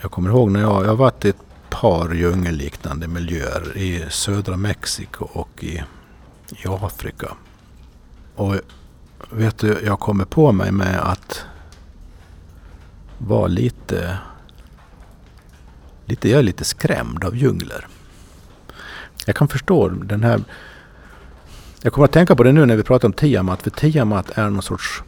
Jag 0.00 0.10
kommer 0.10 0.30
ihåg 0.30 0.50
när 0.50 0.60
jag, 0.60 0.84
jag 0.84 0.88
har 0.88 0.96
varit 0.96 1.24
i 1.24 1.28
ett 1.28 1.70
par 1.70 2.14
djungelliknande 2.14 3.08
miljöer 3.08 3.76
i 3.76 4.04
södra 4.10 4.56
Mexiko 4.56 5.24
och 5.24 5.64
i 5.64 5.82
i 6.50 6.68
Afrika. 6.68 7.36
Och 8.34 8.54
vet 9.30 9.58
du, 9.58 9.80
jag 9.84 10.00
kommer 10.00 10.24
på 10.24 10.52
mig 10.52 10.72
med 10.72 11.00
att 11.00 11.44
vara 13.18 13.46
lite... 13.46 14.18
lite 16.04 16.28
jag 16.28 16.38
är 16.38 16.42
lite 16.42 16.64
skrämd 16.64 17.24
av 17.24 17.36
djungler. 17.36 17.86
Jag 19.26 19.36
kan 19.36 19.48
förstå 19.48 19.88
den 19.88 20.24
här... 20.24 20.44
Jag 21.82 21.92
kommer 21.92 22.04
att 22.04 22.12
tänka 22.12 22.36
på 22.36 22.42
det 22.42 22.52
nu 22.52 22.66
när 22.66 22.76
vi 22.76 22.82
pratar 22.82 23.08
om 23.08 23.12
Tiamat. 23.12 23.62
För 23.62 23.70
Tiamat 23.70 24.30
är 24.30 24.50
någon 24.50 24.62
sorts 24.62 25.02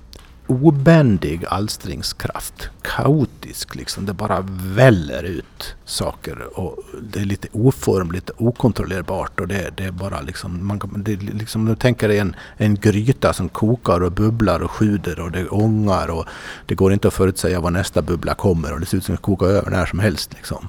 obändig 0.46 1.44
alstringskraft. 1.48 2.70
Kaotisk 2.82 3.74
liksom. 3.74 4.06
Det 4.06 4.12
bara 4.12 4.44
väller 4.48 5.22
ut 5.22 5.74
saker. 5.84 6.58
Och 6.58 6.78
det 7.02 7.20
är 7.20 7.24
lite 7.24 7.48
oformligt, 7.52 8.30
okontrollerbart. 8.36 9.40
Och 9.40 9.48
det, 9.48 9.70
det 9.76 9.84
är 9.84 9.90
bara 9.90 10.20
liksom... 10.20 10.66
Man, 10.66 10.80
det 10.96 11.12
är 11.12 11.16
liksom 11.16 11.64
du 11.64 11.76
tänker 11.76 12.08
dig 12.08 12.18
en, 12.18 12.36
en 12.56 12.74
gryta 12.74 13.32
som 13.32 13.48
kokar 13.48 14.02
och 14.02 14.12
bubblar 14.12 14.60
och 14.60 14.70
sjuder 14.70 15.20
och 15.20 15.30
det 15.30 15.48
ångar. 15.48 16.10
Och 16.10 16.24
det 16.66 16.74
går 16.74 16.92
inte 16.92 17.08
att 17.08 17.14
förutsäga 17.14 17.60
var 17.60 17.70
nästa 17.70 18.02
bubbla 18.02 18.34
kommer. 18.34 18.72
Och 18.72 18.80
det 18.80 18.86
ser 18.86 18.96
ut 18.98 19.04
som 19.04 19.14
att 19.14 19.22
koka 19.22 19.46
över 19.46 19.70
när 19.70 19.86
som 19.86 19.98
helst. 19.98 20.32
Liksom. 20.34 20.68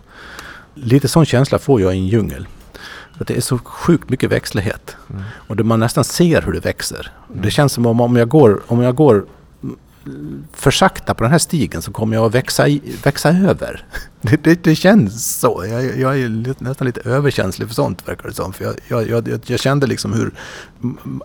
Lite 0.73 1.07
sån 1.07 1.25
känsla 1.25 1.59
får 1.59 1.81
jag 1.81 1.95
i 1.95 1.97
en 1.97 2.07
djungel. 2.07 2.47
Att 3.19 3.27
det 3.27 3.37
är 3.37 3.41
så 3.41 3.57
sjukt 3.57 4.09
mycket 4.09 4.31
växtlighet. 4.31 4.95
Mm. 5.09 5.23
Och 5.47 5.55
det 5.55 5.63
man 5.63 5.79
nästan 5.79 6.03
ser 6.03 6.41
hur 6.41 6.53
det 6.53 6.59
växer. 6.59 7.11
Mm. 7.29 7.41
Det 7.41 7.51
känns 7.51 7.73
som 7.73 7.85
om, 7.85 8.01
om, 8.01 8.15
jag 8.15 8.29
går, 8.29 8.61
om 8.67 8.81
jag 8.81 8.95
går 8.95 9.25
för 10.53 10.71
sakta 10.71 11.13
på 11.13 11.23
den 11.23 11.31
här 11.31 11.39
stigen 11.39 11.81
så 11.81 11.91
kommer 11.91 12.15
jag 12.15 12.25
att 12.25 12.35
växa, 12.35 12.67
i, 12.67 12.81
växa 13.03 13.29
över. 13.29 13.85
Det, 14.21 14.43
det, 14.43 14.63
det 14.63 14.75
känns 14.75 15.39
så. 15.39 15.65
Jag, 15.69 15.99
jag, 15.99 16.19
är 16.19 16.63
nästan 16.63 16.87
lite 16.87 17.01
överkänslig 17.09 17.67
för 17.67 17.75
sånt 17.75 18.07
verkar 18.07 18.29
det 18.29 18.35
som. 18.35 18.53
För 18.53 18.73
jag, 18.87 19.07
jag, 19.07 19.39
jag, 19.45 19.59
kände 19.59 19.87
liksom 19.87 20.13
hur 20.13 20.31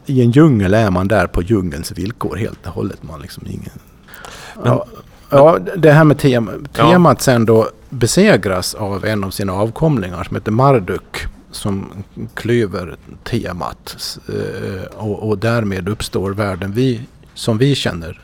i 0.06 0.22
en 0.22 0.30
djungel 0.30 0.74
är 0.74 0.90
man 0.90 1.08
där 1.08 1.26
på 1.26 1.42
djungelns 1.42 1.92
villkor 1.92 2.36
helt 2.36 2.66
och 2.66 2.72
hållet. 2.72 3.02
Man 3.02 3.20
liksom 3.20 3.44
ingen... 3.46 3.78
Ja, 4.64 4.86
ja, 5.30 5.58
det 5.76 5.92
här 5.92 6.04
med 6.04 6.18
tema, 6.18 6.52
temat 6.72 7.18
ja. 7.18 7.24
sen 7.24 7.46
då 7.46 7.68
besegras 7.90 8.74
av 8.74 9.04
en 9.04 9.24
av 9.24 9.30
sina 9.30 9.52
avkomlingar 9.52 10.24
som 10.24 10.36
heter 10.36 10.52
Marduk 10.52 11.26
som 11.50 12.04
klyver 12.34 12.96
temat 13.24 14.18
eh, 14.28 14.84
och, 14.96 15.28
och 15.28 15.38
därmed 15.38 15.88
uppstår 15.88 16.30
världen 16.30 16.72
vi, 16.72 17.00
som 17.34 17.58
vi 17.58 17.74
känner 17.74 18.20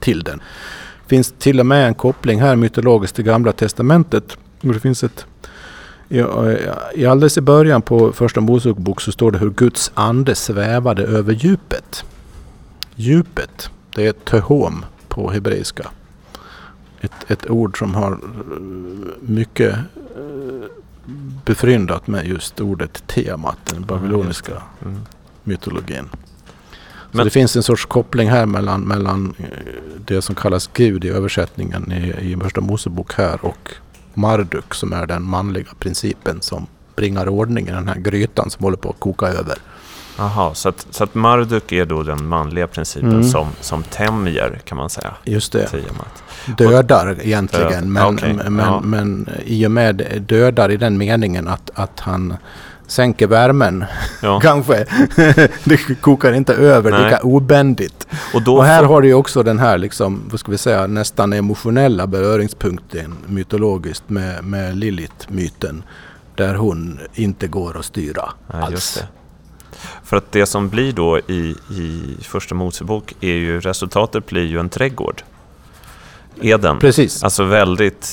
till 0.00 0.22
den. 0.22 0.38
Det 1.02 1.08
finns 1.08 1.34
till 1.38 1.60
och 1.60 1.66
med 1.66 1.86
en 1.86 1.94
koppling 1.94 2.40
här 2.40 2.56
mytologiskt 2.56 3.16
till 3.16 3.24
Gamla 3.24 3.52
Testamentet. 3.52 4.36
Det 4.60 4.80
finns 4.80 5.04
ett 5.04 5.26
i, 6.94 7.06
alldeles 7.06 7.38
i 7.38 7.40
början 7.40 7.82
på 7.82 8.12
första 8.12 8.40
Mosebok 8.40 9.00
så 9.00 9.12
står 9.12 9.30
det 9.30 9.38
hur 9.38 9.50
Guds 9.50 9.90
ande 9.94 10.34
svävade 10.34 11.02
över 11.02 11.32
djupet. 11.32 12.04
Djupet, 12.94 13.70
det 13.94 14.06
är 14.06 14.12
tehom 14.12 14.84
på 15.08 15.30
hebreiska. 15.30 15.86
Ett, 17.00 17.30
ett 17.30 17.50
ord 17.50 17.78
som 17.78 17.94
har 17.94 18.18
mycket 19.20 19.74
eh, 19.74 20.70
befryndat 21.44 22.06
med 22.06 22.26
just 22.26 22.60
ordet 22.60 23.06
temat, 23.06 23.58
den 23.64 23.82
babyloniska 23.82 24.62
mm. 24.82 25.00
mytologin. 25.44 26.08
Men, 27.12 27.24
det 27.24 27.30
finns 27.30 27.56
en 27.56 27.62
sorts 27.62 27.84
koppling 27.84 28.30
här 28.30 28.46
mellan, 28.46 28.80
mellan 28.80 29.34
eh, 29.38 29.44
det 30.06 30.22
som 30.22 30.34
kallas 30.34 30.70
Gud 30.72 31.04
i 31.04 31.08
översättningen 31.08 31.92
i, 31.92 32.32
i 32.32 32.36
Första 32.42 32.60
Mosebok 32.60 33.14
här 33.14 33.38
och 33.44 33.70
Marduk 34.14 34.74
som 34.74 34.92
är 34.92 35.06
den 35.06 35.22
manliga 35.22 35.70
principen 35.78 36.42
som 36.42 36.66
bringar 36.96 37.28
ordning 37.28 37.68
i 37.68 37.70
den 37.70 37.88
här 37.88 37.96
grytan 37.98 38.50
som 38.50 38.64
håller 38.64 38.76
på 38.76 38.90
att 38.90 39.00
koka 39.00 39.26
över. 39.26 39.54
Jaha, 40.18 40.54
så 40.54 40.68
att, 40.68 40.86
så 40.90 41.04
att 41.04 41.14
Marduk 41.14 41.72
är 41.72 41.84
då 41.84 42.02
den 42.02 42.26
manliga 42.26 42.66
principen 42.66 43.10
Mm. 43.10 43.24
som, 43.24 43.48
som 43.60 43.82
tämjer, 43.82 44.60
kan 44.64 44.78
man 44.78 44.90
säga, 44.90 45.14
Just 45.24 45.52
det. 45.52 45.66
Tiamat. 45.68 46.22
Dödar 46.58 47.16
egentligen. 47.22 47.70
Död, 47.70 47.86
Men, 47.86 48.14
okej, 48.14 48.34
men, 48.34 48.58
ja. 48.58 48.80
men 48.80 49.28
i 49.44 49.66
och 49.66 49.70
med 49.70 50.22
dödar 50.28 50.70
i 50.70 50.76
den 50.76 50.98
meningen 50.98 51.48
att, 51.48 51.70
att 51.74 52.00
han 52.00 52.36
sänker 52.90 53.26
värmen. 53.26 53.84
Ja. 54.22 54.40
Kanske. 54.42 54.74
det 55.64 56.00
kokar 56.00 56.32
inte 56.32 56.54
över 56.54 56.90
Nej. 56.90 57.04
lika 57.04 57.20
obändigt. 57.22 58.06
Och, 58.34 58.48
Och 58.48 58.64
här 58.64 58.84
har 58.84 59.02
du 59.02 59.08
ju 59.08 59.14
också 59.14 59.42
den 59.42 59.58
här 59.58 59.78
liksom, 59.78 60.22
vad 60.30 60.40
ska 60.40 60.52
vi 60.52 60.58
säga, 60.58 60.86
nästan 60.86 61.32
emotionella 61.32 62.06
beröringspunkten 62.06 63.16
mytologiskt 63.26 64.08
med, 64.08 64.44
med 64.44 64.76
Lilith-myten. 64.76 65.82
Där 66.34 66.54
hon 66.54 66.98
inte 67.14 67.46
går 67.46 67.78
att 67.78 67.84
styra 67.84 68.32
Nej, 68.52 68.62
alls. 68.62 69.02
För 70.04 70.16
att 70.16 70.32
det 70.32 70.46
som 70.46 70.68
blir 70.68 70.92
då 70.92 71.18
i, 71.18 71.56
i 71.70 72.16
första 72.22 72.54
Mosebok 72.54 73.14
är 73.20 73.34
ju, 73.34 73.60
resultatet 73.60 74.26
blir 74.26 74.46
ju 74.46 74.60
en 74.60 74.68
trädgård. 74.68 75.22
Eden. 76.40 76.78
Precis. 76.78 77.24
Alltså 77.24 77.44
väldigt 77.44 78.08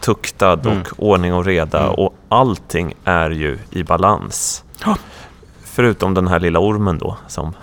tuktad 0.00 0.52
och 0.52 0.66
Mm. 0.66 0.84
ordning 0.96 1.34
och 1.34 1.44
reda 1.44 1.80
Mm. 1.80 1.90
och 1.94 2.14
allting 2.28 2.94
är 3.04 3.30
ju 3.30 3.58
i 3.70 3.82
balans. 3.82 4.64
Ja. 4.84 4.96
Förutom 5.64 6.14
den 6.14 6.26
här 6.28 6.40
lilla 6.40 6.58
ormen 6.58 6.98
då, 6.98 7.16
som 7.28 7.54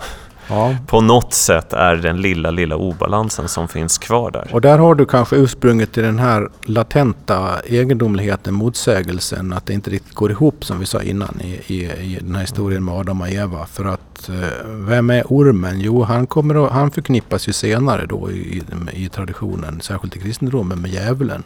Ja. 0.48 0.76
på 0.86 1.00
något 1.00 1.34
sätt 1.34 1.72
är 1.72 1.96
den 1.96 2.20
lilla, 2.20 2.50
lilla 2.50 2.76
obalansen 2.76 3.48
som 3.48 3.68
finns 3.68 3.98
kvar 3.98 4.30
där. 4.30 4.48
Och 4.52 4.60
där 4.60 4.78
har 4.78 4.94
du 4.94 5.06
kanske 5.06 5.36
ursprunget 5.36 5.92
till 5.92 6.02
den 6.02 6.18
här 6.18 6.48
latenta 6.64 7.60
egendomligheten, 7.64 8.54
motsägelsen, 8.54 9.52
att 9.52 9.66
det 9.66 9.72
inte 9.72 9.90
riktigt 9.90 10.14
går 10.14 10.30
ihop 10.30 10.64
som 10.64 10.78
vi 10.78 10.86
sa 10.86 11.02
innan 11.02 11.40
i, 11.40 11.60
i, 11.66 11.84
i 11.84 12.18
den 12.20 12.34
här 12.34 12.40
historien 12.40 12.84
med 12.84 12.94
Adam 12.94 13.20
och 13.20 13.28
Eva. 13.28 13.66
För 13.66 13.84
att 13.84 14.28
eh, 14.28 14.66
vem 14.66 15.10
är 15.10 15.22
ormen? 15.28 15.80
Jo, 15.80 16.02
han, 16.02 16.26
kommer 16.26 16.66
att, 16.66 16.72
han 16.72 16.90
förknippas 16.90 17.48
ju 17.48 17.52
senare 17.52 18.06
då 18.06 18.30
i, 18.30 18.62
i, 18.92 19.08
traditionen, 19.08 19.80
särskilt 19.80 20.16
i 20.16 20.20
kristendomen, 20.20 20.80
med 20.80 20.90
djävulen. 20.90 21.42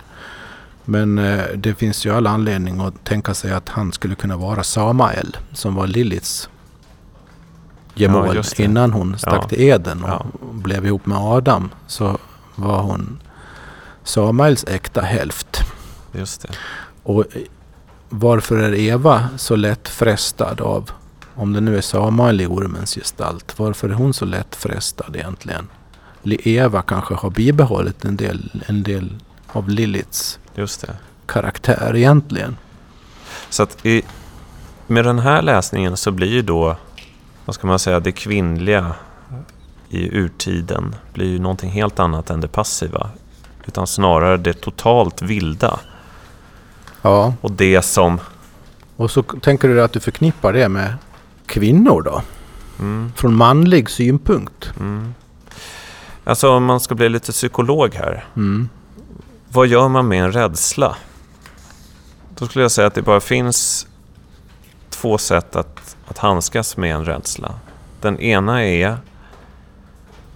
Men 0.85 1.19
eh, 1.19 1.45
det 1.57 1.75
finns 1.75 2.07
ju 2.07 2.15
all 2.15 2.27
anledning 2.27 2.81
att 2.81 3.05
tänka 3.05 3.35
sig 3.35 3.53
att 3.53 3.69
han 3.69 3.93
skulle 3.93 4.15
kunna 4.15 4.37
vara 4.37 4.63
Samael, 4.63 5.37
som 5.53 5.75
var 5.75 5.87
Liliths 5.87 6.49
gemål 7.95 8.35
det. 8.35 8.59
innan 8.61 8.93
hon 8.93 9.19
stack 9.19 9.43
Ja. 9.43 9.49
till 9.49 9.61
Eden 9.61 10.05
och 10.05 10.11
Ja. 10.11 10.27
blev 10.53 10.87
ihop 10.87 11.07
med 11.07 11.19
Adam. 11.19 11.71
Så 11.87 12.19
var 12.55 12.83
hon 12.83 13.21
Samuels 14.05 14.65
äkta 14.65 15.01
hälft. 15.01 15.61
Just 16.13 16.43
det. 16.43 16.49
Och 17.03 17.25
varför 18.09 18.57
är 18.59 18.75
Eva 18.75 19.29
så 19.37 19.57
lätt 19.57 19.89
frestad 19.89 20.61
av, 20.61 20.91
om 21.35 21.53
det 21.53 21.61
nu 21.61 21.77
är 21.77 21.81
Samuel 21.81 22.41
i 22.41 22.47
ormens 22.47 22.95
gestalt, 22.95 23.59
varför 23.59 23.89
är 23.89 23.95
hon 23.95 24.15
så 24.15 24.25
lätt 24.25 24.57
frestad 24.57 25.17
egentligen? 25.17 25.69
Li- 26.23 26.41
Eva 26.57 26.83
kanske 26.83 27.15
har 27.15 27.31
bibehållit 27.31 28.05
en 28.05 28.17
del, 28.17 28.63
en 28.67 28.83
del 28.83 29.13
av 29.53 29.69
Liliths 29.69 30.39
Just 30.55 30.81
det. 30.81 30.97
karaktär 31.27 31.93
egentligen. 31.97 32.57
Så 33.51 33.63
att 33.63 33.87
i, 33.87 34.03
med 34.87 35.05
den 35.05 35.19
här 35.19 35.43
läsningen 35.43 35.97
så 35.97 36.11
blir 36.11 36.29
ju 36.29 36.43
då, 36.43 36.77
vad 37.45 37.55
ska 37.55 37.67
man 37.67 37.79
säga, 37.79 38.01
det 38.01 38.13
kvinnliga 38.13 38.93
i 39.89 40.09
urtiden 40.19 40.95
blir 41.15 41.27
ju 41.27 41.39
någonting 41.39 41.71
helt 41.71 41.99
annat 41.99 42.31
än 42.31 42.41
det 42.41 42.49
passiva. 42.49 43.11
Utan 43.67 43.87
snarare 43.87 44.37
det 44.37 44.53
totalt 44.55 45.23
vilda. 45.23 45.81
Ja, 47.03 47.35
Och 47.41 47.53
det 47.53 47.83
som... 47.83 48.21
och 48.97 49.11
så 49.11 49.23
tänker 49.23 49.69
du 49.69 49.83
att 49.83 49.93
du 49.93 50.01
förknippar 50.01 50.53
det 50.53 50.69
med 50.69 50.95
kvinnor 51.47 52.03
då? 52.03 52.23
Mm, 52.79 53.13
Från 53.17 53.35
manlig 53.35 53.91
synpunkt? 53.91 54.73
mm. 54.81 55.15
Alltså 56.25 56.51
om 56.51 56.65
man 56.65 56.81
ska 56.81 56.95
bli 56.95 57.09
lite 57.09 57.33
psykolog 57.33 57.95
här. 57.95 58.25
Mm. 58.37 58.69
Vad 59.49 59.67
gör 59.67 59.89
man 59.89 60.09
med 60.09 60.25
en 60.25 60.33
rädsla? 60.33 60.97
Då 62.39 62.47
skulle 62.47 62.65
jag 62.65 62.71
säga 62.71 62.87
att 62.87 62.95
det 62.95 63.03
bara 63.03 63.21
finns 63.21 63.87
två 65.01 65.19
sätt 65.19 65.57
att, 65.57 65.97
att 66.07 66.19
handskas 66.19 66.77
med 66.77 66.95
en 66.95 67.05
rädsla. 67.05 67.55
Den 68.01 68.21
ena 68.21 68.65
är 68.65 68.97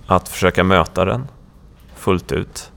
att 0.07 0.29
försöka 0.29 0.65
möta 0.65 1.05
den 1.05 1.27
fullt 1.95 2.33
ut. 2.33 2.71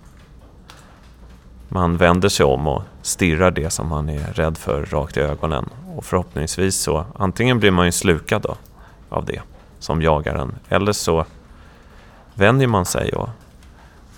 Man 1.69 1.97
vänder 1.97 2.29
sig 2.29 2.45
om 2.45 2.67
och 2.67 2.83
stirrar 3.01 3.51
det 3.51 3.69
som 3.69 3.88
man 3.88 4.09
är 4.09 4.33
rädd 4.33 4.57
för 4.57 4.85
rakt 4.85 5.17
i 5.17 5.19
ögonen. 5.19 5.69
Och 5.95 6.05
förhoppningsvis 6.05 6.75
så, 6.75 7.05
antingen 7.15 7.59
blir 7.59 7.71
man 7.71 7.85
ju 7.85 7.91
slukad 7.91 8.41
då, 8.41 8.57
av 9.09 9.25
det 9.25 9.41
som 9.79 10.01
jagar 10.01 10.35
en. 10.35 10.55
Eller 10.69 10.93
så 10.93 11.25
vänjer 12.33 12.67
man 12.67 12.85
sig 12.85 13.13
och, 13.13 13.29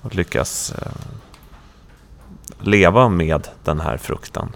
och 0.01 0.15
lyckas 0.15 0.72
eh, 0.72 0.91
leva 2.59 3.09
med 3.09 3.47
den 3.63 3.80
här 3.80 3.97
fruktan. 3.97 4.51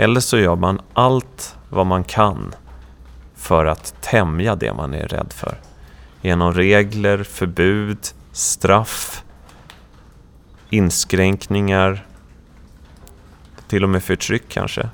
Eller 0.00 0.20
så 0.20 0.38
gör 0.38 0.56
man 0.56 0.80
allt 0.92 1.56
vad 1.68 1.86
man 1.86 2.04
kan 2.04 2.54
för 3.34 3.66
att 3.66 3.94
tämja 4.00 4.56
det 4.56 4.72
man 4.72 4.94
är 4.94 5.08
rädd 5.08 5.32
för. 5.32 5.60
Genom 6.20 6.54
regler, 6.54 7.22
förbud, 7.22 7.98
straff, 8.32 9.24
inskränkningar, 10.70 12.06
till 13.68 13.84
och 13.84 13.90
med 13.90 14.02
förtryck 14.02 14.48
kanske. 14.48 14.88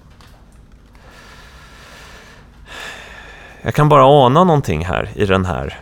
Jag 3.62 3.74
kan 3.74 3.88
bara 3.88 4.04
ana 4.04 4.44
någonting 4.44 4.84
här 4.84 5.10
i 5.14 5.26
den 5.26 5.44
här 5.44 5.80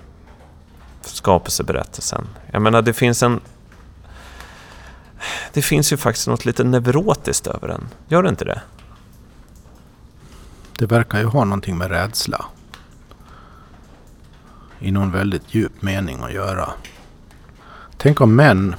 skapelseberättelsen. 1.03 2.29
Jag 2.53 2.63
menar, 2.63 2.83
det 2.83 2.93
finns 2.93 3.23
en 3.23 3.41
det 5.53 5.63
finns 5.63 5.93
ju 5.93 5.97
faktiskt 5.97 6.29
något 6.29 6.45
lite 6.45 6.65
neurotiskt 6.65 7.47
över 7.47 7.69
den. 7.69 7.89
Gör 8.09 8.23
det 8.23 8.29
inte 8.29 8.45
det? 8.45 8.63
Det 10.83 10.87
verkar 10.87 11.19
ju 11.19 11.25
ha 11.25 11.45
någonting 11.45 11.79
med 11.79 11.91
rädsla. 11.91 12.45
I 14.79 14.91
någon 14.91 15.13
väldigt 15.13 15.55
djup 15.55 15.83
mening 15.83 16.23
att 16.23 16.33
göra. 16.33 16.71
Tänk 17.97 18.21
om 18.21 18.37
män, 18.37 18.75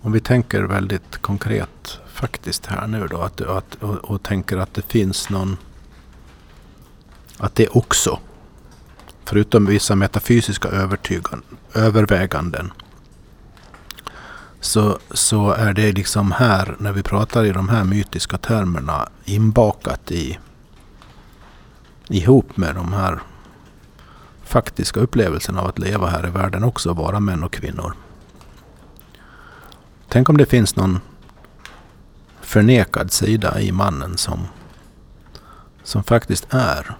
om 0.00 0.12
vi 0.12 0.20
tänker 0.20 0.62
väldigt 0.62 1.16
konkret 1.16 2.00
faktiskt 2.12 2.66
här 2.66 2.86
nu 2.86 3.06
då, 3.06 3.20
att, 3.20 3.40
att, 3.40 3.74
och, 3.74 3.94
och 3.94 4.22
tänker 4.22 4.56
att 4.56 4.74
det 4.74 4.82
finns 4.82 5.30
någon, 5.30 5.56
att 7.38 7.54
det 7.54 7.68
också, 7.68 8.18
förutom 9.24 9.66
vissa 9.66 9.94
metafysiska 9.94 10.68
överväganden, 11.74 12.72
så, 14.60 14.98
så 15.10 15.50
är 15.50 15.72
det 15.72 15.92
liksom 15.92 16.32
här, 16.32 16.76
när 16.78 16.92
vi 16.92 17.02
pratar 17.02 17.44
i 17.44 17.52
de 17.52 17.68
här 17.68 17.84
mytiska 17.84 18.38
termerna, 18.38 19.08
inbakat 19.24 20.10
i 20.10 20.38
ihop 22.10 22.56
med 22.56 22.74
de 22.74 22.92
här 22.92 23.20
faktiska 24.44 25.00
upplevelserna 25.00 25.60
av 25.60 25.66
att 25.66 25.78
leva 25.78 26.06
här 26.06 26.26
i 26.26 26.30
världen 26.30 26.64
också, 26.64 26.92
vara 26.92 27.20
män 27.20 27.44
och 27.44 27.52
kvinnor. 27.52 27.94
Tänk 30.08 30.28
om 30.28 30.36
det 30.36 30.46
finns 30.46 30.76
någon 30.76 31.00
förnekad 32.40 33.12
sida 33.12 33.60
i 33.60 33.72
mannen 33.72 34.16
som, 34.16 34.46
som 35.82 36.02
faktiskt 36.02 36.46
är, 36.50 36.96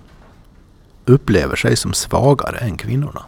upplever 1.05 1.57
sig 1.57 1.77
som 1.77 1.93
svagare 1.93 2.59
än 2.59 2.77
kvinnorna. 2.77 3.23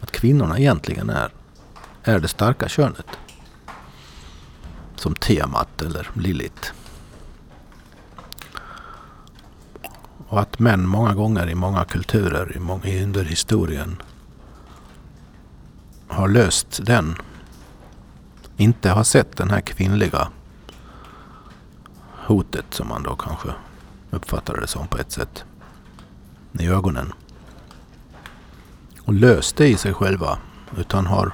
Att 0.00 0.10
kvinnorna 0.10 0.58
egentligen 0.58 1.10
är, 1.10 1.30
är 2.04 2.18
det 2.18 2.28
starka 2.28 2.68
könet. 2.68 3.06
Som 4.96 5.14
temat 5.14 5.82
eller 5.82 6.10
Lilith. 6.14 6.72
Och 10.34 10.40
att 10.40 10.58
män 10.58 10.88
många 10.88 11.14
gånger 11.14 11.50
i 11.50 11.54
många 11.54 11.84
kulturer 11.84 12.56
i 12.56 12.58
många, 12.58 13.02
under 13.02 13.24
historien 13.24 14.02
har 16.08 16.28
löst 16.28 16.80
den. 16.86 17.14
Inte 18.56 18.90
har 18.90 19.04
sett 19.04 19.36
den 19.36 19.50
här 19.50 19.60
kvinnliga 19.60 20.28
hotet 22.26 22.64
som 22.70 22.88
man 22.88 23.02
då 23.02 23.16
kanske 23.16 23.48
uppfattar 24.10 24.60
det 24.60 24.66
som 24.66 24.86
på 24.86 24.98
ett 24.98 25.12
sätt. 25.12 25.44
I 26.52 26.66
ögonen. 26.66 27.12
Och 29.00 29.12
löst 29.12 29.56
det 29.56 29.68
i 29.68 29.76
sig 29.76 29.94
själva. 29.94 30.38
Utan 30.76 31.06
har 31.06 31.32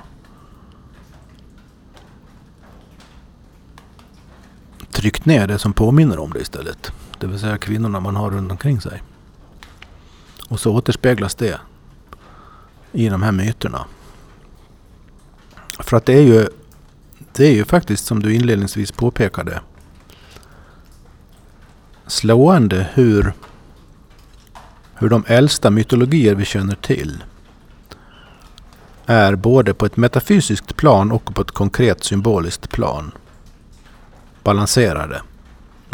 tryckt 4.90 5.24
ner 5.24 5.46
det 5.46 5.58
som 5.58 5.72
påminner 5.72 6.18
om 6.18 6.30
det 6.30 6.40
istället. 6.40 6.92
Det 7.20 7.26
vill 7.26 7.38
säga 7.38 7.58
kvinnorna 7.58 8.00
man 8.00 8.16
har 8.16 8.30
runt 8.30 8.50
omkring 8.50 8.80
sig. 8.80 9.02
Och 10.48 10.60
så 10.60 10.74
återspeglas 10.74 11.34
det 11.34 11.60
i 12.92 13.08
de 13.08 13.22
här 13.22 13.32
myterna. 13.32 13.84
För 15.78 15.96
att 15.96 16.06
det 16.06 16.12
är 16.12 16.22
ju, 16.22 16.48
det 17.32 17.46
är 17.46 17.52
ju 17.52 17.64
faktiskt 17.64 18.06
som 18.06 18.22
du 18.22 18.34
inledningsvis 18.34 18.92
påpekade 18.92 19.60
slående 22.06 22.86
hur, 22.94 23.32
hur 24.94 25.08
de 25.08 25.24
äldsta 25.26 25.70
mytologier 25.70 26.34
vi 26.34 26.44
känner 26.44 26.74
till 26.74 27.24
är 29.06 29.34
både 29.34 29.74
på 29.74 29.86
ett 29.86 29.96
metafysiskt 29.96 30.76
plan 30.76 31.12
och 31.12 31.34
på 31.34 31.42
ett 31.42 31.50
konkret 31.50 32.04
symboliskt 32.04 32.70
plan 32.70 33.12
balanserade 34.42 35.22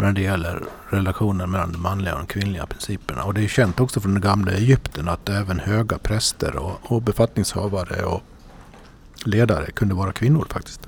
när 0.01 0.11
det 0.11 0.21
gäller 0.21 0.63
relationen 0.89 1.51
mellan 1.51 1.71
de 1.71 1.81
manliga 1.81 2.13
och 2.13 2.19
de 2.19 2.27
kvinnliga 2.27 2.65
principerna. 2.65 3.23
Och 3.23 3.33
det 3.33 3.43
är 3.43 3.47
känt 3.47 3.79
också 3.79 3.99
från 3.99 4.13
det 4.13 4.19
gamla 4.19 4.51
Egypten 4.51 5.07
att 5.07 5.29
även 5.29 5.59
höga 5.59 5.97
präster 5.97 6.55
och, 6.55 6.79
och 6.83 7.01
befattningshavare 7.01 8.05
och 8.05 8.23
ledare 9.25 9.71
kunde 9.71 9.95
vara 9.95 10.11
kvinnor 10.11 10.47
faktiskt. 10.49 10.81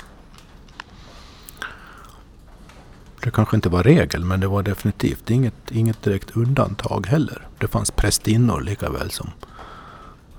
Det 3.24 3.32
kanske 3.32 3.55
inte 3.55 3.70
var 3.70 3.84
regel, 3.84 4.26
men 4.26 4.39
det 4.39 4.47
var 4.47 4.64
definitivt 4.64 5.30
inget, 5.30 5.72
inget 5.72 6.03
direkt 6.03 6.38
undantag 6.38 7.07
heller. 7.07 7.47
Det 7.57 7.68
fanns 7.68 7.91
prästinnor 7.91 8.62
lika 8.62 8.89
väl 8.89 9.12
som, 9.12 9.30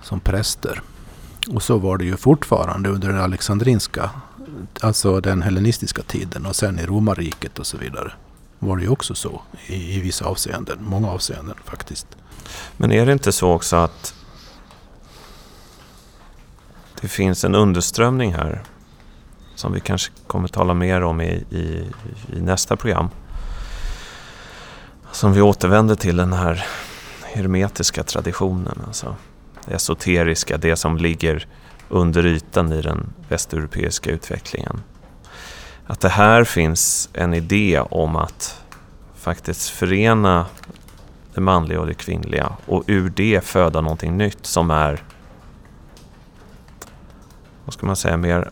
som 0.02 0.20
präster. 0.20 0.82
Och 1.50 1.62
så 1.62 1.78
var 1.78 1.98
det 1.98 2.04
ju 2.04 2.16
fortfarande 2.16 2.88
under 2.88 3.08
den 3.08 3.20
alexandrinska, 3.20 4.10
alltså 4.80 5.20
den 5.20 5.42
hellenistiska 5.42 6.02
tiden 6.02 6.46
och 6.46 6.56
sen 6.56 6.78
i 6.78 6.86
romarriket 6.86 7.58
och 7.58 7.66
så 7.66 7.76
vidare. 7.76 8.12
Var 8.62 8.76
det 8.76 8.82
ju 8.82 8.88
också 8.88 9.14
så 9.14 9.42
i, 9.66 9.96
i 9.96 10.00
vissa 10.00 10.24
avseenden, 10.24 10.78
många 10.80 11.10
avseenden 11.10 11.56
faktiskt. 11.64 12.06
Men 12.76 12.92
är 12.92 13.06
det 13.06 13.12
inte 13.12 13.32
så 13.32 13.52
också 13.52 13.76
att 13.76 14.14
det 17.00 17.08
finns 17.08 17.44
en 17.44 17.54
underströmning 17.54 18.34
här 18.34 18.62
som 19.54 19.72
vi 19.72 19.80
kanske 19.80 20.12
kommer 20.26 20.48
tala 20.48 20.74
mer 20.74 21.02
om 21.02 21.20
i, 21.20 21.44
i, 21.50 21.90
i 22.36 22.40
nästa 22.40 22.76
program. 22.76 23.08
Som 25.12 25.32
vi 25.32 25.40
återvänder 25.40 25.94
till 25.94 26.16
den 26.16 26.32
här 26.32 26.66
hermetiska 27.22 28.02
traditionen. 28.02 28.82
Alltså 28.86 29.16
det 29.66 29.74
esoteriska, 29.74 30.56
det 30.58 30.76
som 30.76 30.96
ligger 30.96 31.46
under 31.88 32.26
ytan 32.26 32.72
i 32.72 32.82
den 32.82 33.12
västeuropeiska 33.28 34.10
utvecklingen. 34.10 34.82
Att 35.90 36.00
det 36.00 36.08
här 36.08 36.44
finns 36.44 37.08
en 37.12 37.34
idé 37.34 37.80
om 37.90 38.16
att 38.16 38.62
faktiskt 39.16 39.68
förena 39.68 40.46
det 41.34 41.40
manliga 41.40 41.80
och 41.80 41.86
det 41.86 41.94
kvinnliga 41.94 42.52
och 42.66 42.84
ur 42.86 43.12
det 43.16 43.44
föda 43.44 43.80
någonting 43.80 44.16
nytt 44.16 44.46
som 44.46 44.70
är, 44.70 45.02
vad 47.64 47.74
ska 47.74 47.86
man 47.86 47.96
säga, 47.96 48.16
mer 48.16 48.50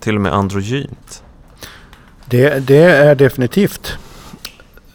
till 0.00 0.14
och 0.14 0.20
med 0.20 0.34
androgynt. 0.34 1.22
Det, 2.24 2.66
det 2.66 2.84
är 2.84 3.14
definitivt 3.14 3.98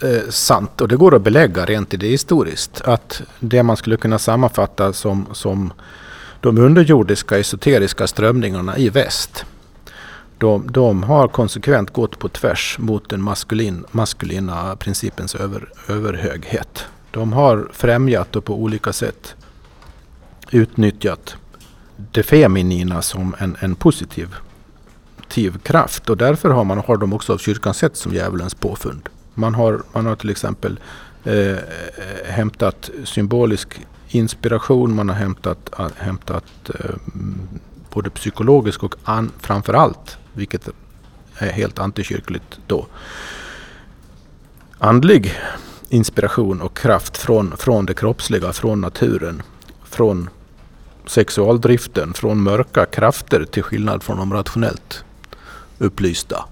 eh, 0.03 0.29
sant 0.29 0.81
och 0.81 0.87
det 0.87 0.95
går 0.95 1.15
att 1.15 1.21
belägga 1.21 1.65
rent 1.65 1.93
idéhistoriskt. 1.93 2.81
Att 2.81 3.21
det 3.39 3.63
man 3.63 3.77
skulle 3.77 3.97
kunna 3.97 4.19
sammanfatta 4.19 4.93
som, 4.93 5.27
som 5.33 5.73
de 6.41 6.57
underjordiska 6.57 7.37
esoteriska 7.37 8.07
strömningarna 8.07 8.77
i 8.77 8.89
väst. 8.89 9.45
De, 10.41 10.71
de 10.71 11.03
har 11.03 11.27
konsekvent 11.27 11.93
gått 11.93 12.19
på 12.19 12.29
tvärs 12.29 12.77
mot 12.79 13.09
den 13.09 13.21
maskulin, 13.21 13.85
maskulina 13.91 14.75
principens 14.75 15.35
över, 15.35 15.69
överhöghet. 15.87 16.85
De 17.11 17.33
har 17.33 17.69
främjat 17.73 18.35
och 18.35 18.45
på 18.45 18.55
olika 18.55 18.93
sätt 18.93 19.35
utnyttjat 20.51 21.35
det 21.95 22.23
feminina 22.23 23.01
som 23.01 23.35
en, 23.39 23.57
en 23.59 23.75
positiv 23.75 24.35
kraft 25.63 26.09
och 26.09 26.17
därför 26.17 26.49
har, 26.49 26.63
man, 26.63 26.77
har 26.77 26.97
de 26.97 27.13
också 27.13 27.33
av 27.33 27.37
kyrkan 27.37 27.73
sett 27.73 27.97
som 27.97 28.13
djävulens 28.13 28.53
påfund. 28.53 29.09
Man 29.33 29.55
har, 29.55 29.81
man 29.93 30.05
har 30.05 30.15
till 30.15 30.29
exempel 30.29 30.79
eh, 31.23 31.57
hämtat 32.25 32.89
symbolisk 33.03 33.79
inspiration, 34.07 34.95
man 34.95 35.09
har 35.09 35.15
hämtat, 35.15 35.69
hämtat 35.97 36.69
eh, 36.79 36.95
både 37.93 38.09
psykologisk 38.09 38.83
och 38.83 38.95
an, 39.03 39.31
framförallt, 39.39 40.17
vilket 40.33 40.69
är 41.37 41.51
helt 41.51 41.79
antikyrkligt 41.79 42.59
då, 42.67 42.87
andlig 44.77 45.33
inspiration 45.89 46.61
och 46.61 46.77
kraft 46.77 47.17
från, 47.17 47.57
från 47.57 47.85
det 47.85 47.93
kroppsliga, 47.93 48.53
från 48.53 48.81
naturen, 48.81 49.41
från 49.83 50.29
sexualdriften, 51.05 52.13
från 52.13 52.43
mörka 52.43 52.85
krafter 52.85 53.45
till 53.45 53.63
skillnad 53.63 54.03
från 54.03 54.17
de 54.17 54.33
rationellt 54.33 55.03
upplysta. 55.77 56.45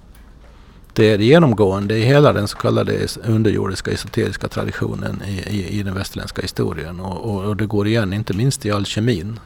Det 0.92 1.10
är 1.10 1.18
genomgående 1.18 1.98
i 1.98 2.04
hela 2.04 2.32
den 2.32 2.48
så 2.48 2.56
kallade 2.56 3.06
underjordiska 3.24 3.90
esoteriska 3.90 4.48
traditionen 4.48 5.22
i, 5.26 5.30
i, 5.30 5.78
i 5.78 5.82
den 5.82 5.94
västerländska 5.94 6.42
historien. 6.42 7.00
Och, 7.00 7.30
och, 7.30 7.44
och, 7.44 7.56
det 7.56 7.66
går 7.66 7.86
igen 7.86 8.12
inte 8.12 8.34
minst 8.34 8.66
i 8.66 8.70
alkemin. 8.70 9.40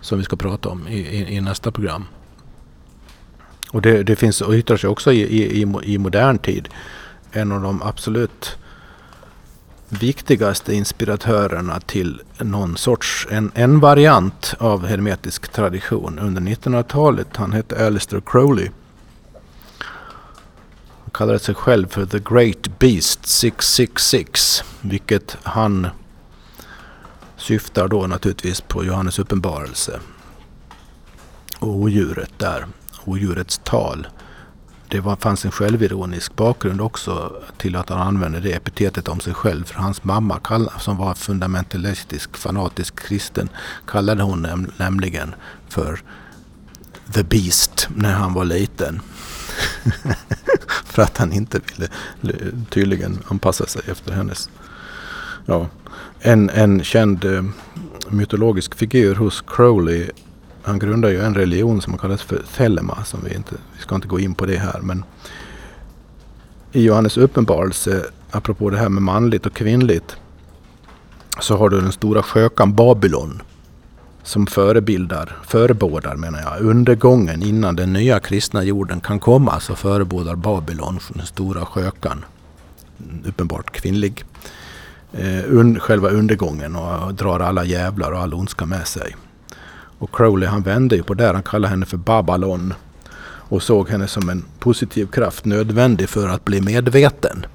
Som 0.00 0.18
vi 0.18 0.24
ska 0.24 0.36
prata 0.36 0.68
om 0.68 0.88
i, 0.88 0.98
i, 0.98 1.36
i 1.36 1.40
nästa 1.40 1.70
program. 1.72 2.04
Och 3.72 3.82
det, 3.82 4.02
det 4.02 4.16
finns 4.16 4.40
och 4.40 4.54
yttrar 4.54 4.76
sig 4.76 4.90
också 4.90 5.12
i, 5.12 5.20
i, 5.20 5.66
i 5.84 5.98
modern 5.98 6.38
tid. 6.38 6.68
En 7.32 7.52
av 7.52 7.62
de 7.62 7.82
absolut 7.82 8.56
viktigaste 9.88 10.74
inspiratörerna 10.74 11.80
till 11.80 12.22
någon 12.38 12.76
sorts, 12.76 13.26
en, 13.30 13.52
en 13.54 13.80
variant 13.80 14.54
av 14.58 14.86
hermetisk 14.86 15.48
tradition 15.48 16.18
under 16.18 16.42
1900-talet. 16.42 17.36
Han 17.36 17.52
hette 17.52 17.86
Alistair 17.86 18.22
Crowley 18.26 18.68
Han 21.02 21.10
kallade 21.12 21.38
sig 21.38 21.54
själv 21.54 21.88
för 21.88 22.06
The 22.06 22.18
Great 22.18 22.78
Beast 22.78 23.26
666. 23.26 24.64
Vilket 24.80 25.36
han 25.42 25.86
syftar 27.36 27.88
då 27.88 28.06
naturligtvis 28.06 28.60
på 28.60 28.84
Johannes 28.84 29.18
uppenbarelse. 29.18 30.00
Och 31.58 31.76
odjuret 31.76 32.38
där. 32.38 32.66
Odjurets 33.04 33.60
tal. 33.64 34.06
Det 34.88 35.00
var, 35.00 35.16
fanns 35.16 35.44
en 35.44 35.50
självironisk 35.50 36.36
bakgrund 36.36 36.80
också 36.80 37.32
till 37.58 37.76
att 37.76 37.88
han 37.88 38.00
använde 38.00 38.40
det 38.40 38.52
epitetet 38.52 39.08
om 39.08 39.20
sig 39.20 39.34
själv. 39.34 39.64
För 39.64 39.80
hans 39.80 40.04
mamma 40.04 40.40
som 40.78 40.96
var 40.96 41.14
fundamentalistisk, 41.14 42.36
fanatisk 42.36 43.00
kristen 43.00 43.48
kallade 43.86 44.22
hon 44.22 44.42
näm 44.42 44.72
nämligen 44.76 45.34
för 45.68 46.00
The 47.14 47.22
Beast 47.22 47.88
när 47.94 48.12
han 48.12 48.34
var 48.34 48.44
liten. 48.44 49.00
för 50.84 51.02
att 51.02 51.18
han 51.18 51.32
inte 51.32 51.60
ville 51.72 51.88
tydligen 52.70 53.18
anpassa 53.28 53.66
sig 53.66 53.82
efter 53.86 54.12
hennes. 54.12 54.50
Ja, 55.46 55.68
en, 56.20 56.50
en 56.50 56.84
känd 56.84 57.24
eh, 57.24 57.44
mytologisk 58.08 58.74
figur 58.74 59.14
hos 59.14 59.44
Crowley. 59.46 60.10
Han 60.62 60.78
grundar 60.78 61.08
ju 61.08 61.20
en 61.20 61.34
religion 61.34 61.82
som 61.82 61.98
kallas 61.98 62.22
för 62.22 62.42
Thelema. 62.56 63.04
Som 63.04 63.20
vi, 63.24 63.34
inte, 63.34 63.54
vi 63.76 63.82
ska 63.82 63.94
inte 63.94 64.08
gå 64.08 64.20
in 64.20 64.34
på 64.34 64.46
det 64.46 64.56
här. 64.56 64.80
Men 64.80 65.04
i 66.72 66.82
Johannes 66.84 67.16
uppenbarelse, 67.16 68.04
apropå 68.30 68.70
det 68.70 68.78
här 68.78 68.88
med 68.88 69.02
manligt 69.02 69.46
och 69.46 69.52
kvinnligt. 69.52 70.16
Så 71.40 71.56
har 71.56 71.68
du 71.68 71.80
den 71.80 71.92
stora 71.92 72.22
skökan 72.22 72.74
Babylon 72.74 73.42
som 74.22 74.46
förebildar, 74.46 75.36
förebådar 75.46 76.16
menar 76.16 76.40
jag, 76.42 76.60
undergången 76.60 77.42
innan 77.42 77.76
den 77.76 77.92
nya 77.92 78.20
kristna 78.20 78.64
jorden 78.64 79.00
kan 79.00 79.20
komma 79.20 79.60
så 79.60 79.74
förebådar 79.74 80.36
Babylon, 80.36 80.98
den 81.14 81.26
stora 81.26 81.66
skökan, 81.66 82.24
uppenbart 83.24 83.72
kvinnlig, 83.72 84.24
eh, 85.12 85.44
un, 85.46 85.80
själva 85.80 86.08
undergången 86.08 86.76
och 86.76 87.14
drar 87.14 87.40
alla 87.40 87.64
jävlar 87.64 88.12
och 88.12 88.18
all 88.20 88.34
ondska 88.34 88.66
med 88.66 88.86
sig. 88.86 89.16
Och 90.02 90.14
Crowley 90.14 90.48
han 90.48 90.62
vände 90.62 90.96
ju 90.96 91.02
på 91.02 91.14
det, 91.14 91.26
han 91.26 91.42
kallade 91.42 91.70
henne 91.70 91.86
för 91.86 91.96
Babylon 91.96 92.74
och 93.24 93.62
såg 93.62 93.88
henne 93.88 94.08
som 94.08 94.28
en 94.28 94.44
positiv 94.58 95.06
kraft 95.06 95.44
nödvändig 95.44 96.08
för 96.08 96.28
att 96.28 96.44
bli 96.44 96.60
medveten. 96.60 97.46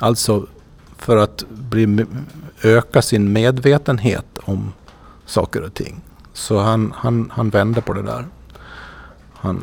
Alltså 0.00 0.46
för 0.96 1.16
att 1.16 1.44
bli, 1.48 2.06
öka 2.62 3.02
sin 3.02 3.32
medvetenhet 3.32 4.38
om 4.42 4.72
saker 5.26 5.62
och 5.62 5.74
ting. 5.74 6.00
Så 6.32 6.58
han, 6.58 6.94
han, 6.96 7.32
han 7.34 7.50
vände 7.50 7.80
på 7.80 7.92
det 7.92 8.02
där. 8.02 8.26
Han, 9.34 9.62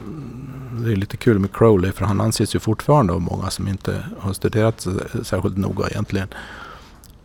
det 0.86 0.91
är 0.91 0.95
lite 0.95 1.18
kul 1.18 1.39
med 1.39 1.53
Crowley 1.53 1.91
för 1.91 2.05
han 2.05 2.22
anses 2.22 2.55
ju 2.55 2.59
fortfarande 2.59 3.13
av 3.13 3.22
många 3.22 3.49
som 3.49 3.68
inte 3.68 4.05
har 4.20 4.34
studerat 4.34 4.88
särskilt 5.24 5.57
noga 5.57 5.88
egentligen 5.88 6.28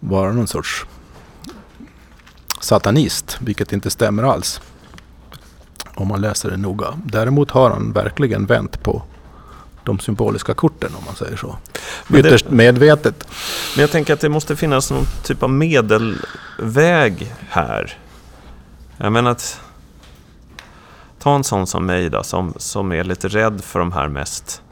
vara 0.00 0.32
någon 0.32 0.46
sorts 0.46 0.86
satanist, 2.60 3.38
vilket 3.40 3.72
inte 3.72 3.90
stämmer 3.90 4.22
alls. 4.22 4.60
Om 5.94 6.08
man 6.08 6.20
läser 6.20 6.50
det 6.50 6.56
noga. 6.56 6.86
Däremot 7.04 7.50
har 7.50 7.70
han 7.70 7.92
verkligen 7.92 8.46
vänt 8.46 8.82
på 8.82 9.02
de 9.84 9.98
symboliska 9.98 10.54
korten 10.54 10.90
om 10.98 11.04
man 11.06 11.14
säger 11.14 11.36
så. 11.36 11.56
Ytterst 12.14 12.46
det, 12.48 12.54
medvetet. 12.54 13.28
Men 13.74 13.80
jag 13.80 13.90
tänker 13.90 14.14
att 14.14 14.20
det 14.20 14.28
måste 14.28 14.56
finnas 14.56 14.90
någon 14.90 15.04
typ 15.24 15.42
av 15.42 15.50
medelväg 15.50 17.34
här. 17.48 17.98
Jag 18.96 19.12
menar 19.12 19.30
att 19.30 19.60
ta 21.18 21.34
en 21.34 21.44
sån 21.44 21.66
som 21.66 21.86
mig 21.86 22.10
då, 22.10 22.22
som, 22.22 22.54
som 22.56 22.92
är 22.92 23.04
lite 23.04 23.28
rädd 23.28 23.64
för 23.64 23.78
de 23.78 23.92
här 23.92 24.08
mest 24.08 24.62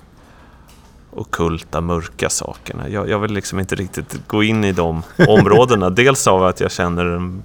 okulta, 1.11 1.81
mörka 1.81 2.29
sakerna. 2.29 2.89
Jag, 2.89 3.09
jag, 3.09 3.19
vill 3.19 3.33
liksom 3.33 3.59
inte 3.59 3.75
riktigt 3.75 4.21
gå 4.27 4.43
in 4.43 4.65
i 4.65 4.73
de 4.73 5.03
områdena. 5.29 5.91
Dels 6.01 6.27
av 6.27 6.45
att 6.45 6.61
jag 6.61 6.73
känner 6.73 7.05
en... 7.05 7.43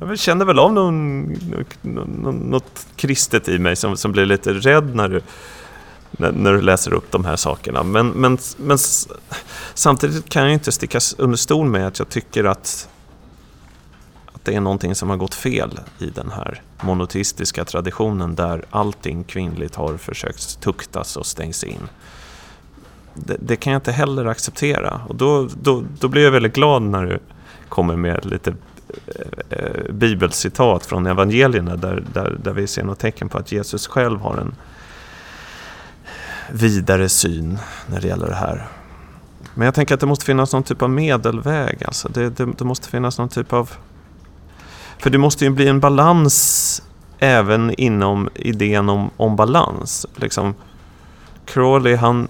Jag 0.00 0.18
känner 0.18 0.44
väl 0.44 0.58
av 0.58 0.72
någon, 0.72 1.22
någon, 1.82 2.34
något 2.34 2.86
kristet 2.96 3.48
i 3.48 3.58
mig 3.58 3.76
som, 3.76 3.96
som 3.96 4.12
blir 4.12 4.26
lite 4.26 4.52
rädd 4.52 4.94
när 4.94 5.08
du, 5.08 5.20
när, 6.10 6.32
när, 6.32 6.52
du 6.52 6.60
läser 6.60 6.92
upp 6.92 7.10
de 7.10 7.24
här 7.24 7.36
sakerna. 7.36 7.82
Men, 7.82 8.08
men, 8.08 8.38
men 8.56 8.78
samtidigt 9.74 10.28
kan 10.28 10.42
jag 10.42 10.52
inte 10.52 10.72
sticka 10.72 11.00
under 11.18 11.36
stol 11.36 11.66
med 11.66 11.86
att 11.86 11.98
jag 11.98 12.08
tycker 12.08 12.44
att 12.44 12.88
det 14.42 14.54
är 14.54 14.60
någonting 14.60 14.94
som 14.94 15.10
har 15.10 15.16
gått 15.16 15.34
fel 15.34 15.80
i 15.98 16.06
den 16.06 16.30
här 16.30 16.62
monoteistiska 16.82 17.64
traditionen 17.64 18.34
där 18.34 18.64
allting 18.70 19.24
kvinnligt 19.24 19.74
har 19.74 19.96
försökt 19.96 20.60
tuktas 20.60 21.16
och 21.16 21.26
stängs 21.26 21.64
in. 21.64 21.88
Det, 23.14 23.36
det, 23.40 23.56
kan 23.56 23.72
jag 23.72 23.80
inte 23.80 23.92
heller 23.92 24.24
acceptera 24.24 25.00
och 25.08 25.14
då, 25.14 25.48
då, 25.62 25.84
då 26.00 26.08
blir 26.08 26.24
jag 26.24 26.30
väldigt 26.30 26.54
glad 26.54 26.82
när 26.82 27.06
du 27.06 27.18
kommer 27.68 27.96
med 27.96 28.26
lite 28.26 28.54
Eh, 29.50 29.92
bibelcitat 29.92 30.86
från 30.86 31.06
evangelierna 31.06 31.76
där, 31.76 32.04
där, 32.12 32.36
där 32.42 32.52
vi 32.52 32.66
ser 32.66 32.84
något 32.84 32.98
tecken 32.98 33.28
på 33.28 33.38
att 33.38 33.52
Jesus 33.52 33.86
själv 33.86 34.20
har 34.20 34.36
en 34.36 34.54
vidare 36.52 37.08
syn 37.08 37.58
när 37.86 38.00
det 38.00 38.08
gäller 38.08 38.26
det 38.26 38.34
här. 38.34 38.66
Men 39.54 39.64
jag 39.64 39.74
tänker 39.74 39.94
att 39.94 40.00
det 40.00 40.06
måste 40.06 40.24
finnas 40.24 40.52
någon 40.52 40.62
typ 40.62 40.82
av 40.82 40.90
medelväg. 40.90 41.82
Alltså 41.86 42.08
det, 42.08 42.30
det, 42.30 42.48
det 42.58 42.64
måste 42.64 42.88
finnas 42.88 43.18
någon 43.18 43.28
typ 43.28 43.52
av 43.52 43.70
för 44.98 45.10
det 45.10 45.18
måste 45.18 45.44
ju 45.44 45.50
bli 45.50 45.68
en 45.68 45.80
balans 45.80 46.82
även 47.18 47.74
inom 47.74 48.28
idén 48.34 48.88
om, 48.88 49.10
om 49.16 49.36
balans. 49.36 50.06
Liksom, 50.16 50.54
Crawley, 51.44 51.96
han... 51.96 52.28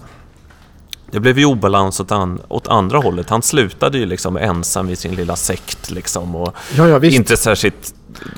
Det 1.11 1.19
blev 1.19 1.39
ju 1.39 1.45
obalans 1.45 1.99
åt, 1.99 2.11
an, 2.11 2.41
åt 2.47 2.67
andra 2.67 2.97
hållet. 2.97 3.29
Han 3.29 3.41
slutade 3.41 3.97
ju 3.97 4.05
liksom 4.05 4.37
ensam 4.37 4.89
i 4.89 4.95
sin 4.95 5.15
lilla 5.15 5.35
sekt 5.35 5.91
liksom 5.91 6.35
och 6.35 6.55
ja, 6.77 6.87
ja, 6.87 7.05
inte 7.05 7.37
särskilt 7.37 7.93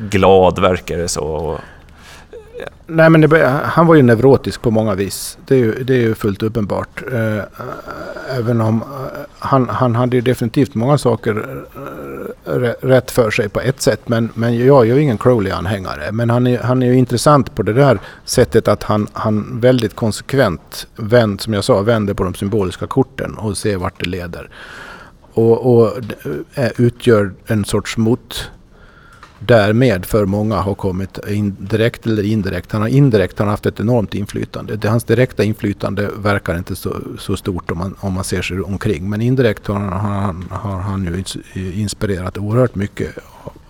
glad 0.09 0.59
verkar 0.59 0.97
det 0.97 1.07
så. 1.07 1.59
Nej, 2.88 3.09
men 3.09 3.22
det, 3.22 3.47
han 3.64 3.88
var 3.88 3.95
ju 3.95 4.01
neurotisk 4.01 4.62
på 4.62 4.72
många 4.72 4.95
vis. 4.95 5.38
Det 5.47 5.55
är 5.55 5.59
ju, 5.59 5.84
det 5.84 5.93
är 5.93 6.01
ju 6.01 6.16
fullt 6.16 6.43
uppenbart. 6.43 7.03
Eh, 7.12 7.43
även 8.38 8.62
om 8.62 8.82
eh, 8.82 8.88
han, 9.39 9.70
han 9.70 9.95
hade 9.95 10.16
ju 10.16 10.22
definitivt 10.22 10.76
många 10.76 10.97
saker 10.97 11.64
eh, 12.45 12.51
rätt 12.82 13.12
för 13.12 13.32
sig 13.32 13.49
på 13.49 13.62
ett 13.62 13.82
sätt. 13.82 14.09
Men, 14.09 14.30
men 14.34 14.66
jag 14.66 14.82
är 14.82 14.95
ju 14.95 15.01
ingen 15.01 15.18
Crowley-anhängare. 15.18 16.12
Men 16.12 16.30
han 16.30 16.47
är, 16.47 16.59
han 16.59 16.84
är 16.84 16.88
ju 16.88 16.97
intressant 16.97 17.55
på 17.55 17.64
det 17.64 17.74
där 17.74 17.99
sättet 18.26 18.68
att 18.68 18.84
han, 18.84 19.07
han 19.14 19.59
väldigt 19.59 19.95
konsekvent, 19.95 20.88
vänd, 20.95 21.41
som 21.41 21.53
jag 21.53 21.64
sa, 21.64 21.82
vänder 21.82 22.14
på 22.14 22.24
de 22.24 22.36
symboliska 22.36 22.88
korten 22.88 23.38
och 23.38 23.57
ser 23.57 23.78
vart 23.78 23.99
det 23.99 24.09
leder. 24.09 24.49
Och, 25.34 25.76
och 25.76 25.93
eh, 26.53 26.72
utgör 26.78 27.34
en 27.45 27.66
sorts 27.66 27.97
mot 27.97 28.51
därmed 29.45 30.05
för 30.05 30.25
många 30.25 30.55
har 30.55 30.75
kommit 30.75 31.19
in, 31.27 31.55
direkt 31.59 32.05
eller 32.05 32.23
indirekt. 32.23 32.71
Han 32.71 32.81
har 32.81 32.89
indirekt 32.89 33.39
han 33.39 33.47
har 33.47 33.51
haft 33.51 33.65
ett 33.65 33.79
enormt 33.79 34.13
inflytande. 34.13 34.75
Det, 34.75 34.89
hans 34.89 35.03
direkta 35.03 35.43
inflytande 35.43 36.09
verkar 36.17 36.57
inte 36.57 36.75
så, 36.75 36.95
så 37.19 37.37
stort 37.37 37.71
om 37.71 37.77
man, 37.77 37.95
om 37.99 38.13
man 38.13 38.23
ser 38.23 38.41
sig 38.41 38.61
omkring. 38.61 39.09
Men 39.09 39.21
indirekt 39.21 39.67
har 39.67 39.75
han, 39.75 39.91
han, 39.91 40.45
har 40.49 40.79
han 40.79 41.03
ju 41.05 41.23
inspirerat 41.73 42.37
oerhört 42.37 42.75
mycket 42.75 43.17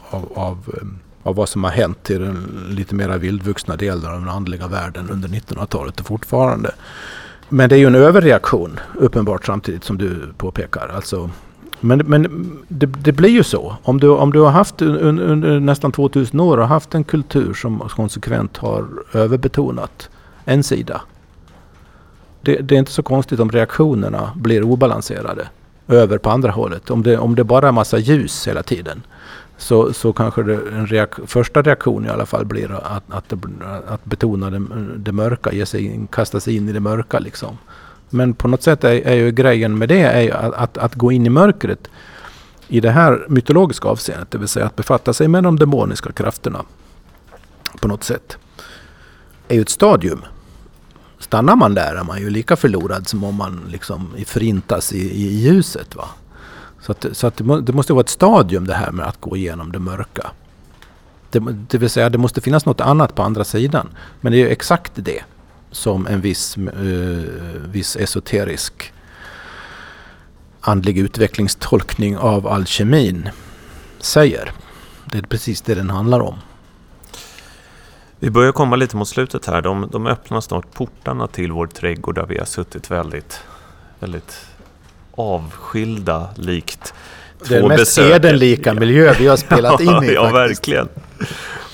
av, 0.09 0.32
av, 0.36 0.80
av 1.24 1.36
vad 1.36 1.49
som 1.49 1.63
har 1.63 1.72
hänt 1.72 2.03
till 2.03 2.22
den 2.22 2.67
lite 2.69 2.95
mera 2.95 3.17
vildvuxna 3.17 3.76
delen 3.76 4.05
av 4.05 4.19
den 4.19 4.30
andliga 4.30 4.67
världen 4.67 5.09
under 5.09 5.30
1900-talet 5.30 5.99
och 5.99 6.05
fortfarande. 6.05 6.72
Men 7.49 7.69
det 7.69 7.76
är 7.76 7.80
ju 7.80 7.88
en 7.88 7.95
överreaktion 7.95 8.80
uppenbart 8.95 9.45
samtidigt 9.45 9.84
som 9.84 9.97
du 9.97 10.34
påpekar. 10.38 10.91
Alltså 10.95 11.30
men, 11.82 11.99
men 11.99 12.51
det, 12.67 12.86
det, 12.86 13.11
blir 13.11 13.29
ju 13.29 13.43
så. 13.43 13.75
Om 13.84 13.99
du, 13.99 14.09
om 14.09 14.32
du 14.34 14.39
har 14.39 14.51
haft 14.51 14.82
under, 14.82 15.59
nästan 15.59 15.91
2000 15.91 16.39
år 16.39 16.57
och 16.57 16.67
haft 16.67 16.95
en 16.95 17.03
kultur 17.03 17.53
som 17.53 17.79
konsekvent 17.79 18.57
har 18.57 18.88
överbetonat 19.13 20.09
en 20.45 20.63
sida. 20.63 21.01
Det, 22.41 22.55
det, 22.55 22.75
är 22.75 22.79
inte 22.79 22.91
så 22.91 23.03
konstigt 23.03 23.39
om 23.39 23.51
reaktionerna 23.51 24.32
blir 24.36 24.63
obalanserade 24.63 25.47
över 25.88 26.17
på 26.17 26.29
andra 26.29 26.51
hållet. 26.51 26.89
Om 26.91 27.03
det, 27.03 27.17
om 27.17 27.36
det 27.36 27.43
bara 27.43 27.67
är 27.67 27.71
massa 27.71 27.97
ljus 27.97 28.47
hela 28.47 28.63
tiden 28.63 29.01
så, 29.57 29.93
så 29.93 30.13
kanske 30.13 30.43
det, 30.43 30.53
en 30.53 30.88
reak 30.88 31.09
första 31.27 31.61
reaktion 31.61 32.05
i 32.05 32.09
alla 32.09 32.25
fall 32.25 32.45
blir 32.45 32.71
att, 32.71 33.03
att, 33.09 33.34
att 33.88 34.05
betona 34.05 34.49
det, 34.49 34.61
det 34.97 35.11
mörka, 35.11 35.51
ge 35.51 35.65
sig 35.65 35.86
in, 35.86 36.07
kasta 36.07 36.39
sig 36.39 36.55
in 36.55 36.69
i 36.69 36.71
det 36.71 36.79
mörka 36.79 37.19
liksom. 37.19 37.57
Men 38.14 38.34
på 38.34 38.47
något 38.47 38.64
sätt 38.64 38.84
är, 38.84 38.89
är 38.89 39.16
ju 39.16 39.32
grejen 39.32 39.78
med 39.78 39.89
det 39.89 40.01
är 40.01 40.36
att, 40.36 40.53
att, 40.53 40.78
att, 40.78 40.95
gå 40.95 41.12
in 41.12 41.26
i 41.26 41.30
mörkret 41.30 41.88
i 42.68 42.80
det 42.80 42.91
här 42.91 43.26
mytologiska 43.30 43.88
avseendet. 43.88 44.32
Det 44.32 44.38
vill 44.38 44.47
säga 44.47 44.66
att 44.66 44.76
befatta 44.76 45.14
sig 45.14 45.28
med 45.28 45.43
de 45.43 45.59
demoniska 45.59 46.12
krafterna 46.12 46.66
på 47.80 47.88
något 47.88 48.03
sätt. 48.03 48.38
är 49.47 49.55
ju 49.55 49.62
ett 49.62 49.70
stadium. 49.70 50.22
Stannar 51.20 51.55
man 51.55 51.74
där 51.74 51.95
är 51.95 52.03
man 52.03 52.20
ju 52.20 52.30
lika 52.30 52.55
förlorad 52.55 53.07
som 53.07 53.24
om 53.24 53.36
man 53.36 53.62
liksom 53.70 54.16
förintas 54.26 54.93
i, 54.93 54.99
i 54.99 55.39
ljuset. 55.39 55.95
Va? 55.95 56.09
Så, 56.82 56.91
att, 56.91 57.05
så 57.12 57.28
att 57.28 57.38
det, 57.38 57.62
det, 57.62 57.74
måste 57.74 57.93
vara 57.93 58.01
ett 58.01 58.09
stadium 58.09 58.68
det 58.68 58.74
här 58.74 58.91
med 58.91 59.07
att 59.07 59.22
gå 59.22 59.38
igenom 59.38 59.72
det 59.72 59.80
mörka. 59.80 60.32
Det, 61.30 61.39
det 61.39 61.78
vill 61.78 61.89
säga 61.89 62.09
det 62.09 62.18
måste 62.18 62.41
finnas 62.41 62.66
något 62.66 62.82
annat 62.82 63.16
på 63.16 63.24
andra 63.24 63.43
sidan. 63.43 63.88
Men 64.22 64.32
det 64.32 64.38
är 64.38 64.39
ju 64.39 64.49
exakt 64.49 64.91
det 64.95 65.24
som 65.72 66.07
en 66.07 66.22
viss, 66.22 66.57
uh, 66.57 67.24
viss 67.72 67.95
esoterisk 67.95 68.93
andlig 70.61 70.97
utvecklingstolkning 70.97 72.17
av 72.17 72.47
alkemin 72.47 73.30
säger. 73.99 74.51
Det 75.05 75.17
är 75.17 75.22
precis 75.22 75.61
det 75.61 75.76
den 75.76 75.89
handlar 75.89 76.19
om. 76.19 76.36
Vi 78.19 78.30
börjar 78.30 78.51
komma 78.51 78.76
lite 78.76 78.97
mot 78.97 79.07
slutet 79.07 79.45
här. 79.45 79.61
De, 79.61 79.89
de 79.91 80.07
öppnar 80.07 80.41
snart 80.41 80.74
portarna 80.74 81.28
till 81.28 81.51
vår 81.51 81.67
trädgård 81.67 82.15
där 82.15 82.26
vi 82.26 82.38
har 82.38 82.45
suttit 82.45 82.91
väldigt, 82.91 83.39
väldigt 83.99 84.45
avskilda 85.15 86.30
likt 86.36 86.93
två 87.47 87.55
Den 87.55 87.67
mest 87.67 87.97
edenlika 87.97 88.74
miljö 88.74 89.15
vi 89.19 89.28
har 89.28 89.38
spelat 89.38 89.82
in 89.82 90.03
i. 90.03 90.13
ja, 90.13 90.32
verkligen. 90.32 90.89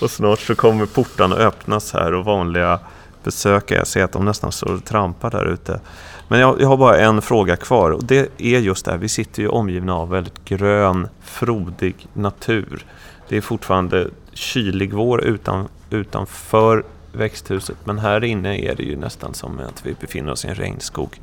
Och 0.01 0.11
snart 0.11 0.39
så 0.39 0.55
kommer 0.55 0.85
portarna 0.85 1.35
öppnas 1.35 1.93
här 1.93 2.13
och 2.13 2.25
vanliga 2.25 2.79
besöka. 3.23 3.75
Jag 3.75 3.87
ser 3.87 4.03
att 4.03 4.11
de 4.11 4.25
nästan 4.25 4.51
står 4.51 4.73
och 4.73 4.85
trampar 4.85 5.31
där 5.31 5.45
ute. 5.45 5.79
Men 6.27 6.39
jag, 6.39 6.61
jag, 6.61 6.67
har 6.67 6.77
bara 6.77 6.97
en 6.97 7.21
fråga 7.21 7.55
kvar 7.55 7.91
och 7.91 8.03
det 8.03 8.29
är 8.37 8.59
just 8.59 8.85
det 8.85 8.91
här. 8.91 8.97
Vi 8.97 9.09
sitter 9.09 9.41
ju 9.41 9.47
omgivna 9.47 9.95
av 9.95 10.09
väldigt 10.09 10.45
grön, 10.45 11.07
frodig 11.21 12.07
natur. 12.13 12.85
Det 13.29 13.37
är 13.37 13.41
fortfarande 13.41 14.07
kylig 14.33 14.93
vår 14.93 15.23
utan, 15.23 15.67
utanför 15.89 16.83
växthuset 17.11 17.77
men 17.83 17.99
här 17.99 18.23
inne 18.23 18.57
är 18.57 18.75
det 18.75 18.83
ju 18.83 18.95
nästan 18.95 19.33
som 19.33 19.59
att 19.59 19.85
vi 19.85 19.95
befinner 20.01 20.31
oss 20.31 20.45
i 20.45 20.47
en 20.47 20.55
regnskog. 20.55 21.21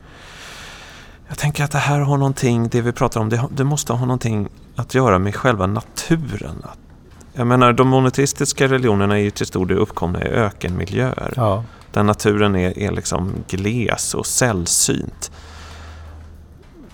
Jag 1.29 1.39
tänker 1.39 1.65
att 1.65 1.71
det 1.71 1.79
här 1.79 2.01
har 2.01 2.17
någonting, 2.17 2.69
det 2.69 2.81
vi 2.81 2.93
pratar 2.93 3.21
om, 3.21 3.29
det, 3.29 3.45
det 3.51 3.65
måste 3.65 3.93
ha 3.93 4.07
någonting 4.07 4.49
att 4.77 4.95
göra 4.95 5.19
med 5.19 5.35
själva 5.35 5.67
naturen. 5.67 6.63
Jag 7.37 7.47
menar, 7.47 7.73
de 7.73 7.89
monoteistiska 7.89 8.69
religionerna 8.69 9.19
är 9.19 9.23
ju 9.23 9.31
till 9.31 9.47
stor 9.47 9.67
del 9.67 9.79
uppkomna 9.79 10.23
i 10.23 10.29
ökenmiljöer. 10.29 11.33
Ja. 11.37 11.65
Där 11.93 12.03
naturen 12.03 12.57
är, 12.57 12.79
är 12.79 12.93
liksom 12.93 13.33
gles 13.49 14.15
och 14.15 14.27
sällsynt. 14.27 15.31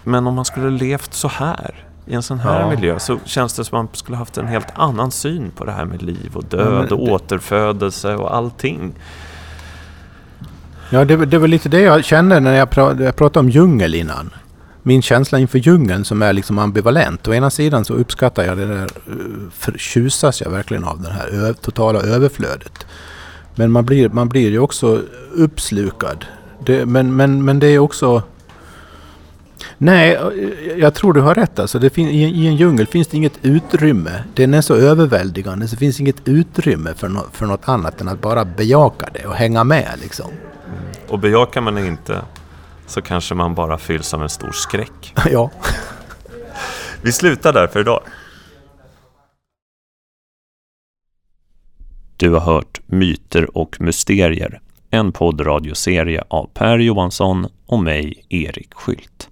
Men 0.04 0.26
om 0.26 0.34
man 0.34 0.44
skulle 0.44 0.70
levt 0.70 1.14
så 1.14 1.28
här 1.28 1.86
i 2.06 2.14
en 2.14 2.22
sån 2.22 2.38
här 2.38 2.60
ja. 2.60 2.70
miljö 2.70 2.98
så 2.98 3.18
känns 3.24 3.54
det 3.54 3.64
som 3.64 3.78
att 3.78 3.84
man 3.84 3.94
skulle 3.94 4.16
haft 4.16 4.38
en 4.38 4.46
helt 4.46 4.68
annan 4.74 5.10
syn 5.10 5.50
på 5.56 5.64
det 5.64 5.72
här 5.72 5.84
med 5.84 6.02
liv 6.02 6.30
och 6.34 6.44
död 6.44 6.86
ja, 6.90 6.94
och 6.94 7.06
det... 7.06 7.12
återfödelse 7.12 8.14
och 8.14 8.36
allting. 8.36 8.92
Ja, 10.90 11.04
det, 11.04 11.16
det 11.16 11.38
var 11.38 11.48
lite 11.48 11.68
det 11.68 11.80
jag 11.80 12.04
kände 12.04 12.40
när 12.40 12.54
jag, 12.54 12.70
pra, 12.70 13.02
jag 13.02 13.16
pratade 13.16 13.40
om 13.40 13.50
djungel 13.50 13.94
innan. 13.94 14.30
Min 14.82 15.02
känsla 15.02 15.38
inför 15.38 15.58
djungeln 15.58 16.04
som 16.04 16.22
är 16.22 16.32
liksom 16.32 16.58
ambivalent. 16.58 17.28
Å 17.28 17.34
ena 17.34 17.50
sidan 17.50 17.84
så 17.84 17.94
uppskattar 17.94 18.44
jag 18.44 18.58
det 18.58 18.66
där, 18.66 18.82
eh, 18.82 19.50
förtjusas 19.52 20.40
jag 20.40 20.50
verkligen 20.50 20.84
av 20.84 21.02
det 21.02 21.10
här 21.10 21.52
totala 21.52 22.00
överflödet. 22.00 22.86
Men 23.54 23.72
man 23.72 23.84
blir, 23.84 24.08
man 24.08 24.28
blir 24.28 24.50
ju 24.50 24.58
också 24.58 25.02
uppslukad. 25.32 26.24
Det, 26.66 26.86
men, 26.86 27.16
men, 27.16 27.44
men 27.44 27.58
det 27.58 27.66
är 27.66 27.78
också... 27.78 28.22
Nej, 29.78 30.14
eh, 30.14 30.78
jag 30.78 30.94
tror 30.94 31.12
du 31.12 31.20
har 31.20 31.34
rätt. 31.34 31.58
Alltså 31.58 31.78
det 31.78 31.90
fin, 31.90 32.08
i, 32.08 32.22
I 32.22 32.46
en 32.46 32.56
djungel 32.56 32.86
finns 32.86 33.08
det 33.08 33.16
inget 33.16 33.38
utrymme. 33.42 34.24
Den 34.34 34.54
är 34.54 34.60
så 34.60 34.74
överväldigande 34.74 35.68
så 35.68 35.74
det 35.74 35.78
finns 35.78 36.00
inget 36.00 36.28
utrymme 36.28 36.94
för, 36.94 37.08
no, 37.08 37.20
för 37.32 37.46
något 37.46 37.68
annat 37.68 38.00
än 38.00 38.08
att 38.08 38.20
bara 38.20 38.44
bejaka 38.44 39.08
det 39.12 39.26
och 39.26 39.34
hänga 39.34 39.64
med. 39.64 39.88
Liksom. 40.02 40.30
Mm. 40.30 40.78
Och 41.08 41.18
bejakar 41.18 41.60
man 41.60 41.74
det 41.74 41.86
inte 41.86 42.22
så 42.90 43.02
kanske 43.02 43.34
man 43.34 43.54
bara 43.54 43.78
fylls 43.78 44.14
av 44.14 44.22
en 44.22 44.28
stor 44.28 44.52
skräck. 44.52 45.14
ja. 45.30 45.50
Vi 47.02 47.12
slutar 47.12 47.52
där 47.52 47.66
för 47.66 47.80
idag. 47.80 48.02
Du 52.16 52.30
har 52.30 52.40
hört 52.40 52.80
Myter 52.86 53.56
och 53.56 53.80
mysterier, 53.80 54.60
en 54.90 55.12
poddradioserie 55.12 56.24
av 56.28 56.50
Per 56.54 56.78
Johansson 56.78 57.46
och 57.66 57.82
mig, 57.82 58.24
Erik 58.28 58.74
Skylt. 58.74 59.28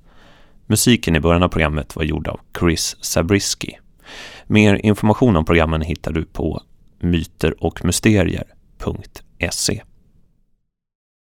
Musiken 0.66 1.16
i 1.16 1.20
början 1.20 1.42
av 1.42 1.48
programmet 1.48 1.96
var 1.96 2.04
gjord 2.04 2.28
av 2.28 2.40
Chris 2.60 2.96
Zabriskie. 3.00 3.78
Mer 4.46 4.74
information 4.74 5.36
om 5.36 5.44
programmen 5.44 5.82
hittar 5.82 6.12
du 6.12 6.24
på 6.24 6.62
myterochmysterier.se 6.98 9.82